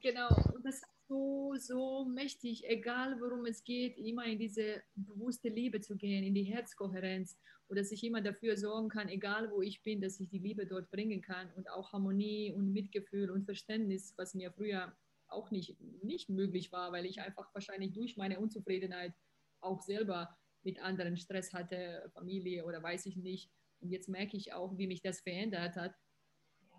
Genau, 0.00 0.28
und 0.54 0.64
das 0.66 0.82
so, 1.08 1.54
so 1.58 2.04
mächtig, 2.04 2.64
egal 2.66 3.20
worum 3.20 3.46
es 3.46 3.64
geht, 3.64 3.98
immer 3.98 4.24
in 4.24 4.38
diese 4.38 4.82
bewusste 4.94 5.48
Liebe 5.48 5.80
zu 5.80 5.96
gehen, 5.96 6.24
in 6.24 6.34
die 6.34 6.44
Herzkohärenz 6.44 7.38
und 7.68 7.78
dass 7.78 7.92
ich 7.92 8.04
immer 8.04 8.20
dafür 8.20 8.56
sorgen 8.56 8.88
kann, 8.88 9.08
egal 9.08 9.50
wo 9.50 9.62
ich 9.62 9.82
bin, 9.82 10.00
dass 10.00 10.20
ich 10.20 10.28
die 10.28 10.38
Liebe 10.38 10.66
dort 10.66 10.90
bringen 10.90 11.20
kann 11.22 11.52
und 11.54 11.70
auch 11.70 11.92
Harmonie 11.92 12.52
und 12.52 12.72
Mitgefühl 12.72 13.30
und 13.30 13.44
Verständnis, 13.44 14.14
was 14.16 14.34
mir 14.34 14.52
früher 14.52 14.94
auch 15.28 15.50
nicht, 15.50 15.80
nicht 16.02 16.28
möglich 16.28 16.72
war, 16.72 16.92
weil 16.92 17.06
ich 17.06 17.20
einfach 17.20 17.52
wahrscheinlich 17.54 17.92
durch 17.92 18.16
meine 18.16 18.38
Unzufriedenheit 18.38 19.12
auch 19.60 19.80
selber 19.82 20.36
mit 20.62 20.80
anderen 20.80 21.16
Stress 21.16 21.52
hatte, 21.52 22.10
Familie 22.14 22.64
oder 22.64 22.82
weiß 22.82 23.06
ich 23.06 23.16
nicht. 23.16 23.50
Und 23.80 23.90
jetzt 23.90 24.08
merke 24.08 24.36
ich 24.36 24.52
auch, 24.52 24.76
wie 24.78 24.86
mich 24.86 25.02
das 25.02 25.20
verändert 25.20 25.76
hat. 25.76 25.94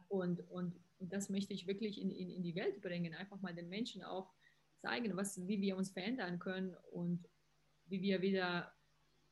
Und, 0.08 0.42
und, 0.50 0.76
und 0.78 0.85
das 1.12 1.30
möchte 1.30 1.54
ich 1.54 1.68
wirklich 1.68 2.02
in, 2.02 2.12
in, 2.12 2.30
in 2.30 2.44
die 2.44 2.56
Welt 2.56 2.82
bringen, 2.82 3.14
einfach 3.14 3.42
mal 3.42 3.54
den 3.54 3.70
Menschen 3.70 4.04
auch 4.04 4.32
zeigen, 4.78 5.16
was, 5.16 5.48
wie 5.48 5.62
wir 5.62 5.78
uns 5.78 5.92
verändern 5.92 6.40
können 6.40 6.76
und 6.92 7.28
wie 7.88 8.02
wir 8.02 8.22
wieder 8.22 8.72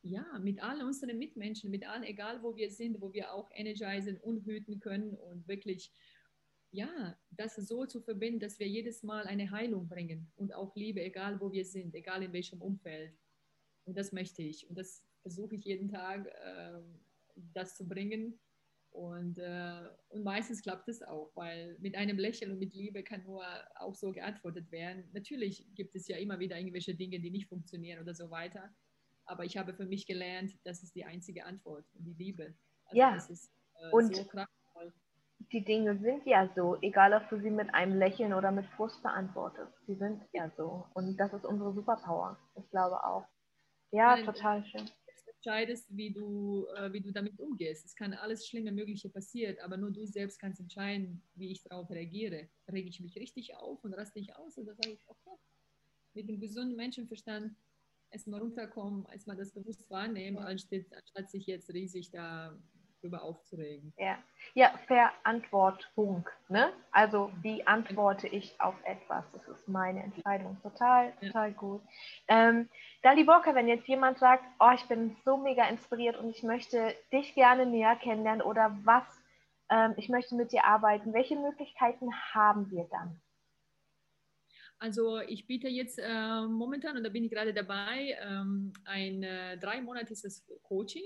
ja, 0.04 0.38
mit 0.38 0.62
allen 0.62 0.82
unseren 0.82 1.18
Mitmenschen, 1.18 1.70
mit 1.70 1.88
allen, 1.88 2.04
egal 2.04 2.42
wo 2.42 2.54
wir 2.56 2.70
sind, 2.70 3.00
wo 3.00 3.12
wir 3.12 3.32
auch 3.32 3.50
energisieren 3.54 4.18
und 4.18 4.44
hüten 4.44 4.78
können 4.78 5.14
und 5.14 5.48
wirklich, 5.48 5.90
ja, 6.72 7.16
das 7.30 7.56
so 7.56 7.86
zu 7.86 8.02
verbinden, 8.02 8.40
dass 8.40 8.58
wir 8.58 8.68
jedes 8.68 9.02
Mal 9.02 9.26
eine 9.26 9.50
Heilung 9.50 9.88
bringen 9.88 10.30
und 10.36 10.52
auch 10.54 10.76
Liebe, 10.76 11.02
egal 11.02 11.40
wo 11.40 11.52
wir 11.52 11.64
sind, 11.64 11.94
egal 11.94 12.22
in 12.22 12.32
welchem 12.32 12.60
Umfeld. 12.60 13.14
Und 13.86 13.96
das 13.96 14.12
möchte 14.12 14.42
ich 14.42 14.68
und 14.68 14.76
das 14.76 15.06
versuche 15.22 15.54
ich 15.54 15.64
jeden 15.64 15.88
Tag, 15.88 16.26
äh, 16.26 16.80
das 17.54 17.76
zu 17.76 17.88
bringen. 17.88 18.38
Und, 18.94 19.38
äh, 19.38 19.88
und 20.10 20.22
meistens 20.22 20.62
klappt 20.62 20.88
es 20.88 21.02
auch, 21.02 21.32
weil 21.34 21.76
mit 21.80 21.96
einem 21.96 22.16
Lächeln 22.16 22.52
und 22.52 22.60
mit 22.60 22.74
Liebe 22.74 23.02
kann 23.02 23.24
nur 23.24 23.44
auch 23.74 23.96
so 23.96 24.12
geantwortet 24.12 24.70
werden. 24.70 25.10
Natürlich 25.12 25.66
gibt 25.74 25.96
es 25.96 26.06
ja 26.06 26.16
immer 26.16 26.38
wieder 26.38 26.56
irgendwelche 26.56 26.94
Dinge, 26.94 27.18
die 27.18 27.32
nicht 27.32 27.48
funktionieren 27.48 28.00
oder 28.00 28.14
so 28.14 28.30
weiter. 28.30 28.72
Aber 29.24 29.44
ich 29.44 29.56
habe 29.56 29.74
für 29.74 29.84
mich 29.84 30.06
gelernt, 30.06 30.56
das 30.62 30.84
ist 30.84 30.94
die 30.94 31.04
einzige 31.04 31.44
Antwort, 31.44 31.84
die 31.94 32.12
Liebe. 32.12 32.54
Also 32.84 32.96
ja. 32.96 33.16
Ist, 33.16 33.50
äh, 33.80 33.90
und 33.90 34.14
so 34.14 34.24
die 35.52 35.64
Dinge 35.64 35.98
sind 35.98 36.26
ja 36.26 36.48
so, 36.54 36.76
egal 36.80 37.12
ob 37.14 37.28
du 37.28 37.38
sie 37.40 37.50
mit 37.50 37.72
einem 37.74 37.98
Lächeln 37.98 38.32
oder 38.32 38.50
mit 38.50 38.66
Frust 38.76 39.02
beantwortest. 39.02 39.72
Sie 39.86 39.94
sind 39.94 40.22
ja 40.32 40.50
so. 40.56 40.86
Und 40.94 41.16
das 41.16 41.32
ist 41.32 41.44
unsere 41.44 41.72
Superpower. 41.72 42.38
Ich 42.54 42.68
glaube 42.70 43.02
auch. 43.04 43.24
Ja, 43.90 44.16
Nein, 44.16 44.24
total 44.24 44.64
schön. 44.64 44.88
Entscheidest, 45.44 45.94
wie 45.94 46.10
du, 46.10 46.66
äh, 46.74 46.90
wie 46.94 47.02
du 47.02 47.12
damit 47.12 47.38
umgehst. 47.38 47.84
Es 47.84 47.94
kann 47.94 48.14
alles 48.14 48.46
Schlimme 48.46 48.72
Mögliche 48.72 49.10
passieren, 49.10 49.56
aber 49.62 49.76
nur 49.76 49.90
du 49.90 50.06
selbst 50.06 50.38
kannst 50.38 50.58
entscheiden, 50.58 51.22
wie 51.34 51.52
ich 51.52 51.62
darauf 51.62 51.90
reagiere. 51.90 52.48
Rege 52.72 52.88
ich 52.88 52.98
mich 53.00 53.14
richtig 53.16 53.54
auf 53.54 53.84
und 53.84 53.92
raste 53.92 54.18
ich 54.20 54.34
aus 54.36 54.56
oder 54.56 54.74
sage 54.74 54.92
ich, 54.94 55.00
okay, 55.06 55.36
mit 56.14 56.30
dem 56.30 56.40
gesunden 56.40 56.76
Menschenverstand 56.76 57.54
erstmal 58.10 58.40
runterkommen, 58.40 59.04
erstmal 59.12 59.36
das 59.36 59.52
bewusst 59.52 59.90
wahrnehmen, 59.90 60.38
anstatt, 60.38 60.86
anstatt 60.92 61.30
sich 61.30 61.46
jetzt 61.46 61.68
riesig 61.74 62.10
darüber 63.04 63.22
aufzuregen. 63.22 63.92
Ja, 63.98 64.18
ja 64.54 64.72
Verantwortung. 64.86 66.28
Ne? 66.48 66.72
Also 66.90 67.30
wie 67.42 67.66
antworte 67.66 68.26
ich 68.26 68.58
auf 68.60 68.74
etwas? 68.84 69.24
Das 69.32 69.46
ist 69.48 69.68
meine 69.68 70.02
Entscheidung. 70.02 70.56
Total, 70.62 71.12
ja. 71.20 71.28
total 71.28 71.52
gut. 71.52 71.82
Ähm, 72.28 72.68
Dali 73.02 73.26
Walker, 73.26 73.54
wenn 73.54 73.68
jetzt 73.68 73.86
jemand 73.86 74.18
sagt, 74.18 74.44
oh, 74.58 74.70
ich 74.74 74.84
bin 74.84 75.16
so 75.24 75.36
mega 75.36 75.68
inspiriert 75.68 76.16
und 76.16 76.30
ich 76.30 76.42
möchte 76.42 76.94
dich 77.12 77.34
gerne 77.34 77.66
näher 77.66 77.96
kennenlernen 77.96 78.42
oder 78.42 78.76
was 78.84 79.04
ähm, 79.70 79.94
ich 79.96 80.08
möchte 80.08 80.34
mit 80.34 80.52
dir 80.52 80.64
arbeiten. 80.64 81.12
Welche 81.12 81.36
Möglichkeiten 81.36 82.08
haben 82.32 82.70
wir 82.70 82.84
dann? 82.90 83.20
Also 84.78 85.20
ich 85.20 85.46
biete 85.46 85.68
jetzt 85.68 85.98
äh, 85.98 86.42
momentan, 86.42 86.96
und 86.96 87.04
da 87.04 87.08
bin 87.08 87.24
ich 87.24 87.30
gerade 87.30 87.54
dabei, 87.54 88.18
ähm, 88.20 88.72
ein 88.84 89.22
äh, 89.22 89.56
dreimonatiges 89.58 90.44
Coaching. 90.62 91.04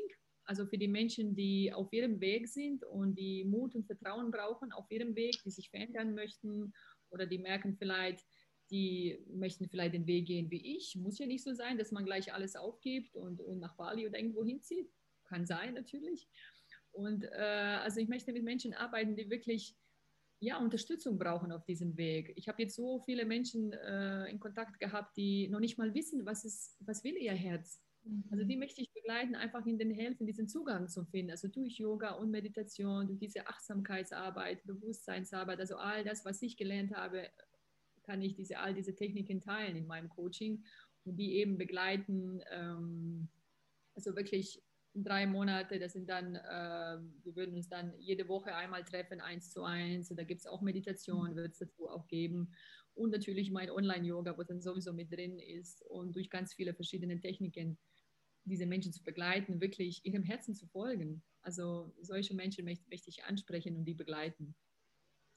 Also 0.49 0.65
für 0.65 0.79
die 0.79 0.89
Menschen, 0.89 1.37
die 1.37 1.71
auf 1.75 1.93
ihrem 1.93 2.21
Weg 2.23 2.49
sind 2.49 2.83
und 2.83 3.17
die 3.17 3.45
Mut 3.45 3.75
und 3.75 3.85
Vertrauen 3.85 4.31
brauchen 4.31 4.73
auf 4.73 4.91
ihrem 4.91 5.15
Weg, 5.15 5.43
die 5.45 5.51
sich 5.51 5.69
verändern 5.69 6.15
möchten 6.15 6.73
oder 7.11 7.27
die 7.27 7.37
merken 7.37 7.77
vielleicht, 7.77 8.25
die 8.71 9.19
möchten 9.29 9.69
vielleicht 9.69 9.93
den 9.93 10.07
Weg 10.07 10.27
gehen 10.27 10.51
wie 10.51 10.77
ich. 10.77 10.97
Muss 10.97 11.19
ja 11.19 11.27
nicht 11.27 11.45
so 11.45 11.53
sein, 11.53 11.77
dass 11.77 11.93
man 11.93 12.07
gleich 12.07 12.33
alles 12.33 12.57
aufgibt 12.57 13.15
und, 13.15 13.43
und 13.43 13.59
nach 13.59 13.77
Bali 13.77 14.07
oder 14.07 14.19
irgendwo 14.19 14.43
hinzieht. 14.43 14.91
Kann 15.25 15.45
sein 15.45 15.75
natürlich. 15.75 16.27
Und 16.93 17.25
äh, 17.25 17.81
also 17.83 18.01
ich 18.01 18.09
möchte 18.09 18.33
mit 18.33 18.43
Menschen 18.43 18.73
arbeiten, 18.73 19.17
die 19.17 19.29
wirklich 19.29 19.77
ja, 20.41 20.57
Unterstützung 20.57 21.19
brauchen 21.19 21.53
auf 21.53 21.67
diesem 21.67 21.95
Weg. 21.99 22.33
Ich 22.37 22.49
habe 22.49 22.63
jetzt 22.63 22.75
so 22.75 23.01
viele 23.01 23.27
Menschen 23.27 23.75
äh, 23.75 24.31
in 24.31 24.41
Kontakt 24.41 24.81
gehabt, 24.81 25.15
die 25.19 25.49
noch 25.49 25.61
nicht 25.61 25.77
mal 25.77 25.93
wissen, 25.93 26.25
was, 26.25 26.47
ist, 26.47 26.75
was 26.81 27.05
will 27.05 27.17
ihr 27.17 27.35
Herz. 27.35 27.83
Also 28.31 28.45
die 28.45 28.55
mhm. 28.55 28.61
möchte 28.61 28.81
ich 28.81 28.93
begleiten, 28.93 29.35
einfach 29.35 29.65
ihnen 29.67 29.91
helfen, 29.91 30.27
diesen 30.27 30.49
Zugang 30.49 30.89
zu 30.89 31.05
finden. 31.05 31.31
Also 31.31 31.49
durch 31.49 31.79
Yoga 31.79 32.13
und 32.13 32.31
Meditation, 32.31 33.07
durch 33.07 33.19
diese 33.19 33.47
Achtsamkeitsarbeit, 33.47 34.65
Bewusstseinsarbeit, 34.65 35.61
also 35.61 35.77
all 35.77 36.05
das, 36.05 36.25
was 36.25 36.41
ich 36.43 36.57
gelernt 36.57 36.95
habe, 36.95 37.29
kann 38.05 38.23
ich 38.23 38.35
diese, 38.35 38.59
all 38.59 38.75
diese 38.75 38.95
Techniken 38.95 39.41
teilen 39.41 39.77
in 39.77 39.87
meinem 39.87 40.09
Coaching 40.09 40.65
und 41.05 41.17
die 41.17 41.37
eben 41.37 41.59
begleiten. 41.59 42.41
Ähm, 42.51 43.29
also 43.95 44.17
wirklich 44.17 44.63
drei 44.95 45.27
Monate, 45.27 45.79
das 45.79 45.93
sind 45.93 46.09
dann, 46.09 46.35
äh, 46.37 46.99
wir 47.25 47.37
würden 47.37 47.55
uns 47.55 47.69
dann 47.69 47.93
jede 47.99 48.29
Woche 48.29 48.55
einmal 48.55 48.85
treffen, 48.85 49.21
eins 49.21 49.51
zu 49.51 49.63
eins. 49.63 50.11
Und 50.11 50.19
da 50.19 50.25
gibt 50.25 50.41
es 50.41 50.47
auch 50.47 50.63
Meditation, 50.63 51.37
wird 51.37 51.53
es 51.53 51.59
dazu 51.59 51.89
auch 51.89 52.07
geben. 52.09 52.53
Und 52.99 53.11
natürlich 53.11 53.51
mein 53.51 53.71
Online-Yoga, 53.71 54.37
wo 54.37 54.43
dann 54.43 54.61
sowieso 54.61 54.93
mit 54.93 55.13
drin 55.13 55.39
ist. 55.39 55.83
Und 55.83 56.17
durch 56.17 56.29
ganz 56.31 56.55
viele 56.55 56.75
verschiedene 56.75 57.21
Techniken 57.21 57.79
diese 58.45 58.67
Menschen 58.67 58.93
zu 58.93 59.05
begleiten, 59.05 59.61
wirklich 59.61 60.05
ihrem 60.05 60.25
Herzen 60.25 60.55
zu 60.55 60.67
folgen. 60.67 61.23
Also 61.43 61.95
solche 62.01 62.35
Menschen 62.35 62.65
möchte, 62.65 62.89
möchte 62.91 63.11
ich 63.11 63.25
ansprechen 63.25 63.77
und 63.77 63.85
die 63.85 63.95
begleiten. 63.95 64.55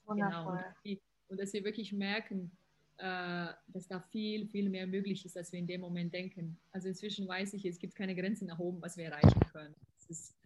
Wundervoll. 0.04 0.32
Genau. 0.32 0.50
Und, 0.52 0.74
die, 0.84 1.00
und 1.28 1.40
dass 1.40 1.52
wir 1.52 1.62
wirklich 1.62 1.92
merken, 1.92 2.50
äh, 2.96 3.48
dass 3.68 3.86
da 3.86 4.00
viel, 4.00 4.46
viel 4.48 4.68
mehr 4.68 4.86
möglich 4.86 5.24
ist, 5.24 5.36
als 5.36 5.52
wir 5.52 5.58
in 5.58 5.66
dem 5.66 5.82
Moment 5.82 6.12
denken. 6.12 6.58
Also 6.72 6.88
inzwischen 6.88 7.28
weiß 7.28 7.54
ich, 7.54 7.64
es 7.64 7.78
gibt 7.78 7.94
keine 7.94 8.14
Grenzen 8.16 8.46
nach 8.48 8.58
oben, 8.58 8.82
was 8.82 8.96
wir 8.96 9.04
erreichen 9.04 9.40
können. 9.52 9.74
Das 9.98 10.10
ist, 10.10 10.36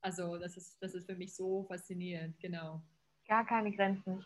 also 0.00 0.38
das 0.38 0.56
ist, 0.56 0.82
das 0.82 0.94
ist 0.94 1.06
für 1.06 1.16
mich 1.16 1.34
so 1.34 1.64
faszinierend, 1.64 2.38
genau. 2.40 2.82
Gar 3.28 3.46
keine 3.46 3.72
Grenzen. 3.72 4.24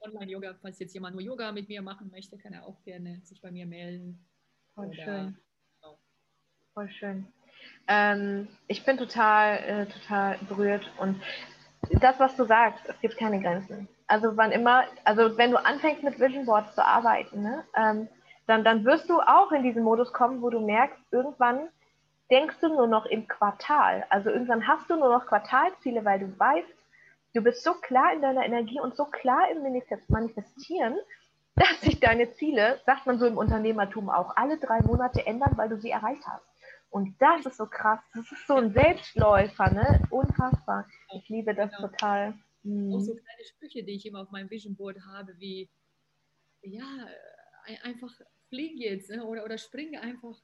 Online-Yoga, 0.00 0.54
falls 0.62 0.78
jetzt 0.78 0.94
jemand 0.94 1.14
nur 1.14 1.22
Yoga 1.22 1.52
mit 1.52 1.68
mir 1.68 1.82
machen 1.82 2.10
möchte, 2.10 2.38
kann 2.38 2.52
er 2.52 2.66
auch 2.66 2.82
gerne 2.82 3.20
sich 3.24 3.40
bei 3.40 3.50
mir 3.50 3.66
melden. 3.66 4.24
Voll 4.74 4.88
Oder, 4.88 5.04
schön. 5.04 5.38
Genau. 5.80 5.98
Voll 6.74 6.88
schön. 6.90 7.26
Ähm, 7.88 8.48
ich 8.68 8.84
bin 8.84 8.96
total, 8.96 9.58
äh, 9.58 9.86
total 9.86 10.38
berührt 10.48 10.90
und 10.98 11.20
das, 12.00 12.18
was 12.18 12.36
du 12.36 12.44
sagst, 12.44 12.84
es 12.88 13.00
gibt 13.00 13.16
keine 13.16 13.40
Grenzen. 13.40 13.88
Also 14.06 14.36
wann 14.36 14.52
immer, 14.52 14.84
also 15.04 15.36
wenn 15.36 15.50
du 15.50 15.64
anfängst 15.64 16.02
mit 16.02 16.18
Vision 16.18 16.46
Boards 16.46 16.74
zu 16.74 16.84
arbeiten, 16.84 17.42
ne, 17.42 17.64
ähm, 17.76 18.08
dann, 18.46 18.64
dann 18.64 18.84
wirst 18.84 19.08
du 19.08 19.20
auch 19.20 19.50
in 19.52 19.62
diesen 19.62 19.82
Modus 19.82 20.12
kommen, 20.12 20.42
wo 20.42 20.50
du 20.50 20.60
merkst, 20.60 20.98
irgendwann 21.10 21.68
denkst 22.30 22.56
du 22.60 22.68
nur 22.68 22.86
noch 22.86 23.06
im 23.06 23.26
Quartal. 23.26 24.04
Also 24.08 24.30
irgendwann 24.30 24.66
hast 24.66 24.88
du 24.88 24.96
nur 24.96 25.08
noch 25.08 25.26
Quartalziele, 25.26 26.04
weil 26.04 26.20
du 26.20 26.38
weißt, 26.38 26.75
du 27.36 27.42
bist 27.42 27.62
so 27.62 27.74
klar 27.74 28.14
in 28.14 28.22
deiner 28.22 28.44
Energie 28.44 28.80
und 28.80 28.96
so 28.96 29.04
klar 29.04 29.50
im 29.50 29.62
Manifestieren, 30.08 30.96
dass 31.54 31.80
sich 31.80 32.00
deine 32.00 32.32
Ziele, 32.34 32.80
sagt 32.84 33.06
man 33.06 33.18
so 33.18 33.26
im 33.26 33.36
Unternehmertum 33.36 34.10
auch, 34.10 34.36
alle 34.36 34.58
drei 34.58 34.80
Monate 34.82 35.26
ändern, 35.26 35.56
weil 35.56 35.68
du 35.68 35.78
sie 35.78 35.90
erreicht 35.90 36.22
hast. 36.26 36.44
Und 36.90 37.14
das 37.20 37.44
ist 37.44 37.56
so 37.56 37.66
krass. 37.66 38.00
Das 38.14 38.30
ist 38.32 38.46
so 38.46 38.54
ein 38.54 38.72
Selbstläufer, 38.72 39.70
ne? 39.70 40.02
Unfassbar. 40.10 40.88
Ich 41.14 41.28
liebe 41.28 41.54
das 41.54 41.70
genau. 41.70 41.88
total. 41.88 42.34
Mhm. 42.62 42.94
Auch 42.94 43.00
so 43.00 43.12
kleine 43.12 43.44
Sprüche, 43.44 43.84
die 43.84 43.96
ich 43.96 44.06
immer 44.06 44.20
auf 44.22 44.30
meinem 44.30 44.48
Vision 44.50 44.76
Board 44.76 44.98
habe, 45.06 45.34
wie 45.38 45.68
ja, 46.62 47.06
einfach 47.82 48.10
fliege 48.48 48.84
jetzt 48.84 49.10
ne? 49.10 49.24
oder, 49.24 49.44
oder 49.44 49.58
springe 49.58 50.00
einfach. 50.00 50.36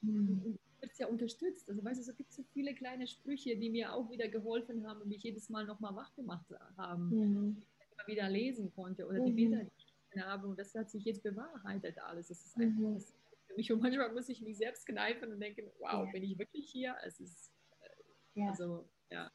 Mhm. 0.00 0.58
Wird 0.82 0.98
ja 0.98 1.06
unterstützt. 1.06 1.70
Also 1.70 1.84
weißt 1.84 2.04
du, 2.04 2.10
es 2.10 2.16
gibt 2.16 2.32
so 2.32 2.42
viele 2.52 2.74
kleine 2.74 3.06
Sprüche, 3.06 3.56
die 3.56 3.70
mir 3.70 3.94
auch 3.94 4.10
wieder 4.10 4.28
geholfen 4.28 4.86
haben 4.86 5.00
und 5.00 5.08
mich 5.08 5.22
jedes 5.22 5.48
Mal 5.48 5.64
nochmal 5.64 5.94
wach 5.94 6.12
gemacht 6.14 6.44
haben, 6.76 7.08
mhm. 7.08 7.54
die 7.54 7.62
ich 7.62 7.92
immer 7.92 8.06
wieder 8.08 8.28
lesen 8.28 8.72
konnte 8.74 9.06
oder 9.06 9.20
die 9.20 9.30
mhm. 9.30 9.36
Bilder, 9.36 9.64
die 9.64 9.70
ich 9.78 9.86
gesehen 9.86 10.26
habe. 10.26 10.48
Und 10.48 10.58
das 10.58 10.74
hat 10.74 10.90
sich 10.90 11.04
jetzt 11.04 11.22
bewahrheitet 11.22 11.98
alles. 11.98 12.28
Das 12.28 12.44
ist 12.44 12.56
einfach 12.56 12.80
mhm. 12.80 13.00
für 13.46 13.54
mich. 13.56 13.72
Und 13.72 13.80
manchmal 13.80 14.12
muss 14.12 14.28
ich 14.28 14.42
mich 14.42 14.58
selbst 14.58 14.84
kneifen 14.86 15.32
und 15.32 15.40
denken, 15.40 15.70
wow, 15.78 16.04
ja. 16.04 16.12
bin 16.12 16.24
ich 16.24 16.36
wirklich 16.36 16.68
hier? 16.68 16.96
Es 17.04 17.20
ist, 17.20 17.52
äh, 17.80 18.40
ja. 18.40 18.48
also, 18.50 18.88
ja. 19.10 19.30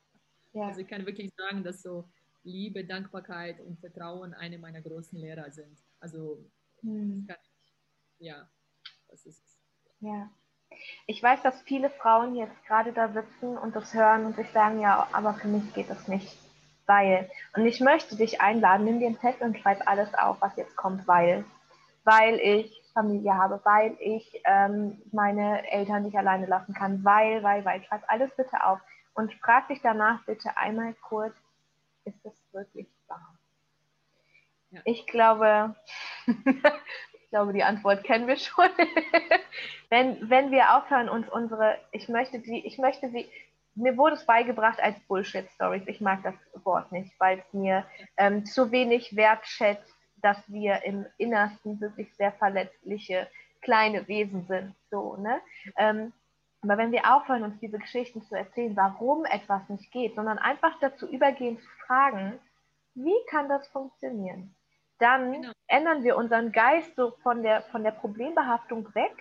ja. 0.54 0.68
Also 0.68 0.82
ich 0.82 0.88
kann 0.88 1.06
wirklich 1.06 1.32
sagen, 1.38 1.64
dass 1.64 1.82
so 1.82 2.10
Liebe, 2.44 2.84
Dankbarkeit 2.86 3.62
und 3.62 3.80
Vertrauen 3.80 4.34
eine 4.34 4.58
meiner 4.58 4.82
großen 4.82 5.18
Lehrer 5.18 5.52
sind. 5.52 5.84
Also, 6.00 6.46
das 6.82 7.28
kann 7.28 7.38
ich, 7.42 7.74
ja, 8.20 8.50
das 9.10 9.26
ist. 9.26 9.60
Ja. 10.00 10.32
Ich 11.06 11.22
weiß, 11.24 11.42
dass 11.42 11.62
viele 11.62 11.90
Frauen 11.90 12.36
jetzt 12.36 12.66
gerade 12.66 12.92
da 12.92 13.10
sitzen 13.10 13.58
und 13.58 13.76
das 13.76 13.94
hören 13.94 14.26
und 14.26 14.36
sich 14.36 14.50
sagen, 14.52 14.82
ja, 14.82 15.08
aber 15.14 15.34
für 15.36 15.48
mich 15.48 15.74
geht 15.74 15.90
das 15.90 16.08
nicht. 16.08 16.38
Weil. 16.86 17.30
Und 17.56 17.66
ich 17.66 17.80
möchte 17.82 18.16
dich 18.16 18.42
einladen, 18.42 18.86
nimm 18.86 19.00
dir 19.00 19.08
ein 19.08 19.20
Zettel 19.20 19.48
und 19.48 19.58
schreib 19.58 19.88
alles 19.88 20.14
auf, 20.14 20.42
was 20.42 20.56
jetzt 20.56 20.76
kommt, 20.76 21.08
weil. 21.08 21.46
Weil 22.04 22.40
ich 22.40 22.82
Familie 22.94 23.36
habe, 23.36 23.60
weil 23.64 23.96
ich 24.00 24.42
ähm, 24.46 25.02
meine 25.12 25.70
Eltern 25.70 26.04
nicht 26.04 26.18
alleine 26.18 26.46
lassen 26.46 26.74
kann, 26.74 27.04
weil, 27.04 27.44
weil, 27.44 27.66
weil. 27.66 27.84
Schreib 27.84 28.04
alles 28.08 28.34
bitte 28.36 28.66
auf 28.66 28.80
und 29.14 29.34
frag 29.36 29.68
dich 29.68 29.82
danach 29.82 30.24
bitte 30.26 30.56
einmal 30.58 30.94
kurz, 30.96 31.36
ist 32.06 32.24
das 32.24 32.34
wirklich 32.54 32.88
wahr? 33.08 33.38
Ja. 34.70 34.82
Ich 34.86 35.08
glaube, 35.08 35.76
ich 37.28 37.32
glaube, 37.32 37.54
die 37.54 37.64
Antwort 37.64 38.04
kennen 38.04 38.28
wir 38.28 38.38
schon. 38.38 38.70
wenn, 39.90 40.30
wenn 40.30 40.52
wir 40.52 40.78
aufhören, 40.78 41.10
uns 41.10 41.30
unsere, 41.30 41.78
ich 41.92 42.10
möchte 42.10 42.40
die, 42.40 42.66
ich 42.66 42.78
möchte 42.78 43.10
sie, 43.10 43.30
mir 43.76 43.96
wurde 43.98 44.16
es 44.16 44.26
beigebracht 44.26 44.80
als 44.82 45.00
Bullshit-Stories. 45.02 45.84
Ich 45.88 46.02
mag 46.02 46.24
das 46.24 46.36
Wort 46.66 46.92
nicht, 46.92 47.12
weil 47.20 47.40
es 47.40 47.54
mir 47.54 47.86
ähm, 48.18 48.46
zu 48.46 48.72
wenig 48.72 49.16
wertschätzt 49.16 49.98
dass 50.22 50.38
wir 50.48 50.84
im 50.84 51.06
Innersten 51.18 51.80
wirklich 51.80 52.14
sehr 52.16 52.32
verletzliche 52.34 53.28
kleine 53.62 54.08
Wesen 54.08 54.46
sind. 54.48 54.76
So, 54.90 55.16
ne? 55.18 55.40
Ähm, 55.78 56.14
aber 56.62 56.78
wenn 56.78 56.92
wir 56.92 57.16
aufhören, 57.16 57.44
uns 57.44 57.60
diese 57.60 57.78
Geschichten 57.78 58.22
zu 58.24 58.36
erzählen, 58.36 58.76
warum 58.76 59.26
etwas 59.26 59.70
nicht 59.70 59.92
geht, 59.92 60.16
sondern 60.16 60.40
einfach 60.40 60.80
dazu 60.80 61.08
übergehen 61.08 61.60
zu 61.60 61.68
fragen, 61.86 62.40
wie 62.96 63.16
kann 63.30 63.48
das 63.48 63.68
funktionieren? 63.68 64.56
Dann 65.00 65.34
genau. 65.34 65.52
ändern 65.68 66.04
wir 66.04 66.18
unseren 66.18 66.52
Geist 66.52 66.96
so 66.96 67.12
von 67.24 67.44
der, 67.44 67.62
von 67.64 67.84
der 67.84 67.92
Problembehaftung 67.92 68.94
weg 68.96 69.16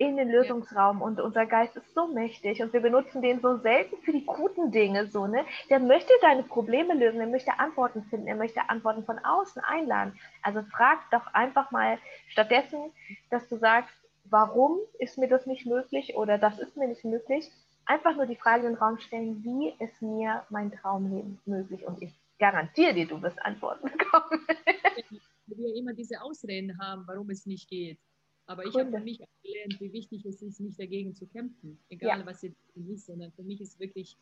in 0.00 0.16
den 0.16 0.30
Lösungsraum 0.30 1.02
und 1.02 1.20
unser 1.20 1.44
Geist 1.44 1.76
ist 1.76 1.92
so 1.92 2.06
mächtig 2.06 2.62
und 2.62 2.72
wir 2.72 2.80
benutzen 2.80 3.20
den 3.20 3.42
so 3.42 3.58
selten 3.58 3.98
für 3.98 4.12
die 4.12 4.24
guten 4.24 4.70
Dinge 4.72 5.06
so, 5.08 5.26
ne? 5.26 5.44
Der 5.68 5.78
möchte 5.78 6.14
deine 6.22 6.42
Probleme 6.42 6.94
lösen, 6.94 7.20
er 7.20 7.26
möchte 7.26 7.58
Antworten 7.58 8.04
finden, 8.04 8.26
er 8.26 8.36
möchte 8.36 8.70
Antworten 8.70 9.04
von 9.04 9.18
außen 9.18 9.62
einladen. 9.62 10.18
Also 10.42 10.62
frag 10.62 11.00
doch 11.10 11.26
einfach 11.34 11.70
mal 11.70 11.98
stattdessen, 12.28 12.92
dass 13.28 13.46
du 13.50 13.58
sagst, 13.58 13.94
warum 14.24 14.78
ist 14.98 15.18
mir 15.18 15.28
das 15.28 15.44
nicht 15.44 15.66
möglich 15.66 16.16
oder 16.16 16.38
das 16.38 16.58
ist 16.58 16.78
mir 16.78 16.88
nicht 16.88 17.04
möglich, 17.04 17.50
einfach 17.84 18.16
nur 18.16 18.24
die 18.24 18.36
Frage 18.36 18.66
in 18.66 18.72
den 18.72 18.78
Raum 18.78 18.98
stellen, 19.00 19.44
wie 19.44 19.74
ist 19.84 20.00
mir 20.00 20.44
mein 20.48 20.72
Traumleben 20.72 21.40
möglich 21.44 21.86
und 21.86 22.00
ich 22.00 22.14
garantiere 22.40 22.94
dir, 22.94 23.06
du 23.06 23.22
wirst 23.22 23.40
Antworten 23.42 23.88
bekommen. 23.98 24.40
wir 25.46 25.74
immer 25.76 25.92
diese 25.92 26.20
Ausreden 26.20 26.76
haben, 26.78 27.04
warum 27.06 27.30
es 27.30 27.46
nicht 27.46 27.68
geht. 27.68 27.98
Aber 28.46 28.66
ich 28.66 28.74
habe 28.74 28.90
für 28.90 29.00
mich 29.00 29.18
gelernt, 29.44 29.80
wie 29.80 29.92
wichtig 29.92 30.26
es 30.26 30.42
ist, 30.42 30.58
nicht 30.58 30.80
dagegen 30.80 31.14
zu 31.14 31.26
kämpfen, 31.26 31.78
egal 31.88 32.18
ja. 32.18 32.26
was 32.26 32.42
jetzt 32.42 32.58
ist, 32.74 33.06
sondern 33.06 33.30
für 33.32 33.44
mich 33.44 33.60
ist 33.60 33.78
wirklich 33.78 34.16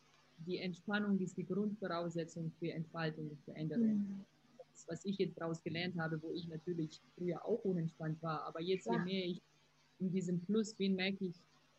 die 0.45 0.59
Entspannung 0.59 1.17
die 1.17 1.25
ist 1.25 1.37
die 1.37 1.45
Grundvoraussetzung 1.45 2.51
für 2.59 2.71
Entfaltung 2.71 3.29
und 3.29 3.41
Veränderung. 3.43 3.97
Mhm. 3.97 4.25
Das, 4.71 4.87
was 4.87 5.05
ich 5.05 5.17
jetzt 5.17 5.39
daraus 5.39 5.63
gelernt 5.63 5.97
habe, 5.99 6.21
wo 6.21 6.31
ich 6.31 6.47
natürlich 6.47 7.01
früher 7.17 7.43
auch 7.43 7.63
unentspannt 7.65 8.21
war, 8.21 8.43
aber 8.43 8.61
jetzt, 8.61 8.85
ja. 8.85 8.93
je 8.93 8.99
mehr 8.99 9.25
ich 9.25 9.41
in 9.99 10.11
diesem 10.11 10.39
Plus 10.41 10.73
bin, 10.75 10.95
merke 10.95 11.25
ich, 11.25 11.35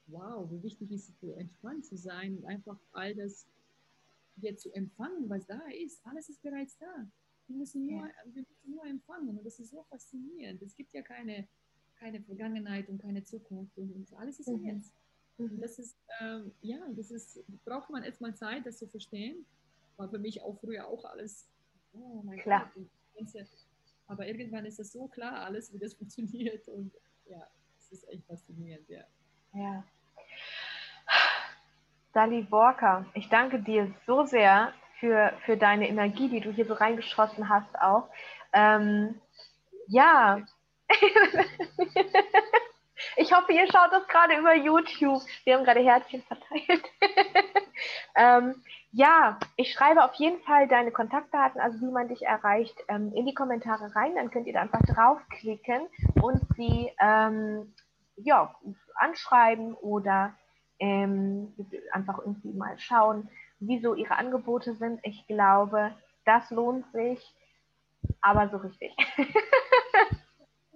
wow, 0.08 0.50
wie 0.50 0.62
wichtig 0.62 0.90
ist 0.90 1.08
es, 1.08 1.36
entspannt 1.36 1.86
zu 1.86 1.96
sein 1.96 2.36
und 2.36 2.44
einfach 2.46 2.76
all 2.92 3.14
das 3.14 3.46
jetzt 4.36 4.62
zu 4.62 4.72
empfangen, 4.72 5.28
was 5.28 5.46
da 5.46 5.60
ist. 5.68 6.04
Alles 6.06 6.28
ist 6.28 6.42
bereits 6.42 6.76
da. 6.78 7.10
Wir 7.46 7.56
müssen 7.56 7.86
nur, 7.86 8.06
ja. 8.06 8.12
wir 8.26 8.42
müssen 8.42 8.70
nur 8.70 8.84
empfangen 8.86 9.36
und 9.36 9.44
das 9.44 9.58
ist 9.58 9.70
so 9.70 9.82
faszinierend. 9.84 10.62
Es 10.62 10.76
gibt 10.76 10.92
ja 10.92 11.02
keine 11.02 11.48
keine 12.00 12.20
Vergangenheit 12.22 12.88
und 12.88 12.98
keine 12.98 13.22
Zukunft 13.22 13.76
und 13.76 14.12
alles 14.14 14.40
ist 14.40 14.48
mhm. 14.48 14.64
jetzt. 14.64 14.92
Und 15.36 15.60
das 15.60 15.78
ist, 15.78 15.96
ähm, 16.20 16.52
ja, 16.60 16.78
das 16.96 17.10
ist, 17.10 17.44
braucht 17.64 17.90
man 17.90 18.02
erstmal 18.02 18.34
Zeit, 18.34 18.66
das 18.66 18.78
zu 18.78 18.88
verstehen, 18.88 19.46
war 19.96 20.08
für 20.08 20.18
mich 20.18 20.42
auch 20.42 20.58
früher 20.60 20.86
auch 20.86 21.04
alles, 21.04 21.48
oh 21.92 22.22
mein 22.22 22.38
Klar. 22.38 22.72
Gott, 22.74 23.46
aber 24.06 24.26
irgendwann 24.26 24.64
ist 24.64 24.78
das 24.78 24.92
so 24.92 25.06
klar 25.08 25.44
alles, 25.44 25.72
wie 25.72 25.78
das 25.78 25.94
funktioniert 25.98 26.66
und 26.68 26.92
ja, 27.26 27.46
es 27.78 27.92
ist 27.92 28.08
echt 28.08 28.24
faszinierend, 28.26 28.88
ja. 28.88 29.04
Ja. 29.54 29.84
Dali 32.12 32.42
Borka, 32.42 33.06
ich 33.14 33.28
danke 33.28 33.60
dir 33.60 33.94
so 34.06 34.24
sehr 34.24 34.72
für, 34.98 35.32
für 35.44 35.56
deine 35.56 35.88
Energie, 35.88 36.28
die 36.28 36.40
du 36.40 36.50
hier 36.50 36.66
so 36.66 36.74
reingeschossen 36.74 37.48
hast 37.48 37.80
auch. 37.80 38.08
Ähm, 38.52 39.20
ja. 39.86 40.40
ich 43.16 43.32
hoffe, 43.32 43.52
ihr 43.52 43.66
schaut 43.70 43.92
das 43.92 44.08
gerade 44.08 44.36
über 44.36 44.54
YouTube. 44.54 45.22
Wir 45.44 45.56
haben 45.56 45.64
gerade 45.64 45.80
Herzchen 45.80 46.22
verteilt. 46.22 46.84
ähm, 48.16 48.62
ja, 48.90 49.38
ich 49.54 49.72
schreibe 49.72 50.04
auf 50.04 50.14
jeden 50.14 50.40
Fall 50.40 50.66
deine 50.66 50.90
Kontaktdaten, 50.90 51.60
also 51.60 51.80
wie 51.80 51.92
man 51.92 52.08
dich 52.08 52.22
erreicht, 52.22 52.76
ähm, 52.88 53.12
in 53.14 53.24
die 53.24 53.34
Kommentare 53.34 53.94
rein. 53.94 54.16
Dann 54.16 54.32
könnt 54.32 54.48
ihr 54.48 54.52
da 54.52 54.62
einfach 54.62 54.82
draufklicken 54.82 55.86
und 56.20 56.40
sie 56.56 56.90
ähm, 57.00 57.72
ja, 58.16 58.52
anschreiben 58.96 59.74
oder 59.74 60.34
ähm, 60.80 61.52
einfach 61.92 62.18
irgendwie 62.18 62.52
mal 62.52 62.78
schauen, 62.78 63.28
wieso 63.60 63.94
ihre 63.94 64.16
Angebote 64.16 64.74
sind. 64.74 65.00
Ich 65.04 65.26
glaube, 65.26 65.92
das 66.24 66.50
lohnt 66.50 66.90
sich, 66.92 67.34
aber 68.20 68.48
so 68.48 68.56
richtig. 68.56 68.92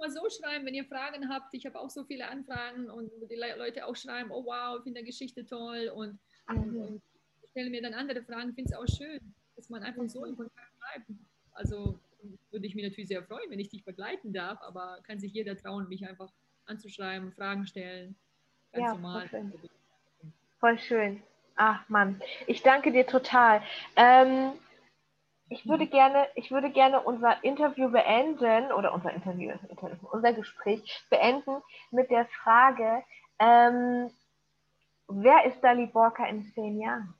mal 0.04 0.10
so 0.10 0.28
schreiben, 0.28 0.66
wenn 0.66 0.74
ihr 0.74 0.84
Fragen 0.84 1.28
habt. 1.28 1.54
Ich 1.54 1.64
habe 1.66 1.80
auch 1.80 1.90
so 1.90 2.04
viele 2.04 2.28
Anfragen 2.28 2.90
und 2.90 3.10
die 3.30 3.36
Leute 3.36 3.86
auch 3.86 3.96
schreiben, 3.96 4.30
oh 4.30 4.44
wow, 4.44 4.76
ich 4.78 4.84
finde 4.84 5.00
die 5.00 5.06
Geschichte 5.06 5.46
toll 5.46 5.90
und, 5.94 6.18
mhm. 6.48 6.76
und 6.76 7.02
stelle 7.50 7.70
mir 7.70 7.82
dann 7.82 7.94
andere 7.94 8.22
Fragen. 8.22 8.50
Ich 8.50 8.54
finde 8.54 8.72
es 8.72 8.78
auch 8.78 8.86
schön, 8.86 9.20
dass 9.56 9.70
man 9.70 9.82
einfach 9.82 10.06
so 10.08 10.24
in 10.24 10.36
Kontakt 10.36 10.78
bleibt. 10.78 11.20
Also 11.52 11.98
würde 12.50 12.66
ich 12.66 12.74
mich 12.74 12.84
natürlich 12.84 13.08
sehr 13.08 13.22
freuen, 13.22 13.50
wenn 13.50 13.60
ich 13.60 13.68
dich 13.68 13.84
begleiten 13.84 14.32
darf, 14.32 14.60
aber 14.62 14.98
kann 15.06 15.20
sich 15.20 15.32
jeder 15.32 15.56
trauen, 15.56 15.88
mich 15.88 16.06
einfach 16.06 16.32
anzuschreiben, 16.66 17.32
Fragen 17.32 17.66
stellen. 17.66 18.16
Ganz 18.72 18.86
ja, 18.86 18.94
normal. 18.94 19.28
Schön. 19.28 19.52
Voll 20.64 20.78
schön. 20.78 21.22
Ach 21.56 21.86
Mann, 21.90 22.22
ich 22.46 22.62
danke 22.62 22.90
dir 22.90 23.06
total. 23.06 23.60
Ähm, 23.96 24.52
ich 25.50 25.68
würde 25.68 25.86
gerne, 25.86 26.26
ich 26.36 26.50
würde 26.50 26.70
gerne 26.70 27.02
unser 27.02 27.44
Interview 27.44 27.90
beenden 27.90 28.72
oder 28.72 28.94
unser 28.94 29.12
Interview, 29.12 29.52
unser 30.10 30.32
Gespräch 30.32 31.04
beenden 31.10 31.62
mit 31.90 32.10
der 32.10 32.24
Frage, 32.42 33.04
ähm, 33.38 34.10
wer 35.08 35.44
ist 35.44 35.60
Dali 35.60 35.84
Borka 35.84 36.26
in 36.28 36.44
zehn 36.54 36.80
Jahren? 36.80 37.12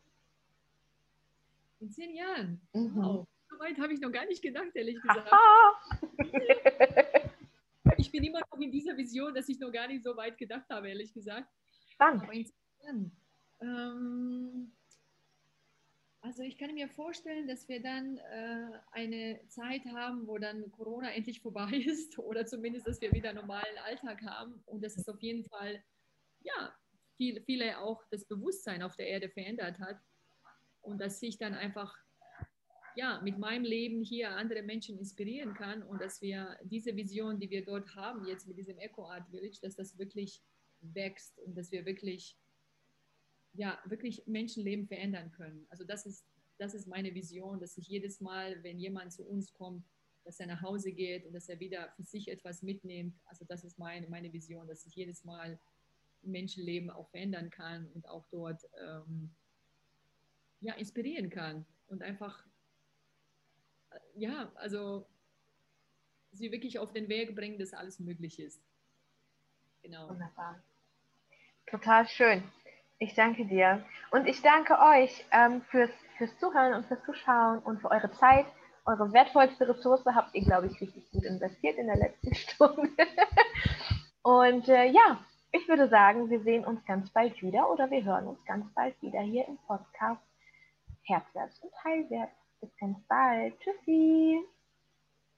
In 1.81 1.91
zehn 1.91 2.15
Jahren? 2.15 2.67
Mhm. 2.73 2.97
Wow. 2.97 3.27
So 3.51 3.59
weit 3.59 3.79
habe 3.79 3.93
ich 3.93 4.01
noch 4.01 4.11
gar 4.11 4.25
nicht 4.25 4.41
gedacht, 4.41 4.71
ehrlich 4.73 4.97
gesagt. 5.03 5.31
ich 7.99 8.11
bin 8.11 8.25
immer 8.25 8.41
noch 8.41 8.59
in 8.59 8.73
dieser 8.73 8.97
Vision, 8.97 9.35
dass 9.35 9.51
ich 9.51 9.61
noch 9.61 9.71
gar 9.71 9.87
nicht 9.87 10.03
so 10.03 10.17
weit 10.17 10.39
gedacht 10.39 10.65
habe, 10.71 10.89
ehrlich 10.89 11.13
gesagt. 11.13 11.47
Spannend. 11.91 12.23
Aber 12.23 12.33
in 12.33 12.47
zehn 12.47 12.55
Jahren. 12.83 13.13
Ähm, 13.65 14.73
also 16.21 16.43
ich 16.43 16.57
kann 16.59 16.75
mir 16.75 16.89
vorstellen, 16.89 17.47
dass 17.47 17.69
wir 17.69 17.83
dann 17.83 18.19
äh, 18.19 18.71
eine 18.93 19.41
Zeit 19.49 19.85
haben, 19.87 20.27
wo 20.27 20.39
dann 20.39 20.71
Corona 20.73 21.13
endlich 21.13 21.41
vorbei 21.41 21.71
ist 21.87 22.19
oder 22.19 22.47
zumindest, 22.47 22.87
dass 22.87 23.01
wir 23.01 23.13
wieder 23.13 23.31
einen 23.31 23.41
normalen 23.41 23.79
Alltag 23.85 24.23
haben. 24.23 24.63
Und 24.67 24.83
dass 24.83 24.97
es 24.97 25.09
auf 25.09 25.21
jeden 25.21 25.45
Fall, 25.45 25.83
ja, 26.41 26.75
viel, 27.17 27.43
viele 27.43 27.79
auch 27.79 28.03
das 28.11 28.25
Bewusstsein 28.25 28.83
auf 28.83 28.97
der 28.97 29.09
Erde 29.09 29.29
verändert 29.29 29.79
hat. 29.79 29.99
Und 30.83 31.01
dass 31.01 31.23
ich 31.23 31.39
dann 31.39 31.55
einfach 31.55 31.97
ja, 32.97 33.21
mit 33.23 33.39
meinem 33.39 33.65
Leben 33.65 34.03
hier 34.03 34.31
andere 34.31 34.63
Menschen 34.63 34.99
inspirieren 34.99 35.55
kann 35.55 35.83
und 35.83 36.01
dass 36.01 36.23
wir 36.23 36.57
diese 36.63 36.95
Vision, 36.95 37.41
die 37.41 37.51
wir 37.51 37.65
dort 37.65 37.95
haben, 37.97 38.25
jetzt 38.27 38.47
mit 38.47 38.57
diesem 38.57 38.79
Eco 38.79 39.09
Art 39.09 39.29
Village, 39.31 39.59
dass 39.63 39.75
das 39.75 39.99
wirklich 39.99 40.43
wächst 40.81 41.39
und 41.41 41.57
dass 41.57 41.73
wir 41.73 41.85
wirklich, 41.87 42.37
ja, 43.55 43.79
wirklich 43.85 44.27
Menschenleben 44.27 44.87
verändern 44.87 45.31
können. 45.33 45.67
Also 45.71 45.85
das 45.85 46.07
ist, 46.07 46.25
das 46.59 46.75
ist 46.75 46.87
meine 46.87 47.15
Vision, 47.15 47.61
dass 47.61 47.77
ich 47.77 47.89
jedes 47.89 48.21
Mal, 48.21 48.63
wenn 48.63 48.79
jemand 48.79 49.13
zu 49.13 49.25
uns 49.25 49.53
kommt, 49.53 49.85
dass 50.25 50.41
er 50.41 50.47
nach 50.47 50.63
Hause 50.63 50.93
geht 50.93 51.27
und 51.27 51.33
dass 51.33 51.49
er 51.49 51.61
wieder 51.61 51.93
für 51.97 52.03
sich 52.03 52.29
etwas 52.29 52.63
mitnimmt. 52.63 53.15
Also 53.27 53.45
das 53.45 53.65
ist 53.65 53.79
meine, 53.79 54.09
meine 54.09 54.33
Vision, 54.33 54.67
dass 54.67 54.87
ich 54.87 54.95
jedes 54.95 55.25
Mal 55.25 55.59
Menschenleben 56.23 56.91
auch 56.91 57.09
verändern 57.11 57.51
kann 57.51 57.87
und 57.95 58.09
auch 58.09 58.25
dort 58.31 58.63
ähm, 58.83 59.31
ja, 60.61 60.75
inspirieren 60.75 61.29
kann 61.29 61.67
und 61.89 62.03
einfach, 62.03 62.45
äh, 63.91 63.99
ja, 64.17 64.51
also 64.55 65.07
sie 66.33 66.51
wirklich 66.51 66.79
auf 66.79 66.93
den 66.93 67.09
Weg 67.09 67.35
bringen, 67.37 67.59
dass 67.59 67.75
alles 67.75 68.01
möglich 68.01 68.41
ist. 68.41 68.61
Genau. 69.83 70.09
Wunderbar. 70.09 70.63
Total 71.67 72.09
schön. 72.09 72.43
Ich 73.05 73.15
danke 73.15 73.45
dir. 73.45 73.85
Und 74.13 74.27
ich 74.27 74.41
danke 74.41 74.79
euch 74.79 75.27
ähm, 75.31 75.61
fürs, 75.71 75.91
fürs 76.17 76.35
Zuhören 76.39 76.73
und 76.73 76.87
fürs 76.87 77.05
Zuschauen 77.05 77.59
und 77.59 77.79
für 77.83 77.91
eure 77.91 78.11
Zeit. 78.13 78.47
Eure 78.87 79.13
wertvollste 79.13 79.69
Ressource 79.69 80.03
habt 80.07 80.35
ihr, 80.35 80.43
glaube 80.43 80.69
ich, 80.69 80.81
richtig 80.81 81.11
gut 81.11 81.23
investiert 81.25 81.77
in 81.77 81.87
der 81.87 81.97
letzten 81.97 82.35
Stunde. 82.35 83.07
und 84.23 84.69
äh, 84.69 84.87
ja, 84.87 85.23
ich 85.53 85.69
würde 85.69 85.89
sagen, 85.89 86.31
wir 86.31 86.41
sehen 86.41 86.65
uns 86.65 86.83
ganz 86.87 87.11
bald 87.11 87.41
wieder 87.43 87.71
oder 87.71 87.91
wir 87.91 88.03
hören 88.03 88.27
uns 88.27 88.43
ganz 88.47 88.73
bald 88.73 89.01
wieder 89.03 89.21
hier 89.21 89.47
im 89.49 89.59
Podcast 89.67 90.23
Herzwärts 91.03 91.59
und 91.61 91.73
Heilwärts. 91.85 92.33
Bis 92.63 92.75
ganz 92.79 92.99
bald. 93.07 93.61
Tschüssi. 93.61 94.41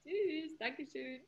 Tschüss. 0.05 0.57
Dankeschön. 0.57 1.21